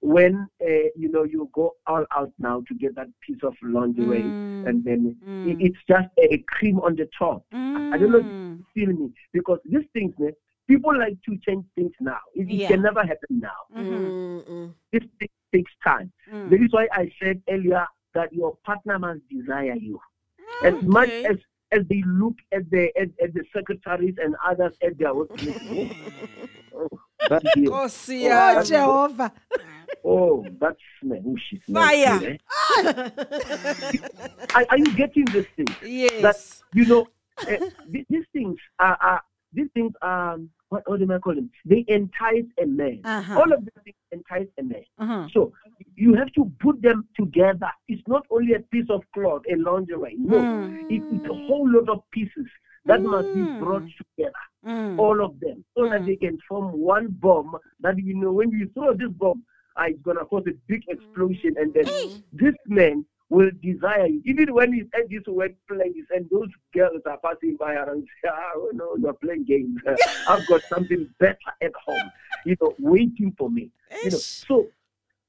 when 0.00 0.46
uh, 0.60 0.88
you 0.96 1.08
know 1.10 1.24
you 1.24 1.48
go 1.52 1.72
all 1.86 2.04
out 2.16 2.32
now 2.38 2.60
to 2.68 2.74
get 2.74 2.94
that 2.94 3.08
piece 3.26 3.42
of 3.42 3.54
lingerie, 3.62 4.22
mm. 4.22 4.68
and 4.68 4.84
then 4.84 5.16
it- 5.46 5.60
it's 5.66 5.78
just 5.88 6.08
a, 6.18 6.34
a 6.34 6.38
cream 6.48 6.78
on 6.80 6.94
the 6.96 7.08
top. 7.18 7.44
I 7.52 7.96
don't 7.98 8.10
know 8.12 8.18
if 8.18 8.24
you 8.26 8.64
feel 8.74 8.94
me 8.94 9.10
because 9.32 9.58
these 9.64 9.84
things, 9.92 10.14
people 10.68 10.96
like 10.96 11.16
to 11.26 11.36
change 11.46 11.64
things 11.74 11.92
now. 12.00 12.18
It, 12.34 12.48
it 12.48 12.54
Yeah. 12.54 12.68
can 12.68 12.82
never 12.82 13.00
happen 13.04 13.40
now. 13.40 13.60
Mm-hmm. 13.76 14.50
Mm-hmm. 14.52 14.66
This 14.92 15.02
thing 15.18 15.28
takes 15.54 15.72
time. 15.84 16.12
That 16.30 16.60
is 16.62 16.72
why 16.72 16.88
I 16.92 17.10
said 17.22 17.42
earlier 17.48 17.86
that 18.14 18.32
your 18.32 18.56
partner 18.64 18.98
must 18.98 19.20
desire 19.28 19.74
you. 19.74 20.00
As 20.64 20.74
much 20.82 21.08
as 21.10 21.36
as 21.72 21.80
they 21.88 22.02
look 22.06 22.34
at 22.52 22.70
the 22.70 22.92
at, 22.98 23.08
at 23.22 23.32
the 23.34 23.42
secretaries 23.54 24.16
and 24.22 24.36
others 24.46 24.74
at 24.82 24.98
their 24.98 25.14
workplace. 25.14 25.58
oh, 26.76 26.88
that 27.30 27.42
is- 27.56 27.68
Nkosi 27.68 28.28
oh, 28.30 28.58
Oh, 28.58 28.62
Jehovah. 28.64 29.32
oh, 30.04 30.46
that's 30.60 30.76
man, 31.02 31.24
oh, 31.26 31.36
she's 31.48 31.60
Fire. 31.72 32.18
good, 32.18 32.38
eh? 32.76 32.92
are, 34.54 34.66
are 34.70 34.78
you 34.78 34.94
getting 34.96 35.24
this 35.26 35.46
thing? 35.56 35.66
Yes. 35.82 36.20
That 36.22 36.36
you 36.78 36.86
know, 36.86 37.06
uh, 37.40 37.44
th- 37.90 38.06
these 38.10 38.24
things 38.32 38.58
are, 38.78 38.96
are 39.00 39.22
these 39.52 39.68
things 39.74 39.92
are 40.02 40.38
what, 40.70 40.88
what 40.88 41.02
am 41.02 41.10
I 41.10 41.18
calling? 41.18 41.50
They 41.66 41.84
entice 41.88 42.44
a 42.62 42.66
man. 42.66 43.00
Uh-huh. 43.04 43.38
All 43.38 43.52
of 43.52 43.60
these 43.60 43.82
things 43.84 43.96
entice 44.10 44.48
a 44.58 44.62
man. 44.62 44.84
Uh-huh. 44.98 45.28
So 45.32 45.52
you 45.96 46.14
have 46.14 46.32
to 46.32 46.50
put 46.60 46.80
them 46.80 47.06
together. 47.14 47.68
It's 47.88 48.02
not 48.08 48.24
only 48.30 48.54
a 48.54 48.60
piece 48.60 48.86
of 48.88 49.02
cloth, 49.14 49.42
a 49.52 49.56
lingerie. 49.56 50.16
No, 50.18 50.38
Mm. 50.38 50.74
it, 50.88 51.02
it's 51.10 51.24
a 51.26 51.34
whole 51.46 51.68
lot 51.70 51.88
of 51.90 52.02
pieces 52.10 52.46
that 52.86 53.02
must 53.02 53.32
be 53.34 53.40
Mm. 53.40 53.58
brought 53.58 53.84
together. 53.98 54.32
Mm. 54.64 54.98
All 54.98 55.22
of 55.22 55.38
them, 55.40 55.62
so 55.76 55.88
that 55.90 56.02
Mm. 56.02 56.06
they 56.06 56.16
can 56.16 56.38
form 56.48 56.72
one 56.72 57.08
bomb. 57.20 57.54
That 57.80 57.98
you 57.98 58.14
know, 58.14 58.32
when 58.32 58.50
you 58.50 58.68
throw 58.74 58.94
this 58.94 59.10
bomb, 59.10 59.44
uh, 59.78 59.84
it's 59.88 60.00
gonna 60.02 60.24
cause 60.24 60.44
a 60.46 60.54
big 60.68 60.84
explosion, 60.88 61.54
and 61.58 61.74
then 61.74 61.84
this 62.32 62.54
man 62.66 63.04
will 63.32 63.50
desire 63.62 64.06
you. 64.06 64.20
Even 64.26 64.52
when 64.52 64.72
he's 64.74 64.86
at 64.94 65.08
this 65.08 65.22
workplace 65.26 66.04
and 66.10 66.28
those 66.30 66.50
girls 66.74 67.00
are 67.06 67.18
passing 67.24 67.56
by 67.58 67.74
and 67.74 68.06
say, 68.22 68.28
ah, 68.30 68.50
oh, 68.56 68.70
no, 68.74 68.94
you're 69.00 69.14
playing 69.14 69.44
games. 69.44 69.80
I've 70.28 70.46
got 70.46 70.60
something 70.68 71.08
better 71.18 71.38
at 71.62 71.72
home, 71.74 72.10
you 72.44 72.56
know, 72.60 72.74
waiting 72.78 73.34
for 73.38 73.50
me. 73.50 73.70
You 74.04 74.10
know, 74.10 74.18
so 74.18 74.66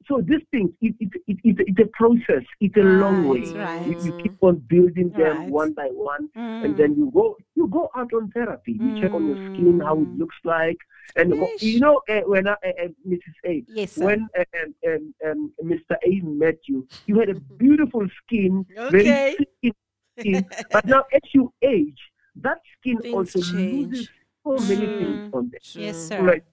so 0.07 0.21
this 0.21 0.41
thing, 0.51 0.73
it, 0.81 0.95
it, 0.99 1.09
it, 1.27 1.37
it, 1.43 1.55
it's 1.67 1.79
a 1.79 1.87
process. 1.93 2.43
It's 2.59 2.75
a 2.77 2.81
long 2.81 3.23
way. 3.23 3.51
Right, 3.55 3.87
You, 3.87 3.95
you 4.01 4.13
keep 4.21 4.33
on 4.41 4.57
building 4.67 5.13
them 5.17 5.37
Right. 5.37 5.49
one 5.49 5.73
by 5.73 5.87
one, 5.91 6.29
and 6.61 6.73
Mm. 6.73 6.77
then 6.77 6.95
you 6.95 7.11
go 7.13 7.35
you 7.55 7.67
go 7.67 7.89
out 7.95 8.11
on 8.13 8.31
therapy. 8.31 8.73
You 8.81 8.93
check 8.95 9.13
on 9.13 9.25
your 9.27 9.37
skin, 9.51 9.79
how 9.79 10.01
it 10.01 10.09
looks 10.17 10.35
like, 10.43 10.77
and 11.15 11.33
wh- 11.33 11.61
you 11.63 11.79
know 11.79 12.01
uh, 12.09 12.21
when 12.25 12.47
uh, 12.47 12.55
uh, 12.65 12.87
Mrs. 13.07 13.37
A, 13.45 13.63
Yes, 13.67 13.93
sir. 13.93 14.03
when 14.05 14.27
uh, 14.39 14.43
um, 14.61 14.73
um, 14.87 15.13
um, 15.29 15.51
Mr. 15.63 15.95
A 16.05 16.21
met 16.23 16.57
you, 16.67 16.87
you 17.05 17.19
had 17.19 17.29
a 17.29 17.35
beautiful 17.35 18.05
skin, 18.25 18.65
Okay. 18.77 19.35
very 19.35 19.73
skin, 20.21 20.45
but 20.71 20.85
now 20.85 21.03
as 21.13 21.21
you 21.33 21.51
age, 21.61 21.99
that 22.37 22.59
skin 22.79 22.97
Things 23.01 23.13
also 23.15 23.39
change. 23.41 23.91
loses 23.91 24.09
so 24.43 24.57
many 24.59 24.87
Mm. 24.87 24.97
things 24.97 25.21
on 25.33 25.49
there. 25.51 25.59
Yes, 25.85 25.97
sir. 26.07 26.21
Right. 26.21 26.43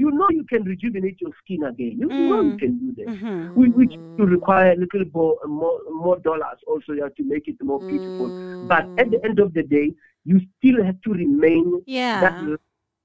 You 0.00 0.10
know 0.18 0.26
you 0.30 0.44
can 0.52 0.62
rejuvenate 0.64 1.20
your 1.20 1.32
skin 1.42 1.62
again. 1.64 1.94
You 2.02 2.08
know 2.28 2.40
you 2.48 2.52
Mm. 2.54 2.58
can 2.62 2.72
do 2.84 2.88
that. 2.98 3.08
Mhm. 3.12 3.50
We, 3.54 3.68
which 3.78 3.94
you 4.18 4.24
require 4.36 4.72
a 4.72 4.76
little 4.76 5.04
more, 5.12 5.36
more, 5.46 5.78
more 6.04 6.18
dollars 6.28 6.58
also 6.66 6.92
you 6.96 7.02
have 7.02 7.14
to 7.16 7.24
make 7.32 7.46
it 7.52 7.56
more 7.62 7.80
beautiful. 7.92 8.30
But 8.62 8.84
at 9.02 9.10
the 9.10 9.20
end 9.28 9.38
of 9.44 9.52
the 9.52 9.62
day, 9.62 9.88
you 10.24 10.40
still 10.56 10.82
have 10.88 10.98
to 11.06 11.10
remain 11.12 11.66
Yeah. 11.86 12.20
that 12.22 12.34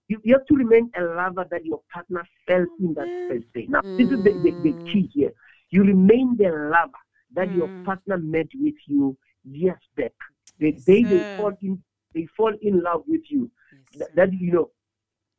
you, 0.07 0.17
you 0.23 0.33
have 0.37 0.45
to 0.51 0.55
remain 0.55 0.85
a 0.97 1.01
lover 1.19 1.45
that 1.51 1.65
your 1.65 1.81
partner 1.91 2.23
felt 2.47 2.69
in 2.79 2.93
that 2.93 3.09
first 3.27 3.45
day. 3.53 3.65
Now, 3.67 3.81
this 3.97 4.07
is 4.09 4.19
the, 4.23 4.33
the, 4.43 4.55
the 4.65 4.75
key 4.91 5.09
here. 5.13 5.33
You 5.71 5.83
remain 5.83 6.37
the 6.37 6.49
lover 6.75 7.01
that 7.33 7.51
your 7.51 7.67
Mm. 7.69 7.83
partner 7.83 8.17
met 8.17 8.47
with 8.65 8.75
you 8.87 9.17
years 9.43 9.83
back. 9.97 10.13
The 10.59 10.71
day 10.71 11.03
they 11.03 11.23
fall 11.35 11.53
in, 11.61 11.81
they 12.13 12.25
fall 12.37 12.53
in 12.61 12.81
love 12.81 13.03
with 13.07 13.25
you. 13.29 13.51
That, 13.99 14.15
that 14.15 14.33
you 14.33 14.51
know. 14.53 14.69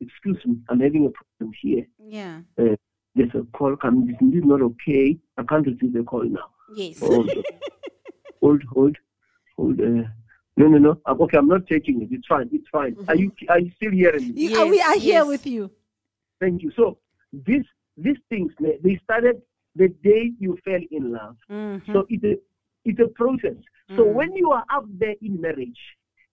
Excuse 0.01 0.37
me, 0.45 0.57
I'm 0.69 0.79
having 0.79 1.05
a 1.07 1.09
problem 1.09 1.53
here. 1.61 1.85
Yeah. 1.99 2.41
Uh, 2.57 2.75
there's 3.15 3.31
a 3.33 3.43
call 3.57 3.75
coming. 3.75 4.05
This 4.07 4.15
this 4.21 4.39
is 4.39 4.45
not 4.45 4.61
okay. 4.61 5.17
I 5.37 5.43
can't 5.43 5.65
receive 5.65 5.93
the 5.93 6.03
call 6.03 6.23
now. 6.23 6.49
Yes. 6.75 6.99
Hold, 6.99 7.29
hold, 8.41 8.61
hold, 8.73 8.97
hold. 9.55 9.79
Uh, 9.79 10.03
no, 10.55 10.67
no, 10.67 10.77
no. 10.77 11.01
I'm, 11.05 11.19
okay, 11.21 11.37
I'm 11.37 11.47
not 11.47 11.65
taking 11.67 12.01
it. 12.03 12.09
It's 12.11 12.27
fine. 12.27 12.49
It's 12.51 12.67
fine. 12.71 12.95
Are 13.07 13.15
you 13.15 13.31
are 13.49 13.59
you 13.59 13.71
still 13.75 13.91
hearing 13.91 14.33
me? 14.33 14.33
You- 14.41 14.61
uh, 14.61 14.65
we 14.67 14.77
Yes, 14.77 14.97
are 14.97 14.99
here 14.99 15.25
with 15.25 15.47
you. 15.47 15.71
Thank 16.39 16.61
you. 16.61 16.71
So 16.75 16.99
this 17.33 17.63
these 17.97 18.17
things 18.29 18.51
they 18.59 18.77
they 18.83 18.99
started 19.03 19.41
the 19.75 19.87
day 20.03 20.31
you 20.39 20.57
fell 20.63 20.81
in 20.91 21.11
love. 21.11 21.37
Mhm. 21.49 21.85
So 21.93 22.05
it's 22.09 22.23
a 22.23 22.35
it's 22.85 22.99
a 22.99 23.07
process. 23.07 23.57
So 23.95 24.03
Mm. 24.03 24.13
when 24.13 24.35
you 24.35 24.51
are 24.51 24.65
out 24.69 24.85
there 24.99 25.15
in 25.21 25.41
marriage, 25.41 25.79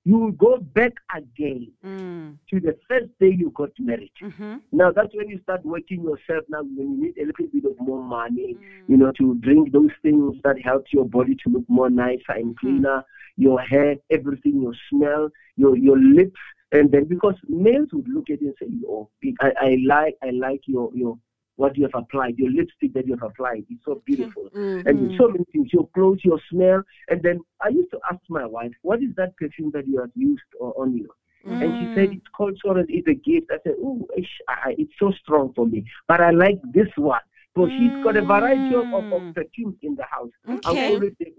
you 0.05 0.19
will 0.19 0.33
go 0.33 0.59
back 0.59 0.93
again 1.15 1.67
Mm. 1.85 2.37
to 2.51 2.61
the 2.61 2.77
first 2.89 3.11
day 3.19 3.31
you 3.31 3.51
got 3.51 3.71
married. 3.79 4.13
Mhm. 4.21 4.61
Now 4.73 4.91
that's 4.93 5.15
when 5.15 5.29
you 5.29 5.39
start 5.41 5.65
working 5.65 6.03
yourself. 6.03 6.45
Now 6.49 6.63
when 6.63 6.93
you 6.93 6.97
need 7.05 7.19
a 7.19 7.25
little 7.27 7.47
bit 7.47 7.65
of 7.65 7.81
more 7.81 8.03
money, 8.03 8.55
Mm. 8.55 8.89
you 8.89 8.97
know, 8.99 9.13
to 9.13 9.35
drink 9.37 9.73
those 9.73 9.93
things 10.03 10.37
that 10.45 10.61
help 10.61 10.85
your 10.93 11.07
body 11.07 11.35
to 11.43 11.51
look 11.51 11.65
more 11.69 11.89
nicer 11.91 12.33
and 12.33 12.57
cleaner, 12.59 13.03
your 13.37 13.59
hair, 13.61 13.97
everything, 14.11 14.61
your 14.63 14.75
smell, 14.91 15.31
your 15.57 15.77
your 15.77 15.99
lips, 15.99 16.41
and 16.73 16.91
then 16.93 17.05
because 17.05 17.37
males 17.49 17.89
would 17.93 18.09
look 18.09 18.29
at 18.31 18.41
you 18.43 18.49
and 18.49 18.57
say, 18.61 18.87
"Oh, 18.89 19.09
I, 19.41 19.53
I 19.69 19.71
like 19.87 20.17
I 20.23 20.31
like 20.31 20.63
your 20.67 20.91
your 20.95 21.19
what 21.57 21.77
you 21.77 21.85
have 21.85 21.95
applied, 22.03 22.37
your 22.39 22.51
lipstick 22.51 22.93
that 22.95 23.07
you 23.07 23.15
have 23.15 23.23
applied 23.31 23.65
is 23.71 23.79
so 23.85 24.03
beautiful. 24.05 24.49
Mm-hmm. 24.57 24.89
And 24.89 25.13
so 25.19 25.29
many 25.29 25.45
things, 25.53 25.69
your 25.73 25.89
clothes, 25.95 26.21
your 26.25 26.41
smell. 26.51 26.83
And 27.09 27.23
then 27.23 27.41
I 27.61 27.69
used 27.69 27.91
to 27.93 27.99
ask 28.11 28.21
my 28.29 28.45
wife, 28.45 28.73
what 28.83 29.03
is 29.03 29.11
that 29.17 29.37
perfume 29.37 29.71
that 29.75 29.87
you 29.87 30.01
have 30.01 30.11
used 30.15 30.43
on 30.61 30.97
you? 30.97 31.09
And 31.47 31.61
she 31.79 31.95
said, 31.95 32.09
it's 32.17 32.27
called 32.35 32.59
Soren, 32.65 32.87
it's 32.89 33.07
a 33.07 33.13
gift. 33.13 33.51
I 33.53 33.59
said, 33.65 33.75
oh, 33.79 34.09
it's 34.17 34.93
so 34.99 35.13
strong 35.23 35.53
for 35.55 35.67
me. 35.67 35.85
But 36.09 36.23
I 36.23 36.31
like 36.31 36.59
this 36.73 36.89
one. 36.97 37.21
So 37.55 37.69
she's 37.69 38.03
got 38.03 38.17
a 38.17 38.23
variety 38.23 38.75
of, 38.75 38.87
of, 38.95 39.13
of 39.13 39.35
perfumes 39.35 39.77
in 39.83 39.95
the 39.95 40.05
house. 40.05 40.31
Okay. 40.49 40.89
always 40.95 41.13
say, 41.23 41.33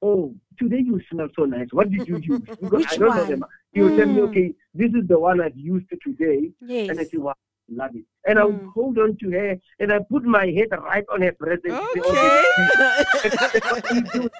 oh, 0.00 0.34
today 0.58 0.78
you 0.78 1.00
smell 1.10 1.28
so 1.36 1.44
nice. 1.44 1.68
What 1.70 1.90
did 1.90 2.08
you 2.08 2.18
use? 2.18 2.40
Because 2.62 2.70
Which 2.80 2.92
I 2.92 2.96
don't 2.96 3.10
know 3.14 3.20
one? 3.22 3.30
them. 3.30 3.44
He 3.72 3.82
will 3.82 3.96
tell 3.96 4.06
me, 4.06 4.20
Mm. 4.22 4.28
okay, 4.30 4.54
this 4.74 4.90
is 4.94 5.06
the 5.06 5.18
one 5.18 5.40
I've 5.40 5.56
used 5.56 5.86
today. 6.02 6.50
Yes. 6.60 6.88
And 6.88 6.98
I 6.98 7.04
say, 7.04 7.18
wow, 7.18 7.34
love 7.72 7.90
it. 7.94 8.04
And 8.26 8.38
I 8.38 8.44
would 8.44 8.66
hold 8.74 8.98
on 8.98 9.16
to 9.20 9.30
her 9.30 9.56
and 9.80 9.92
I 9.92 9.98
put 10.10 10.24
my 10.24 10.46
head 10.46 10.68
right 10.78 11.04
on 11.12 11.22
her 11.22 11.32
breast 11.32 11.62
and 11.64 11.74
she 11.94 12.00
say, 12.00 12.10
this 13.22 13.34
is- 13.34 13.42
what 13.62 13.84
do 13.90 14.30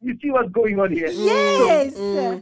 you 0.00 0.18
see 0.22 0.30
what's 0.30 0.50
going 0.50 0.78
on 0.78 0.92
here? 0.92 1.08
Yes. 1.10 1.94
So, 1.94 2.40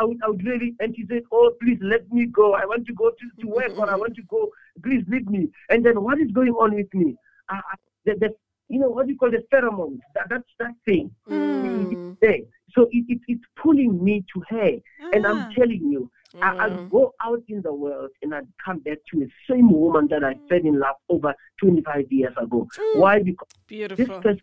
I 0.00 0.04
would, 0.04 0.18
I 0.24 0.28
would 0.28 0.44
really, 0.44 0.74
and 0.78 0.94
she 0.94 1.04
said, 1.08 1.22
"Oh, 1.32 1.52
please 1.60 1.78
let 1.80 2.08
me 2.12 2.26
go. 2.26 2.54
I 2.54 2.64
want 2.66 2.86
to 2.86 2.92
go 2.94 3.10
to, 3.10 3.42
to 3.42 3.48
work, 3.48 3.76
or 3.76 3.90
I 3.90 3.96
want 3.96 4.14
to 4.14 4.22
go. 4.28 4.48
Please 4.84 5.02
leave 5.08 5.26
me." 5.28 5.48
And 5.70 5.84
then, 5.84 6.00
what 6.04 6.20
is 6.20 6.30
going 6.30 6.50
on 6.52 6.74
with 6.76 6.86
me? 6.94 7.16
I, 7.48 7.56
I, 7.56 7.74
the, 8.04 8.14
the, 8.20 8.28
you 8.68 8.78
know, 8.78 8.90
what 8.90 9.06
do 9.06 9.12
you 9.12 9.18
call 9.18 9.30
the 9.32 9.42
pheromones? 9.52 9.98
That, 10.14 10.28
that's 10.30 10.44
that 10.60 10.74
thing. 10.86 11.10
Mm. 11.28 12.16
It's. 12.20 12.46
So 12.76 12.82
it, 12.92 13.06
it, 13.08 13.18
it's 13.26 13.42
pulling 13.60 14.04
me 14.04 14.24
to 14.34 14.42
her, 14.50 14.70
and 15.14 15.26
Ah. 15.26 15.30
I'm 15.30 15.52
telling 15.54 15.90
you, 15.90 16.08
I, 16.40 16.66
I'd 16.66 16.90
go 16.90 17.14
out 17.24 17.42
in 17.48 17.62
the 17.62 17.72
world 17.72 18.10
and 18.22 18.34
I'd 18.34 18.46
come 18.64 18.78
back 18.80 18.98
to 19.12 19.20
the 19.20 19.28
same 19.50 19.70
woman 19.70 20.08
that 20.10 20.22
I 20.24 20.34
fell 20.48 20.58
in 20.58 20.78
love 20.78 20.96
over 21.08 21.34
25 21.60 22.06
years 22.12 22.34
ago. 22.40 22.66
Why? 22.94 23.22
Because 23.22 23.48
this 23.48 23.68
Beautiful. 23.68 24.20
person 24.20 24.40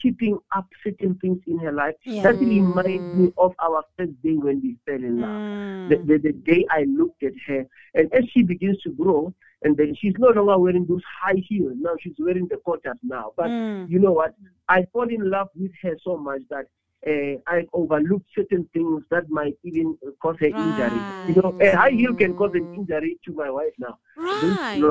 keeping 0.00 0.38
up 0.54 0.66
certain 0.84 1.14
things 1.16 1.40
in 1.46 1.58
her 1.58 1.72
life. 1.72 1.94
Yeah. 2.04 2.22
That 2.24 2.38
reminds 2.38 3.14
me 3.14 3.32
of 3.38 3.54
our 3.62 3.82
first 3.96 4.12
day 4.22 4.34
when 4.34 4.60
we 4.62 4.76
fell 4.84 4.94
in 5.02 5.20
love. 5.20 5.30
Mm. 5.30 5.88
The, 5.88 5.96
the, 6.12 6.18
the 6.18 6.32
day 6.32 6.66
I 6.70 6.84
looked 6.84 7.22
at 7.22 7.32
her, 7.46 7.66
and 7.94 8.12
as 8.12 8.24
she 8.30 8.42
begins 8.42 8.78
to 8.82 8.90
grow, 8.90 9.32
and 9.62 9.76
then 9.76 9.94
she's 9.98 10.12
no 10.18 10.28
longer 10.28 10.58
wearing 10.58 10.86
those 10.86 11.02
high 11.22 11.42
heels. 11.48 11.72
Now 11.80 11.94
she's 12.00 12.14
wearing 12.18 12.46
the 12.50 12.58
quarters 12.58 12.98
now. 13.02 13.32
But 13.36 13.50
Mm. 13.50 13.88
you 13.88 13.98
know 13.98 14.12
what? 14.12 14.34
I 14.68 14.84
fall 14.92 15.08
in 15.08 15.30
love 15.30 15.48
with 15.56 15.72
her 15.82 15.96
so 16.04 16.18
much 16.18 16.42
that 16.50 16.66
uh, 17.06 17.36
I 17.46 17.66
overlooked 17.72 18.26
certain 18.34 18.68
things 18.72 19.02
that 19.10 19.28
might 19.30 19.56
even 19.64 19.96
cause 20.22 20.36
her 20.40 20.46
injury. 20.46 21.00
You 21.28 21.42
know, 21.42 21.56
a 21.60 21.70
high 21.76 21.90
heel 21.90 22.14
can 22.14 22.34
cause 22.34 22.52
an 22.54 22.74
injury 22.74 23.18
to 23.24 23.32
my 23.32 23.50
wife 23.50 23.72
now. 23.78 23.98
Right. 24.16 24.82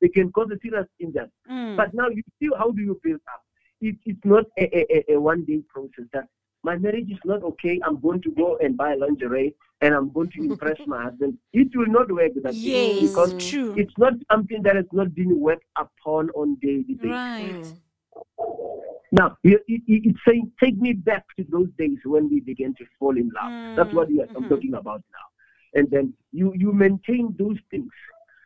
They 0.00 0.08
can 0.08 0.30
cause 0.32 0.48
a 0.52 0.58
serious 0.60 0.86
injury. 1.00 1.30
Mm. 1.50 1.76
But 1.76 1.94
now 1.94 2.08
you 2.08 2.22
see 2.40 2.48
how 2.58 2.70
do 2.70 2.82
you 2.82 3.00
build 3.02 3.20
up? 3.32 3.42
It, 3.80 3.96
it's 4.04 4.24
not 4.24 4.44
a, 4.58 4.64
a, 4.76 5.12
a, 5.12 5.14
a 5.14 5.20
one 5.20 5.44
day 5.44 5.62
process. 5.68 6.04
That 6.12 6.28
my 6.62 6.76
marriage 6.76 7.10
is 7.10 7.18
not 7.24 7.42
okay. 7.42 7.80
I'm 7.84 8.00
going 8.00 8.20
to 8.22 8.30
go 8.32 8.56
and 8.62 8.76
buy 8.76 8.94
lingerie 8.94 9.54
and 9.80 9.94
I'm 9.94 10.10
going 10.12 10.30
to 10.30 10.42
impress 10.44 10.78
my 10.86 11.04
husband. 11.04 11.38
It 11.52 11.74
will 11.74 11.86
not 11.86 12.10
work 12.10 12.32
that 12.42 12.54
way 12.54 12.60
Yes, 12.60 13.00
because 13.00 13.34
true. 13.34 13.74
it's 13.76 13.92
not 13.98 14.14
something 14.30 14.62
that 14.62 14.76
has 14.76 14.86
not 14.92 15.14
been 15.14 15.38
worked 15.40 15.66
upon 15.76 16.30
on 16.30 16.56
daily 16.62 16.94
basis. 16.94 17.10
Right. 17.10 17.72
Now, 19.14 19.36
it, 19.44 19.62
it, 19.68 19.82
it- 19.86 20.02
it's 20.08 20.18
saying, 20.26 20.50
take 20.62 20.76
me 20.76 20.92
back 20.92 21.24
to 21.36 21.46
those 21.48 21.68
days 21.78 21.98
when 22.04 22.28
we 22.28 22.40
began 22.40 22.74
to 22.74 22.84
fall 22.98 23.16
in 23.16 23.30
love. 23.40 23.76
That's 23.76 23.94
what 23.94 24.08
we 24.08 24.20
are, 24.20 24.24
I'm 24.24 24.34
mm-hmm. 24.34 24.48
talking 24.48 24.74
about 24.74 25.02
now. 25.12 25.80
And 25.80 25.88
then 25.90 26.14
you, 26.32 26.52
you 26.56 26.72
maintain 26.72 27.34
those 27.38 27.58
things. 27.70 27.92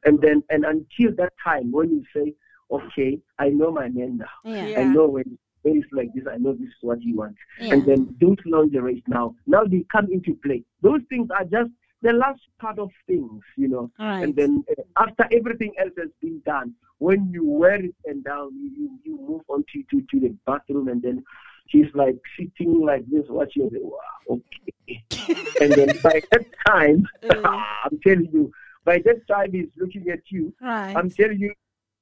And 0.05 0.21
then, 0.21 0.43
and 0.51 0.65
until 0.67 1.15
that 1.17 1.33
time 1.43 1.73
when 1.73 1.89
you 1.91 2.05
say, 2.15 2.35
okay, 2.71 3.19
I 3.39 3.49
know 3.49 3.71
my 3.73 3.89
man 3.89 4.19
now. 4.19 4.37
Yeah. 4.45 4.81
I 4.81 4.85
know 4.85 5.07
when, 5.07 5.39
when 5.63 5.79
it's 5.79 5.89
like 5.91 6.11
this, 6.15 6.25
I 6.31 6.37
know 6.37 6.53
this 6.53 6.69
is 6.69 6.75
what 6.83 6.99
he 6.99 7.15
wants. 7.15 7.39
Yeah. 7.61 7.73
And 7.73 7.87
then 7.87 8.15
those 8.21 8.37
lingeries 8.45 9.03
now, 9.07 9.35
now 9.47 9.65
they 9.65 9.85
come 9.91 10.09
into 10.13 10.35
play. 10.45 10.65
Those 10.83 11.01
things 11.09 11.29
are 11.31 11.45
just 11.45 11.71
the 12.03 12.13
last 12.13 12.41
part 12.61 12.79
of 12.79 12.91
things, 13.07 13.43
you 13.57 13.69
know. 13.69 13.91
Right. 13.99 14.23
And 14.23 14.37
then 14.37 14.65
uh, 14.71 15.03
after 15.03 15.29
everything 15.33 15.73
else 15.79 15.93
has 15.99 16.11
been 16.21 16.41
done, 16.47 16.75
when 16.99 17.31
you 17.33 17.45
wear 17.45 17.77
it 17.85 17.95
and 18.05 18.25
down, 18.25 18.51
you, 18.57 18.99
you, 19.05 19.19
move 19.19 19.43
on 19.49 19.65
to, 19.73 19.83
to, 19.91 20.05
to 20.11 20.21
the 20.21 20.35
bathroom 20.47 20.89
and 20.89 21.03
then 21.03 21.23
she's 21.69 21.87
like 21.95 22.17
sitting 22.37 22.85
like 22.85 23.05
this, 23.09 23.25
watching 23.29 23.71
wow, 23.73 23.99
okay. 24.31 25.05
and 25.61 25.73
then 25.73 25.89
by 26.03 26.21
that 26.33 26.47
time, 26.67 27.07
I'm 27.45 27.99
telling 28.05 28.29
you, 28.33 28.51
by 28.85 28.99
that 29.05 29.27
time 29.29 29.53
he's 29.53 29.69
looking 29.77 30.09
at 30.11 30.21
you. 30.29 30.53
Right. 30.61 30.97
I'm 30.97 31.11
telling 31.11 31.39
you, 31.39 31.53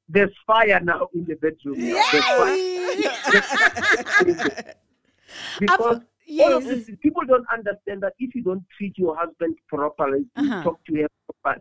there's 0.08 0.30
fire 0.46 0.80
now 0.80 1.08
in 1.14 1.24
the 1.24 1.34
bedroom. 1.34 1.80
There's 1.80 2.24
fire. 2.24 2.56
because 5.60 5.80
all 5.80 5.92
of 5.92 6.02
yes. 6.26 6.64
this, 6.64 6.90
people 7.00 7.22
don't 7.26 7.46
understand 7.52 8.02
that 8.02 8.14
if 8.18 8.34
you 8.34 8.42
don't 8.42 8.64
treat 8.76 8.96
your 8.98 9.16
husband 9.16 9.56
properly, 9.68 10.26
Uh-huh. 10.36 10.62
talk 10.62 10.84
to 10.86 10.94
him, 10.94 11.08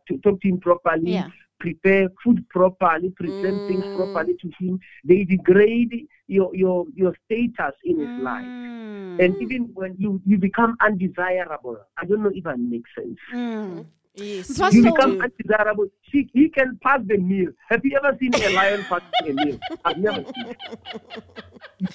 to 0.08 0.18
talk 0.20 0.42
to 0.42 0.48
him 0.48 0.60
properly, 0.60 1.12
Yeah. 1.12 1.30
prepare 1.60 2.10
food 2.24 2.48
properly, 2.50 3.10
present 3.12 3.68
things 3.68 3.86
properly 3.96 4.36
to 4.42 4.52
him, 4.60 4.80
they 5.04 5.24
degrade 5.24 6.08
your 6.28 6.50
your 6.56 6.86
your 6.96 7.14
status 7.26 7.76
in 7.84 8.00
his 8.00 8.24
life. 8.24 8.46
Mm. 8.46 9.24
And 9.24 9.42
even 9.42 9.62
when 9.74 9.96
you, 9.98 10.22
you 10.26 10.38
become 10.38 10.76
undesirable, 10.82 11.78
I 11.98 12.06
don't 12.06 12.22
know 12.24 12.32
if 12.34 12.44
that 12.44 12.60
makes 12.60 12.90
sense. 12.96 13.18
Mm. 13.34 13.86
Yes. 14.16 14.58
First 14.58 14.74
You 14.76 14.82
of 14.82 14.88
all- 14.88 14.96
become 14.96 15.22
undesirable. 15.22 15.88
He, 16.02 16.30
he 16.34 16.50
can 16.50 16.80
pass 16.82 17.02
the 17.06 17.18
meal. 17.18 17.50
Have 17.70 17.82
you 17.84 18.00
ever 18.02 18.18
seen 18.20 18.34
a 18.36 18.50
lion 18.54 18.84
pass 18.90 19.02
a 19.28 19.34
meal? 19.34 19.60
I've 19.84 19.98
never 19.98 20.24
seen. 20.24 20.56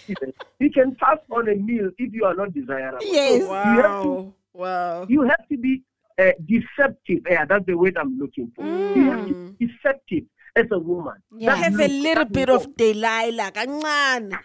it. 0.08 0.34
He 0.58 0.70
can 0.70 0.94
pass 0.96 1.18
on 1.30 1.48
a 1.48 1.54
meal 1.54 1.90
if 1.98 2.12
you 2.12 2.24
are 2.24 2.34
not 2.34 2.52
desirable. 2.52 2.98
Yes. 3.02 3.42
So 3.42 3.52
You 3.52 3.82
have 3.82 4.02
to, 4.02 4.08
Wow. 4.08 4.34
Wow. 4.52 5.06
you 5.08 5.22
have 5.22 5.48
to 5.48 5.56
be 5.56 5.82
uh, 6.18 6.32
deceptive. 6.44 7.20
Yeah, 7.30 7.44
that's 7.46 7.64
the 7.66 7.74
word 7.74 7.96
I'm 7.98 8.18
looking 8.18 8.52
for. 8.54 8.64
You 8.64 9.10
have 9.10 9.26
to 9.28 9.54
be 9.58 9.66
deceptive 9.66 10.24
as 10.56 10.66
a 10.72 10.78
woman. 10.78 11.14
Yeah. 11.36 11.54
That 11.54 11.64
Have 11.64 11.74
a 11.80 11.88
look, 11.88 12.02
little 12.02 12.24
that 12.24 12.32
bit 12.32 12.48
look. 12.48 12.64
of 12.66 12.76
Delilah. 12.76 13.52
Kancane. 13.52 14.38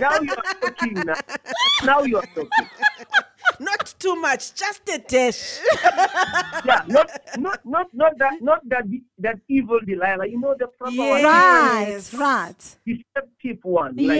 Now 0.00 0.20
you 0.20 0.32
are 0.32 0.54
talking. 0.60 0.94
Now, 0.94 1.14
now 1.84 2.02
you 2.02 2.16
are 2.16 2.26
talking. 2.34 2.50
Not 3.60 3.94
too 3.98 4.16
much, 4.16 4.54
just 4.54 4.88
a 4.88 4.98
dash. 4.98 5.58
Yeah, 6.64 6.82
not 6.88 7.10
not 7.38 7.60
not 7.64 7.86
not 7.94 8.18
that 8.18 8.42
not 8.42 8.60
that 8.68 8.84
that 9.18 9.36
evil 9.48 9.78
Delilah. 9.86 10.26
You 10.28 10.40
know 10.40 10.54
the 10.58 10.66
proper 10.78 10.96
one. 10.96 11.22
Right. 11.22 11.86
Yes. 11.88 12.12
Right. 12.14 12.76
deceptive 12.86 13.58
one. 13.62 13.94
Like, 13.96 14.18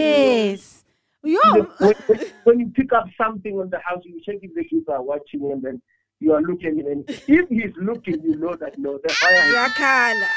you 1.23 1.41
know, 1.45 1.63
the- 1.63 1.85
when, 1.85 1.93
when, 2.07 2.19
when 2.45 2.59
you 2.59 2.67
pick 2.75 2.93
up 2.93 3.05
something 3.17 3.59
on 3.59 3.69
the 3.69 3.79
house, 3.79 4.01
you 4.05 4.21
check 4.25 4.37
if 4.41 4.53
the 4.55 4.63
kids 4.63 4.87
are 4.87 5.01
watching, 5.03 5.51
and 5.51 5.61
then 5.61 5.81
you 6.19 6.33
are 6.33 6.41
looking, 6.41 6.79
and 6.89 7.03
if 7.27 7.49
he's 7.49 7.73
looking, 7.81 8.21
you 8.23 8.35
know 8.37 8.55
that 8.55 8.77
no, 8.77 8.97
the 9.03 9.09
fire. 9.09 9.33
is- 9.35 9.53
Ziyakhala. 9.53 10.27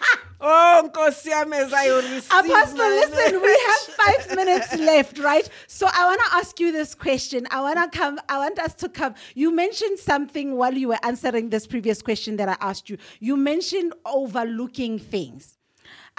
oh, 0.41 0.89
Nkosi 0.91 1.31
as 1.31 1.73
I 1.73 1.87
receive 1.87 2.25
Apostle, 2.31 2.77
listen, 2.77 3.41
we 3.41 3.59
have 3.67 3.79
five 3.95 4.35
minutes 4.35 4.75
left, 4.77 5.19
right? 5.19 5.47
So 5.67 5.87
I 5.91 6.05
want 6.05 6.21
to 6.21 6.35
ask 6.37 6.59
you 6.59 6.71
this 6.71 6.95
question. 6.95 7.47
I 7.51 7.61
want 7.61 7.91
to 7.91 7.97
come, 7.97 8.19
I 8.29 8.39
want 8.39 8.59
us 8.59 8.73
to 8.75 8.89
come. 8.89 9.15
You 9.35 9.53
mentioned 9.55 9.99
something 9.99 10.55
while 10.55 10.73
you 10.73 10.89
were 10.89 10.99
answering 11.03 11.49
this 11.49 11.67
previous 11.67 12.01
question 12.01 12.37
that 12.37 12.49
I 12.49 12.57
asked 12.59 12.89
you. 12.89 12.97
You 13.19 13.37
mentioned 13.37 13.93
overlooking 14.05 14.99
things. 14.99 15.57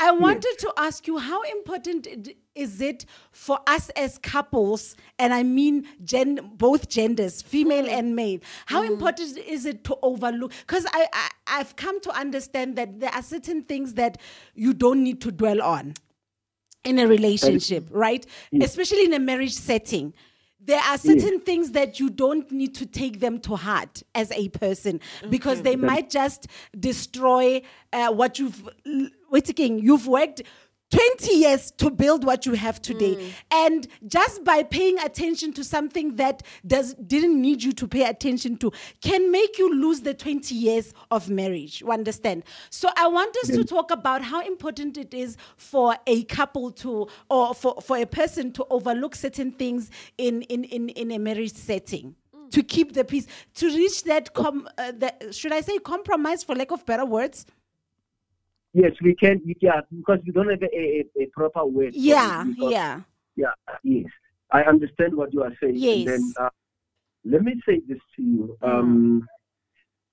I 0.03 0.11
wanted 0.11 0.57
to 0.59 0.72
ask 0.76 1.07
you 1.07 1.18
how 1.18 1.42
important 1.42 2.28
is 2.57 2.80
it 2.80 3.07
for 3.30 3.61
us 3.68 3.88
as 3.90 4.18
couples, 4.18 4.96
and 5.16 5.32
I 5.32 5.44
mean 5.44 5.86
gen- 6.05 6.55
both 6.57 6.88
genders, 6.88 7.40
female 7.40 7.84
mm. 7.84 7.92
and 7.92 8.16
male, 8.16 8.40
how 8.66 8.82
mm. 8.82 8.88
important 8.88 9.38
is 9.38 9.64
it 9.64 9.84
to 9.84 9.96
overlook? 10.03 10.53
Because 10.66 10.86
I, 10.86 11.07
I, 11.12 11.30
I've 11.46 11.76
come 11.76 12.00
to 12.00 12.11
understand 12.11 12.74
that 12.76 12.98
there 12.98 13.11
are 13.11 13.22
certain 13.22 13.62
things 13.62 13.94
that 13.94 14.18
you 14.57 14.74
don't 14.74 15.05
need 15.05 15.20
to 15.20 15.30
dwell 15.30 15.62
on 15.62 15.94
in 16.84 16.98
a 16.98 17.07
relationship, 17.07 17.86
right? 17.90 18.26
Especially 18.61 19.05
in 19.05 19.12
a 19.12 19.20
marriage 19.20 19.55
setting. 19.55 20.14
There 20.65 20.81
are 20.81 20.97
certain 20.97 21.41
things 21.41 21.73
that 21.73 21.99
you 21.99 22.09
don't 22.09 22.51
need 22.53 22.75
to 22.77 22.87
take 22.87 23.19
them 23.19 23.41
to 23.41 23.57
heart 23.57 24.03
as 24.15 24.31
a 24.31 24.49
person 24.49 25.01
because 25.29 25.63
they 25.63 25.75
might 25.77 26.09
just 26.09 26.47
destroy 26.79 27.63
uh, 27.93 28.13
what 28.13 28.39
you've 28.39 28.69
wait 29.31 29.49
again, 29.49 29.79
you've 29.79 30.07
worked 30.07 30.43
20 30.93 31.34
years 31.34 31.70
to 31.70 31.90
build 31.90 32.24
what 32.24 32.45
you 32.45 32.53
have 32.53 32.80
today. 32.82 33.32
And 33.51 33.88
just 34.07 34.45
by 34.45 34.62
paying 34.62 34.99
attention 34.99 35.55
to 35.55 35.64
something 35.64 36.16
that 36.16 36.43
does 36.66 36.93
didn't 36.95 37.40
need 37.40 37.62
you 37.62 37.72
to 37.72 37.88
pay 37.88 38.05
attention 38.05 38.59
to 38.59 38.70
can 39.01 39.30
make 39.30 39.59
you 39.59 39.74
lose 39.74 40.03
the 40.03 40.12
20 40.12 40.55
years 40.55 40.93
of 41.11 41.30
marriage. 41.30 41.80
You 41.80 41.90
understand? 41.90 42.45
So 42.70 42.90
i 42.97 43.07
want 43.07 43.34
us 43.38 43.49
to 43.49 43.64
talk 43.64 43.90
about 43.90 44.22
how 44.22 44.40
important 44.47 44.99
it 44.99 45.14
is 45.14 45.36
for 45.57 45.97
a 46.07 46.24
couple 46.24 46.70
to 46.70 47.09
or 47.30 47.55
for, 47.55 47.80
for 47.80 47.97
a 47.97 48.07
person 48.07 48.53
to 48.53 48.66
overlook 48.68 49.14
certain 49.14 49.53
things 49.53 49.90
in 50.18 50.43
in 50.43 50.64
in, 50.64 50.90
in 50.90 51.11
a 51.11 51.18
marriage 51.18 51.53
setting 51.53 52.14
to 52.51 52.62
keep 52.62 52.93
the 52.93 53.05
peace 53.05 53.26
to 53.55 53.66
reach 53.74 54.05
that 54.05 54.34
com 54.34 54.68
uh, 54.78 54.93
the, 54.93 55.32
should 55.32 55.53
i 55.53 55.61
say 55.61 55.78
compromise 55.78 56.45
for 56.45 56.55
lack 56.55 56.70
of 56.70 56.84
better 56.84 57.05
words 57.05 57.47
Yes, 58.75 58.93
we 59.03 59.14
can. 59.14 59.41
Yeah, 59.61 59.81
because 59.95 60.18
we 60.27 60.33
don't 60.33 60.49
have 60.49 60.62
a, 60.62 60.66
a, 60.77 61.05
a 61.23 61.27
proper 61.27 61.64
word. 61.66 61.89
it 61.89 61.95
Yeah, 61.97 62.45
because- 62.45 62.73
yeah. 62.73 63.01
Yeah, 63.37 63.47
yes. 63.83 64.07
I 64.51 64.62
understand 64.64 65.14
what 65.16 65.33
you 65.33 65.43
are 65.43 65.53
saying. 65.62 65.77
Yes. 65.77 65.97
And 65.97 66.09
then, 66.09 66.33
uh, 66.39 66.51
let 67.25 67.43
me 67.43 67.55
say 67.66 67.81
this 67.89 67.99
to 68.16 68.23
you. 68.23 68.59
Um, 68.61 69.27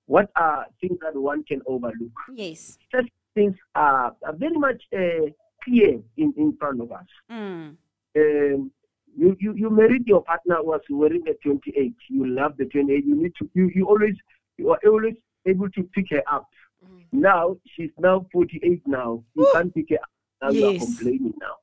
what 0.05 0.29
are 0.37 0.65
things 0.79 0.97
that 1.01 1.19
one 1.19 1.43
can 1.43 1.61
overlook? 1.67 2.13
Yes. 2.33 2.77
Such 2.95 3.07
things 3.35 3.55
are, 3.75 4.15
are 4.25 4.33
very 4.37 4.57
much 4.57 4.81
uh, 4.95 5.29
clear 5.65 5.99
in, 6.15 6.33
in 6.37 6.55
front 6.57 6.81
of 6.81 6.91
us. 6.93 7.05
Mm. 7.29 7.75
Um, 8.15 8.71
you, 9.17 9.35
you, 9.39 9.53
you 9.55 9.69
married 9.69 10.03
your 10.07 10.23
partner 10.23 10.55
who 10.61 10.67
was 10.67 10.81
wearing 10.89 11.23
a 11.27 11.33
28. 11.45 11.93
You 12.09 12.25
love 12.27 12.53
the 12.57 12.65
28. 12.65 13.05
You 13.05 13.15
need 13.21 13.33
to, 13.39 13.49
you, 13.53 13.69
you 13.75 13.85
always, 13.85 14.15
you 14.57 14.69
are 14.69 14.79
always 14.85 15.15
able 15.45 15.69
to 15.71 15.83
pick 15.93 16.05
her 16.11 16.23
up. 16.31 16.47
Mm-hmm. 16.85 17.19
Now, 17.21 17.57
she's 17.75 17.91
now 17.97 18.25
48 18.31 18.81
now. 18.87 19.23
You 19.35 19.49
can't 19.53 19.73
pick 19.73 19.89
her 19.89 19.95
up. 19.95 20.09
Now 20.41 20.49
you 20.51 20.67
are 20.67 20.77
complaining 20.77 21.33
now. 21.39 21.55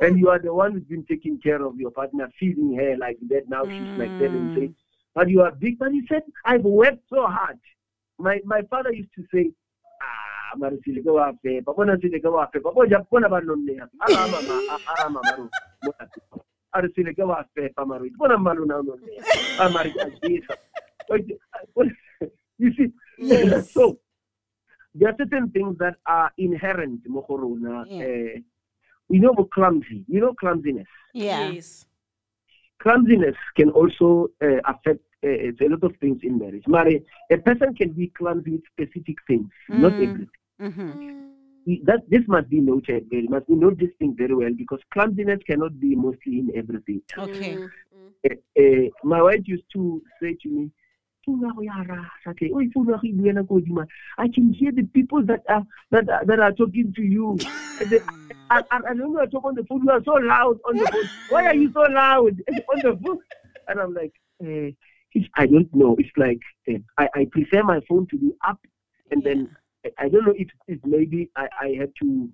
And 0.00 0.18
you 0.18 0.28
are 0.28 0.40
the 0.40 0.52
one 0.52 0.72
who's 0.72 0.82
been 0.84 1.04
taking 1.04 1.38
care 1.40 1.64
of 1.64 1.76
your 1.78 1.90
partner, 1.90 2.28
feeding 2.38 2.74
her 2.76 2.96
like 2.96 3.18
that. 3.28 3.48
Now 3.48 3.64
she's 3.64 3.98
like 3.98 4.10
that 4.18 4.30
and 4.30 4.56
mm. 4.56 4.58
say, 4.58 4.74
but 5.14 5.30
you 5.30 5.42
are 5.42 5.52
big. 5.52 5.78
But 5.78 5.92
he 5.92 6.02
said, 6.08 6.22
I've 6.44 6.64
worked 6.64 7.04
so 7.08 7.26
hard. 7.26 7.58
My 8.18 8.40
my 8.44 8.62
father 8.68 8.92
used 8.92 9.14
to 9.14 9.24
say, 9.32 9.52
ah, 10.02 10.56
mara 10.56 10.76
sileke 10.86 11.06
wa 11.06 11.32
fepa, 11.44 11.76
bona 11.76 11.96
sileke 11.96 12.24
wa 12.24 12.46
fepa, 12.52 12.74
bona 12.74 13.06
bona 13.10 13.28
ba 13.28 13.40
nonne 13.40 13.76
ya. 13.76 13.86
Ara 14.00 14.16
ah, 14.16 14.26
ah, 14.26 14.42
ah, 14.42 14.42
mama, 14.42 14.78
ara 14.98 15.10
mama 15.10 15.36
ro. 15.38 15.48
Bona 15.82 16.08
fepa. 16.10 16.40
Ara 16.74 16.88
sileke 16.88 17.26
wa 17.26 17.44
fepa 17.56 17.86
maro. 17.86 18.04
Bona 18.18 18.36
malo 18.38 18.64
na 18.64 18.82
nonne 18.82 19.14
ya. 19.16 19.22
Ah, 19.60 19.68
mara 19.68 19.90
ka 19.90 20.10
jisa. 20.22 20.56
You 22.58 22.72
see, 22.74 22.92
Yes. 23.18 23.72
so 23.72 23.98
there 25.04 25.12
are 25.12 25.16
certain 25.18 25.50
things 25.50 25.76
that 25.78 25.96
are 26.06 26.32
inherent 26.38 27.00
mo 27.06 27.24
go 27.28 27.36
rona. 27.36 27.84
Yeah. 27.88 28.04
Eh, 28.04 28.38
we 29.08 29.18
know 29.18 29.34
we're 29.36 29.44
clumsy. 29.44 30.02
You 30.08 30.20
know 30.20 30.32
clumsiness. 30.34 30.86
Yeah. 31.12 31.50
Yes. 31.50 31.84
Clumsiness 32.82 33.36
can 33.56 33.70
also 33.70 34.28
uh, 34.42 34.60
affect 34.66 35.00
uh, 35.24 35.28
a 35.28 35.68
lot 35.68 35.84
of 35.84 35.92
things 36.00 36.20
in 36.22 36.38
marriage. 36.38 36.64
Mary, 36.66 37.04
a 37.30 37.36
person 37.38 37.74
can 37.74 37.92
be 37.92 38.08
clumsy 38.16 38.52
with 38.52 38.62
specific 38.72 39.16
things, 39.26 39.48
not 39.68 39.92
Mm. 39.92 40.02
everything. 40.08 40.28
Mm-hmm. 40.60 41.84
That 41.84 42.02
this 42.08 42.22
must 42.28 42.48
be 42.50 42.60
noted 42.60 43.06
very 43.10 43.26
must 43.26 43.46
be 43.46 43.54
noted 43.54 43.78
this 43.80 43.94
thing 43.98 44.14
very 44.16 44.34
well 44.34 44.52
because 44.56 44.80
clumsiness 44.92 45.40
cannot 45.46 45.78
be 45.80 45.94
mostly 45.94 46.38
in 46.40 46.50
everything. 46.54 47.00
Okay. 47.18 47.56
Uh, 48.26 48.34
uh, 48.62 48.88
my 49.02 49.20
wife 49.22 49.42
used 49.44 49.68
to 49.74 50.02
say 50.20 50.36
to 50.42 50.48
me, 50.48 50.70
"Funa 51.24 51.52
go 51.54 51.62
ya 51.62 51.82
rasa 51.88 52.34
ke, 52.34 52.50
oi, 52.54 52.68
funa 52.72 52.98
go 52.98 53.06
ibuela 53.08 53.46
ko 53.48 53.60
hodimo." 53.60 53.86
I 54.18 54.28
can 54.28 54.52
hear 54.52 54.72
the 54.72 54.82
people 54.84 55.22
that 55.26 55.40
are 55.48 55.64
that 55.90 56.08
are, 56.08 56.24
that 56.26 56.38
are 56.40 56.52
talking 56.52 56.92
to 56.94 57.02
you. 57.02 57.36
And 57.80 57.90
they- 57.90 58.02
I, 58.50 58.62
I, 58.70 58.76
I 58.90 58.94
don't 58.94 59.12
know. 59.12 59.20
I 59.20 59.26
talk 59.26 59.44
on 59.44 59.54
the 59.54 59.64
phone. 59.64 59.82
You 59.84 59.90
are 59.90 60.02
so 60.04 60.12
loud 60.14 60.58
on 60.68 60.76
the 60.76 60.86
phone. 60.92 61.08
Why 61.30 61.46
are 61.46 61.54
you 61.54 61.70
so 61.72 61.80
loud 61.80 62.34
on 62.72 62.78
the 62.82 62.98
phone? 63.02 63.18
And 63.68 63.80
I'm 63.80 63.94
like, 63.94 64.12
eh, 64.44 64.70
it's, 65.12 65.28
I 65.36 65.46
don't 65.46 65.72
know. 65.74 65.96
It's 65.98 66.10
like 66.16 66.40
eh, 66.68 66.78
I, 66.98 67.08
I 67.14 67.26
prefer 67.32 67.62
my 67.62 67.80
phone 67.88 68.06
to 68.10 68.18
be 68.18 68.32
up, 68.46 68.58
and 69.10 69.22
then 69.22 69.48
I, 69.84 69.90
I 69.98 70.08
don't 70.08 70.26
know 70.26 70.34
if, 70.36 70.48
if 70.68 70.78
maybe 70.84 71.30
I, 71.36 71.48
I 71.60 71.68
had 71.78 71.92
to 72.02 72.28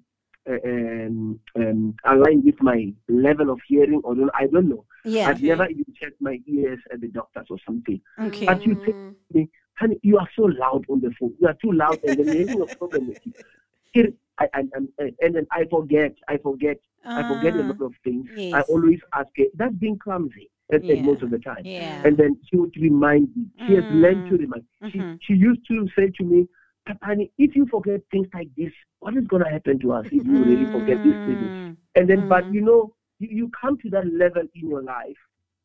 um, 0.65 1.41
um, 1.57 1.95
align 2.05 2.43
with 2.45 2.61
my 2.61 2.93
level 3.09 3.51
of 3.51 3.61
hearing 3.67 4.01
or 4.05 4.15
don't, 4.15 4.31
I 4.35 4.47
don't 4.47 4.69
know. 4.69 4.85
Yeah. 5.05 5.29
I've 5.29 5.43
never 5.43 5.67
even 5.69 5.85
checked 6.01 6.21
my 6.21 6.39
ears 6.47 6.79
at 6.93 7.01
the 7.01 7.09
doctors 7.09 7.47
or 7.51 7.59
something. 7.67 8.01
Okay. 8.21 8.47
But 8.47 8.65
you 8.65 8.75
say, 8.85 8.93
to 8.93 9.39
me, 9.39 9.49
honey, 9.75 9.99
you 10.03 10.19
are 10.19 10.29
so 10.37 10.43
loud 10.43 10.85
on 10.91 11.01
the 11.01 11.11
phone. 11.19 11.35
You 11.41 11.49
are 11.49 11.57
too 11.63 11.73
loud, 11.73 11.99
and 12.05 12.19
then 12.19 12.31
you're 12.31 12.43
having 12.43 12.61
a 12.63 12.67
problem 12.67 13.09
with 13.09 13.19
you. 13.25 13.33
Here, 13.93 14.09
I, 14.39 14.49
I, 14.55 14.61
I, 15.01 15.13
and 15.21 15.35
then 15.35 15.47
I 15.53 15.65
forget, 15.71 16.15
I 16.29 16.37
forget, 16.39 16.79
I 17.17 17.23
forget 17.25 17.55
a 17.57 17.63
Ah, 17.63 17.67
lot 17.67 17.81
of 17.87 17.93
things. 18.05 18.27
I 18.53 18.61
always 18.63 18.99
ask 19.15 19.29
her, 19.37 19.45
that's 19.55 19.75
being 19.75 19.99
clumsy 19.99 20.51
at, 20.73 20.81
at 20.91 20.97
Yeah. 20.97 21.03
most 21.03 21.23
of 21.23 21.31
the 21.31 21.39
time. 21.39 21.65
Yeah. 21.67 22.03
And 22.05 22.17
then 22.17 22.37
she 22.49 22.57
would 22.57 22.75
remind 22.81 23.35
me. 23.37 23.47
She 23.67 23.75
has 23.75 23.85
learned 23.91 24.27
to 24.27 24.35
Mm. 24.35 24.41
remind. 24.41 24.65
Mhm. 24.83 24.91
She, 24.93 25.35
she 25.35 25.39
used 25.39 25.67
to 25.69 25.89
say 25.97 26.11
to 26.19 26.25
me, 26.25 26.49
Papani, 26.91 27.31
if 27.39 27.55
you 27.55 27.67
forget 27.71 28.01
things 28.11 28.27
like 28.35 28.49
this, 28.57 28.73
what 29.01 29.17
is 29.17 29.27
going 29.27 29.45
to 29.45 29.51
happen 29.51 29.79
to 29.81 29.93
us 29.93 30.07
if 30.07 30.27
you 30.27 30.45
really 30.45 30.67
forget 30.71 30.99
these 31.03 31.17
things? 31.25 31.41
Mm. 31.41 31.77
And 31.97 32.11
then, 32.11 32.27
but 32.29 32.45
Mm. 32.49 32.55
you 32.55 32.61
know, 32.63 32.95
you, 33.19 33.29
you 33.31 33.51
come 33.61 33.79
to 33.79 33.91
that 33.91 34.07
level 34.13 34.43
in 34.55 34.69
your 34.69 34.83
life 34.83 35.17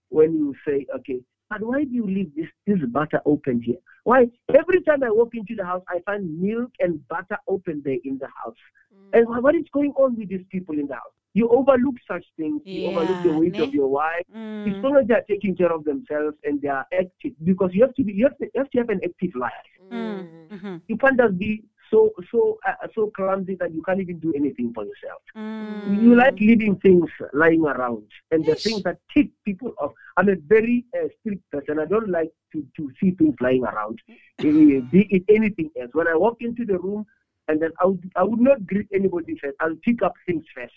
when 0.09 0.33
you 0.33 0.55
say, 0.67 0.85
okay, 0.95 1.19
but 1.49 1.61
why 1.61 1.83
do 1.83 1.91
you 1.91 2.05
leave 2.05 2.33
this, 2.35 2.47
this 2.67 2.79
butter 2.89 3.21
open 3.25 3.61
here? 3.61 3.77
Why? 4.03 4.27
Every 4.49 4.81
time 4.81 5.03
I 5.03 5.09
walk 5.11 5.35
into 5.35 5.55
the 5.55 5.65
house, 5.65 5.83
I 5.89 5.99
find 6.05 6.39
milk 6.41 6.71
and 6.79 7.07
butter 7.07 7.37
open 7.47 7.81
there 7.85 7.97
in 8.03 8.17
the 8.17 8.27
house. 8.43 8.55
And 9.13 9.27
what 9.27 9.55
is 9.55 9.65
going 9.71 9.91
on 9.91 10.17
with 10.17 10.29
these 10.29 10.45
people 10.51 10.77
in 10.77 10.87
the 10.87 10.95
house? 10.95 11.13
You 11.35 11.45
overlook 11.49 11.95
such 12.11 12.25
things. 12.37 12.61
You 12.65 12.87
overlook 12.87 13.21
the 13.21 13.29
Yeah, 13.29 13.39
weight 13.39 13.57
ne? 13.59 13.63
of 13.65 13.73
your 13.79 13.89
wife. 13.89 14.25
As 14.67 14.73
Mm. 14.73 14.83
long 14.83 14.95
as 15.01 15.07
they 15.07 15.13
are 15.19 15.25
taking 15.33 15.53
care 15.55 15.71
of 15.77 15.83
themselves 15.83 16.35
and 16.45 16.61
they 16.61 16.69
are 16.69 16.85
active, 17.01 17.33
because 17.43 17.71
you 17.75 17.81
have 17.85 17.93
to 17.95 18.03
be, 18.07 18.13
you 18.13 18.25
have 18.29 18.37
to, 18.39 18.45
you 18.45 18.59
have, 18.61 18.69
to 18.71 18.77
have 18.79 18.89
an 18.89 19.01
active 19.09 19.35
life. 19.35 19.71
Mm. 19.91 20.27
Mhm. 20.55 20.81
You 20.87 20.97
can't 20.97 21.17
just 21.23 21.37
be 21.37 21.51
so 21.91 21.99
so 22.31 22.57
uh, 22.67 22.87
so 22.95 23.01
clumsy 23.17 23.55
that 23.61 23.71
you 23.75 23.81
can't 23.87 24.01
even 24.05 24.17
do 24.19 24.33
anything 24.33 24.69
for 24.73 24.83
yourself. 24.89 25.21
Mm. 25.35 26.01
You 26.03 26.15
like 26.15 26.39
leaving 26.39 26.75
things 26.85 27.09
lying 27.33 27.63
around 27.73 28.07
and 28.31 28.41
the 28.45 28.55
things 28.65 28.81
that 28.83 28.97
tick 29.13 29.29
people 29.43 29.71
off. 29.83 29.91
I'm 30.17 30.29
a 30.29 30.35
very 30.55 30.77
uh, 30.97 31.07
strict 31.19 31.43
person. 31.51 31.79
I 31.79 31.85
don't 31.85 32.09
like 32.09 32.31
to, 32.53 32.65
to 32.77 32.83
see 32.99 33.11
things 33.11 33.35
lying 33.41 33.63
around. 33.71 33.97
Eh, 34.43 34.79
be 34.93 35.01
it 35.15 35.23
anything 35.29 35.69
else. 35.79 35.91
When 35.93 36.07
I 36.07 36.15
walk 36.15 36.37
into 36.39 36.65
the 36.65 36.79
room, 36.79 37.05
and 37.47 37.61
then 37.61 37.71
I 37.79 37.85
would, 37.85 38.11
I 38.15 38.23
would 38.23 38.39
not 38.39 38.65
greet 38.65 38.87
anybody 38.93 39.37
first. 39.41 39.55
I'll 39.59 39.75
pick 39.83 40.01
up 40.01 40.13
things 40.25 40.43
first 40.53 40.73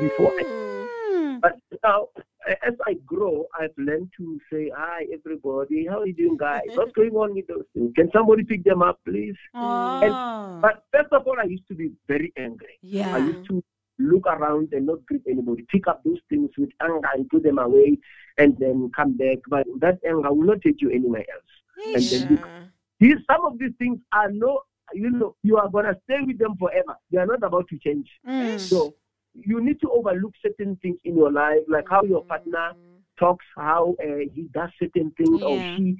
before 0.00 0.32
I. 0.38 0.42
Mm. 0.42 1.40
But 1.40 1.52
now, 1.84 2.08
as 2.46 2.74
I 2.86 2.94
grow, 3.06 3.46
I've 3.58 3.74
learned 3.76 4.10
to 4.16 4.40
say, 4.50 4.70
"Hi, 4.76 5.06
everybody. 5.12 5.86
How 5.86 6.00
are 6.00 6.06
you 6.06 6.14
doing, 6.14 6.36
guys? 6.36 6.62
What's 6.74 6.92
going 6.92 7.14
on 7.14 7.34
with 7.34 7.46
those 7.46 7.64
things? 7.74 7.92
Can 7.94 8.10
somebody 8.12 8.44
pick 8.44 8.64
them 8.64 8.82
up, 8.82 9.00
please?" 9.06 9.36
Oh. 9.54 10.58
But 10.60 10.84
first 10.92 11.12
of 11.12 11.26
all, 11.26 11.36
I 11.38 11.44
used 11.44 11.68
to 11.68 11.74
be 11.74 11.92
very 12.08 12.32
angry. 12.36 12.78
Yeah. 12.82 13.14
I 13.14 13.18
used 13.18 13.48
to 13.48 13.62
look 13.98 14.26
around 14.26 14.72
and 14.72 14.86
not 14.86 15.04
greet 15.06 15.22
anybody, 15.28 15.66
pick 15.68 15.88
up 15.88 16.02
those 16.04 16.20
things 16.28 16.50
with 16.56 16.70
anger 16.80 17.08
and 17.14 17.28
put 17.28 17.42
them 17.42 17.58
away, 17.58 17.98
and 18.38 18.56
then 18.58 18.90
come 18.94 19.16
back. 19.16 19.38
But 19.48 19.66
that 19.80 19.98
anger 20.06 20.32
will 20.32 20.46
not 20.46 20.62
take 20.62 20.80
you 20.80 20.90
anywhere 20.90 21.24
else. 21.32 21.94
And 21.94 22.02
then 22.02 22.30
you, 22.30 22.38
these, 23.00 23.16
some 23.30 23.44
of 23.44 23.58
these 23.58 23.72
things 23.78 23.98
are 24.12 24.30
no, 24.30 24.62
you 24.94 25.10
know, 25.10 25.34
you 25.42 25.56
are 25.56 25.68
gonna 25.68 25.94
stay 26.04 26.18
with 26.26 26.38
them 26.38 26.56
forever. 26.58 26.96
They 27.10 27.18
are 27.18 27.26
not 27.26 27.42
about 27.42 27.68
to 27.68 27.78
change. 27.78 28.08
Mm. 28.26 28.68
So 28.68 28.94
you 29.34 29.60
need 29.60 29.80
to 29.80 29.90
overlook 29.90 30.32
certain 30.42 30.76
things 30.82 30.98
in 31.04 31.16
your 31.16 31.30
life, 31.32 31.60
like 31.68 31.84
how 31.88 32.02
your 32.02 32.24
partner 32.24 32.72
talks, 33.18 33.44
how 33.56 33.94
uh, 34.02 34.18
he 34.34 34.48
does 34.52 34.70
certain 34.78 35.12
things, 35.16 35.40
or 35.42 35.62
she. 35.74 35.96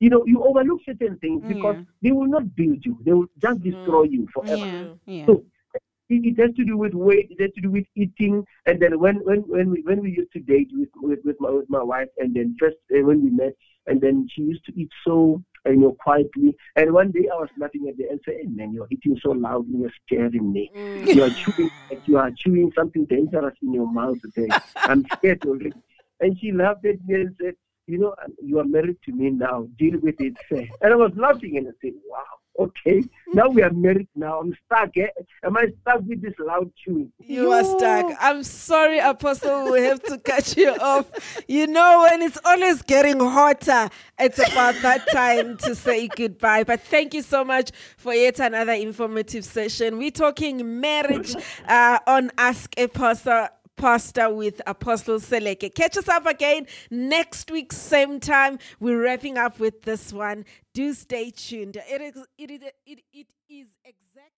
You 0.00 0.08
know, 0.08 0.24
you 0.26 0.42
overlook 0.42 0.80
certain 0.86 1.18
things 1.18 1.42
because 1.46 1.76
Yeah. 1.76 1.84
they 2.02 2.12
will 2.12 2.26
not 2.26 2.54
build 2.56 2.84
you; 2.84 2.98
they 3.04 3.12
will 3.12 3.26
just 3.40 3.60
destroy 3.62 4.04
you 4.04 4.26
forever. 4.32 4.66
Yeah. 4.66 4.88
Yeah. 5.06 5.26
So 5.26 5.44
it, 5.74 6.24
it 6.24 6.40
has 6.40 6.54
to 6.56 6.64
do 6.64 6.76
with 6.76 6.94
weight. 6.94 7.28
It 7.30 7.40
has 7.40 7.52
to 7.54 7.60
do 7.60 7.70
with 7.70 7.84
eating. 7.94 8.44
And 8.66 8.80
then 8.80 8.98
when 8.98 9.16
when 9.24 9.40
when 9.48 9.70
we 9.70 9.82
when 9.82 10.00
we 10.00 10.10
used 10.10 10.32
to 10.32 10.40
date 10.40 10.70
with 10.72 10.88
with, 10.96 11.20
with 11.24 11.36
my 11.40 11.50
with 11.50 11.68
my 11.68 11.82
wife, 11.82 12.08
and 12.18 12.34
then 12.34 12.56
first 12.58 12.76
uh, 12.94 13.04
when 13.04 13.22
we 13.22 13.30
met, 13.30 13.54
and 13.86 14.00
then 14.00 14.26
she 14.32 14.42
used 14.42 14.64
to 14.66 14.72
eat 14.80 14.88
so 15.06 15.42
you 15.66 15.76
know 15.76 15.96
quietly. 16.00 16.56
And 16.76 16.92
one 16.92 17.10
day 17.10 17.28
I 17.32 17.36
was 17.36 17.48
laughing 17.58 17.88
at 17.88 17.96
her 17.98 18.10
and 18.10 18.20
saying, 18.26 18.40
hey, 18.42 18.48
"Man, 18.48 18.72
you're 18.72 18.88
eating 18.90 19.18
so 19.22 19.30
loud 19.30 19.66
and 19.66 19.80
you're 19.80 19.92
scaring 20.06 20.52
me. 20.52 20.70
Mm. 20.76 21.14
You 21.14 21.22
are 21.24 21.30
chewing 21.30 21.70
like 21.90 22.02
you 22.06 22.18
are 22.18 22.30
chewing 22.36 22.72
something 22.74 23.04
dangerous 23.06 23.54
in 23.62 23.72
your 23.72 23.90
mouth 23.90 24.18
today. 24.22 24.48
I'm 24.76 25.04
scared 25.16 25.44
already." 25.46 25.72
And 26.20 26.38
she 26.38 26.52
laughed 26.52 26.84
at 26.84 27.04
me 27.06 27.14
and 27.14 27.36
said, 27.40 27.54
"You 27.86 27.98
know, 27.98 28.14
you 28.42 28.58
are 28.58 28.64
married 28.64 28.98
to 29.06 29.12
me 29.12 29.30
now. 29.30 29.68
Deal 29.78 29.98
with 30.00 30.20
it." 30.20 30.34
sir." 30.48 30.66
And 30.80 30.92
I 30.92 30.96
was 30.96 31.12
laughing 31.16 31.56
and 31.56 31.68
I 31.68 31.72
said, 31.82 31.92
"Wow." 32.08 32.24
Okay, 32.60 33.02
now 33.32 33.48
we 33.48 33.62
are 33.62 33.72
married. 33.72 34.08
Now 34.14 34.40
I'm 34.40 34.54
stuck. 34.66 34.90
Eh? 34.96 35.06
Am 35.42 35.56
I 35.56 35.66
stuck 35.80 36.02
with 36.02 36.20
this 36.22 36.34
loud 36.38 36.70
chewing? 36.76 37.10
You 37.18 37.50
are 37.52 37.64
stuck. 37.64 38.12
I'm 38.20 38.42
sorry, 38.42 38.98
Apostle. 38.98 39.72
We 39.72 39.80
have 39.82 40.02
to 40.04 40.18
cut 40.18 40.56
you 40.56 40.70
off. 40.74 41.06
You 41.48 41.66
know, 41.66 42.06
when 42.10 42.22
it's 42.22 42.38
always 42.44 42.82
getting 42.82 43.18
hotter, 43.18 43.88
it's 44.18 44.38
about 44.38 44.74
that 44.82 45.08
time 45.10 45.56
to 45.58 45.74
say 45.74 46.08
goodbye. 46.08 46.64
But 46.64 46.82
thank 46.82 47.14
you 47.14 47.22
so 47.22 47.44
much 47.44 47.70
for 47.96 48.12
yet 48.14 48.38
another 48.40 48.72
informative 48.72 49.44
session. 49.44 49.96
We're 49.96 50.10
talking 50.10 50.80
marriage 50.80 51.34
uh, 51.66 51.98
on 52.06 52.30
Ask 52.38 52.78
Apostle. 52.78 53.00
Pastor. 53.00 53.50
Pastor 53.80 54.28
with 54.28 54.60
Apostle 54.66 55.18
Seleke. 55.20 55.74
Catch 55.74 55.96
us 55.96 56.06
up 56.06 56.26
again 56.26 56.66
next 56.90 57.50
week, 57.50 57.72
same 57.72 58.20
time. 58.20 58.58
We're 58.78 59.02
wrapping 59.02 59.38
up 59.38 59.58
with 59.58 59.82
this 59.82 60.12
one 60.12 60.44
do 60.74 60.94
stay 60.94 61.30
tuned. 61.30 61.76
It 61.76 62.00
is, 62.00 62.24
it 62.38 62.50
is, 62.50 62.62
it, 62.86 63.00
it 63.12 63.26
is 63.48 63.66
exactly. 63.84 64.30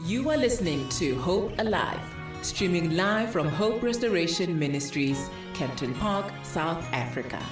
You 0.00 0.30
are 0.30 0.36
listening 0.36 0.88
to 0.90 1.16
Hope 1.16 1.52
Alive, 1.58 2.00
streaming 2.42 2.96
live 2.96 3.30
from 3.30 3.48
Hope 3.48 3.82
Restoration 3.82 4.58
Ministries, 4.58 5.28
Kempton 5.54 5.94
Park, 5.94 6.32
South 6.42 6.84
Africa. 6.92 7.42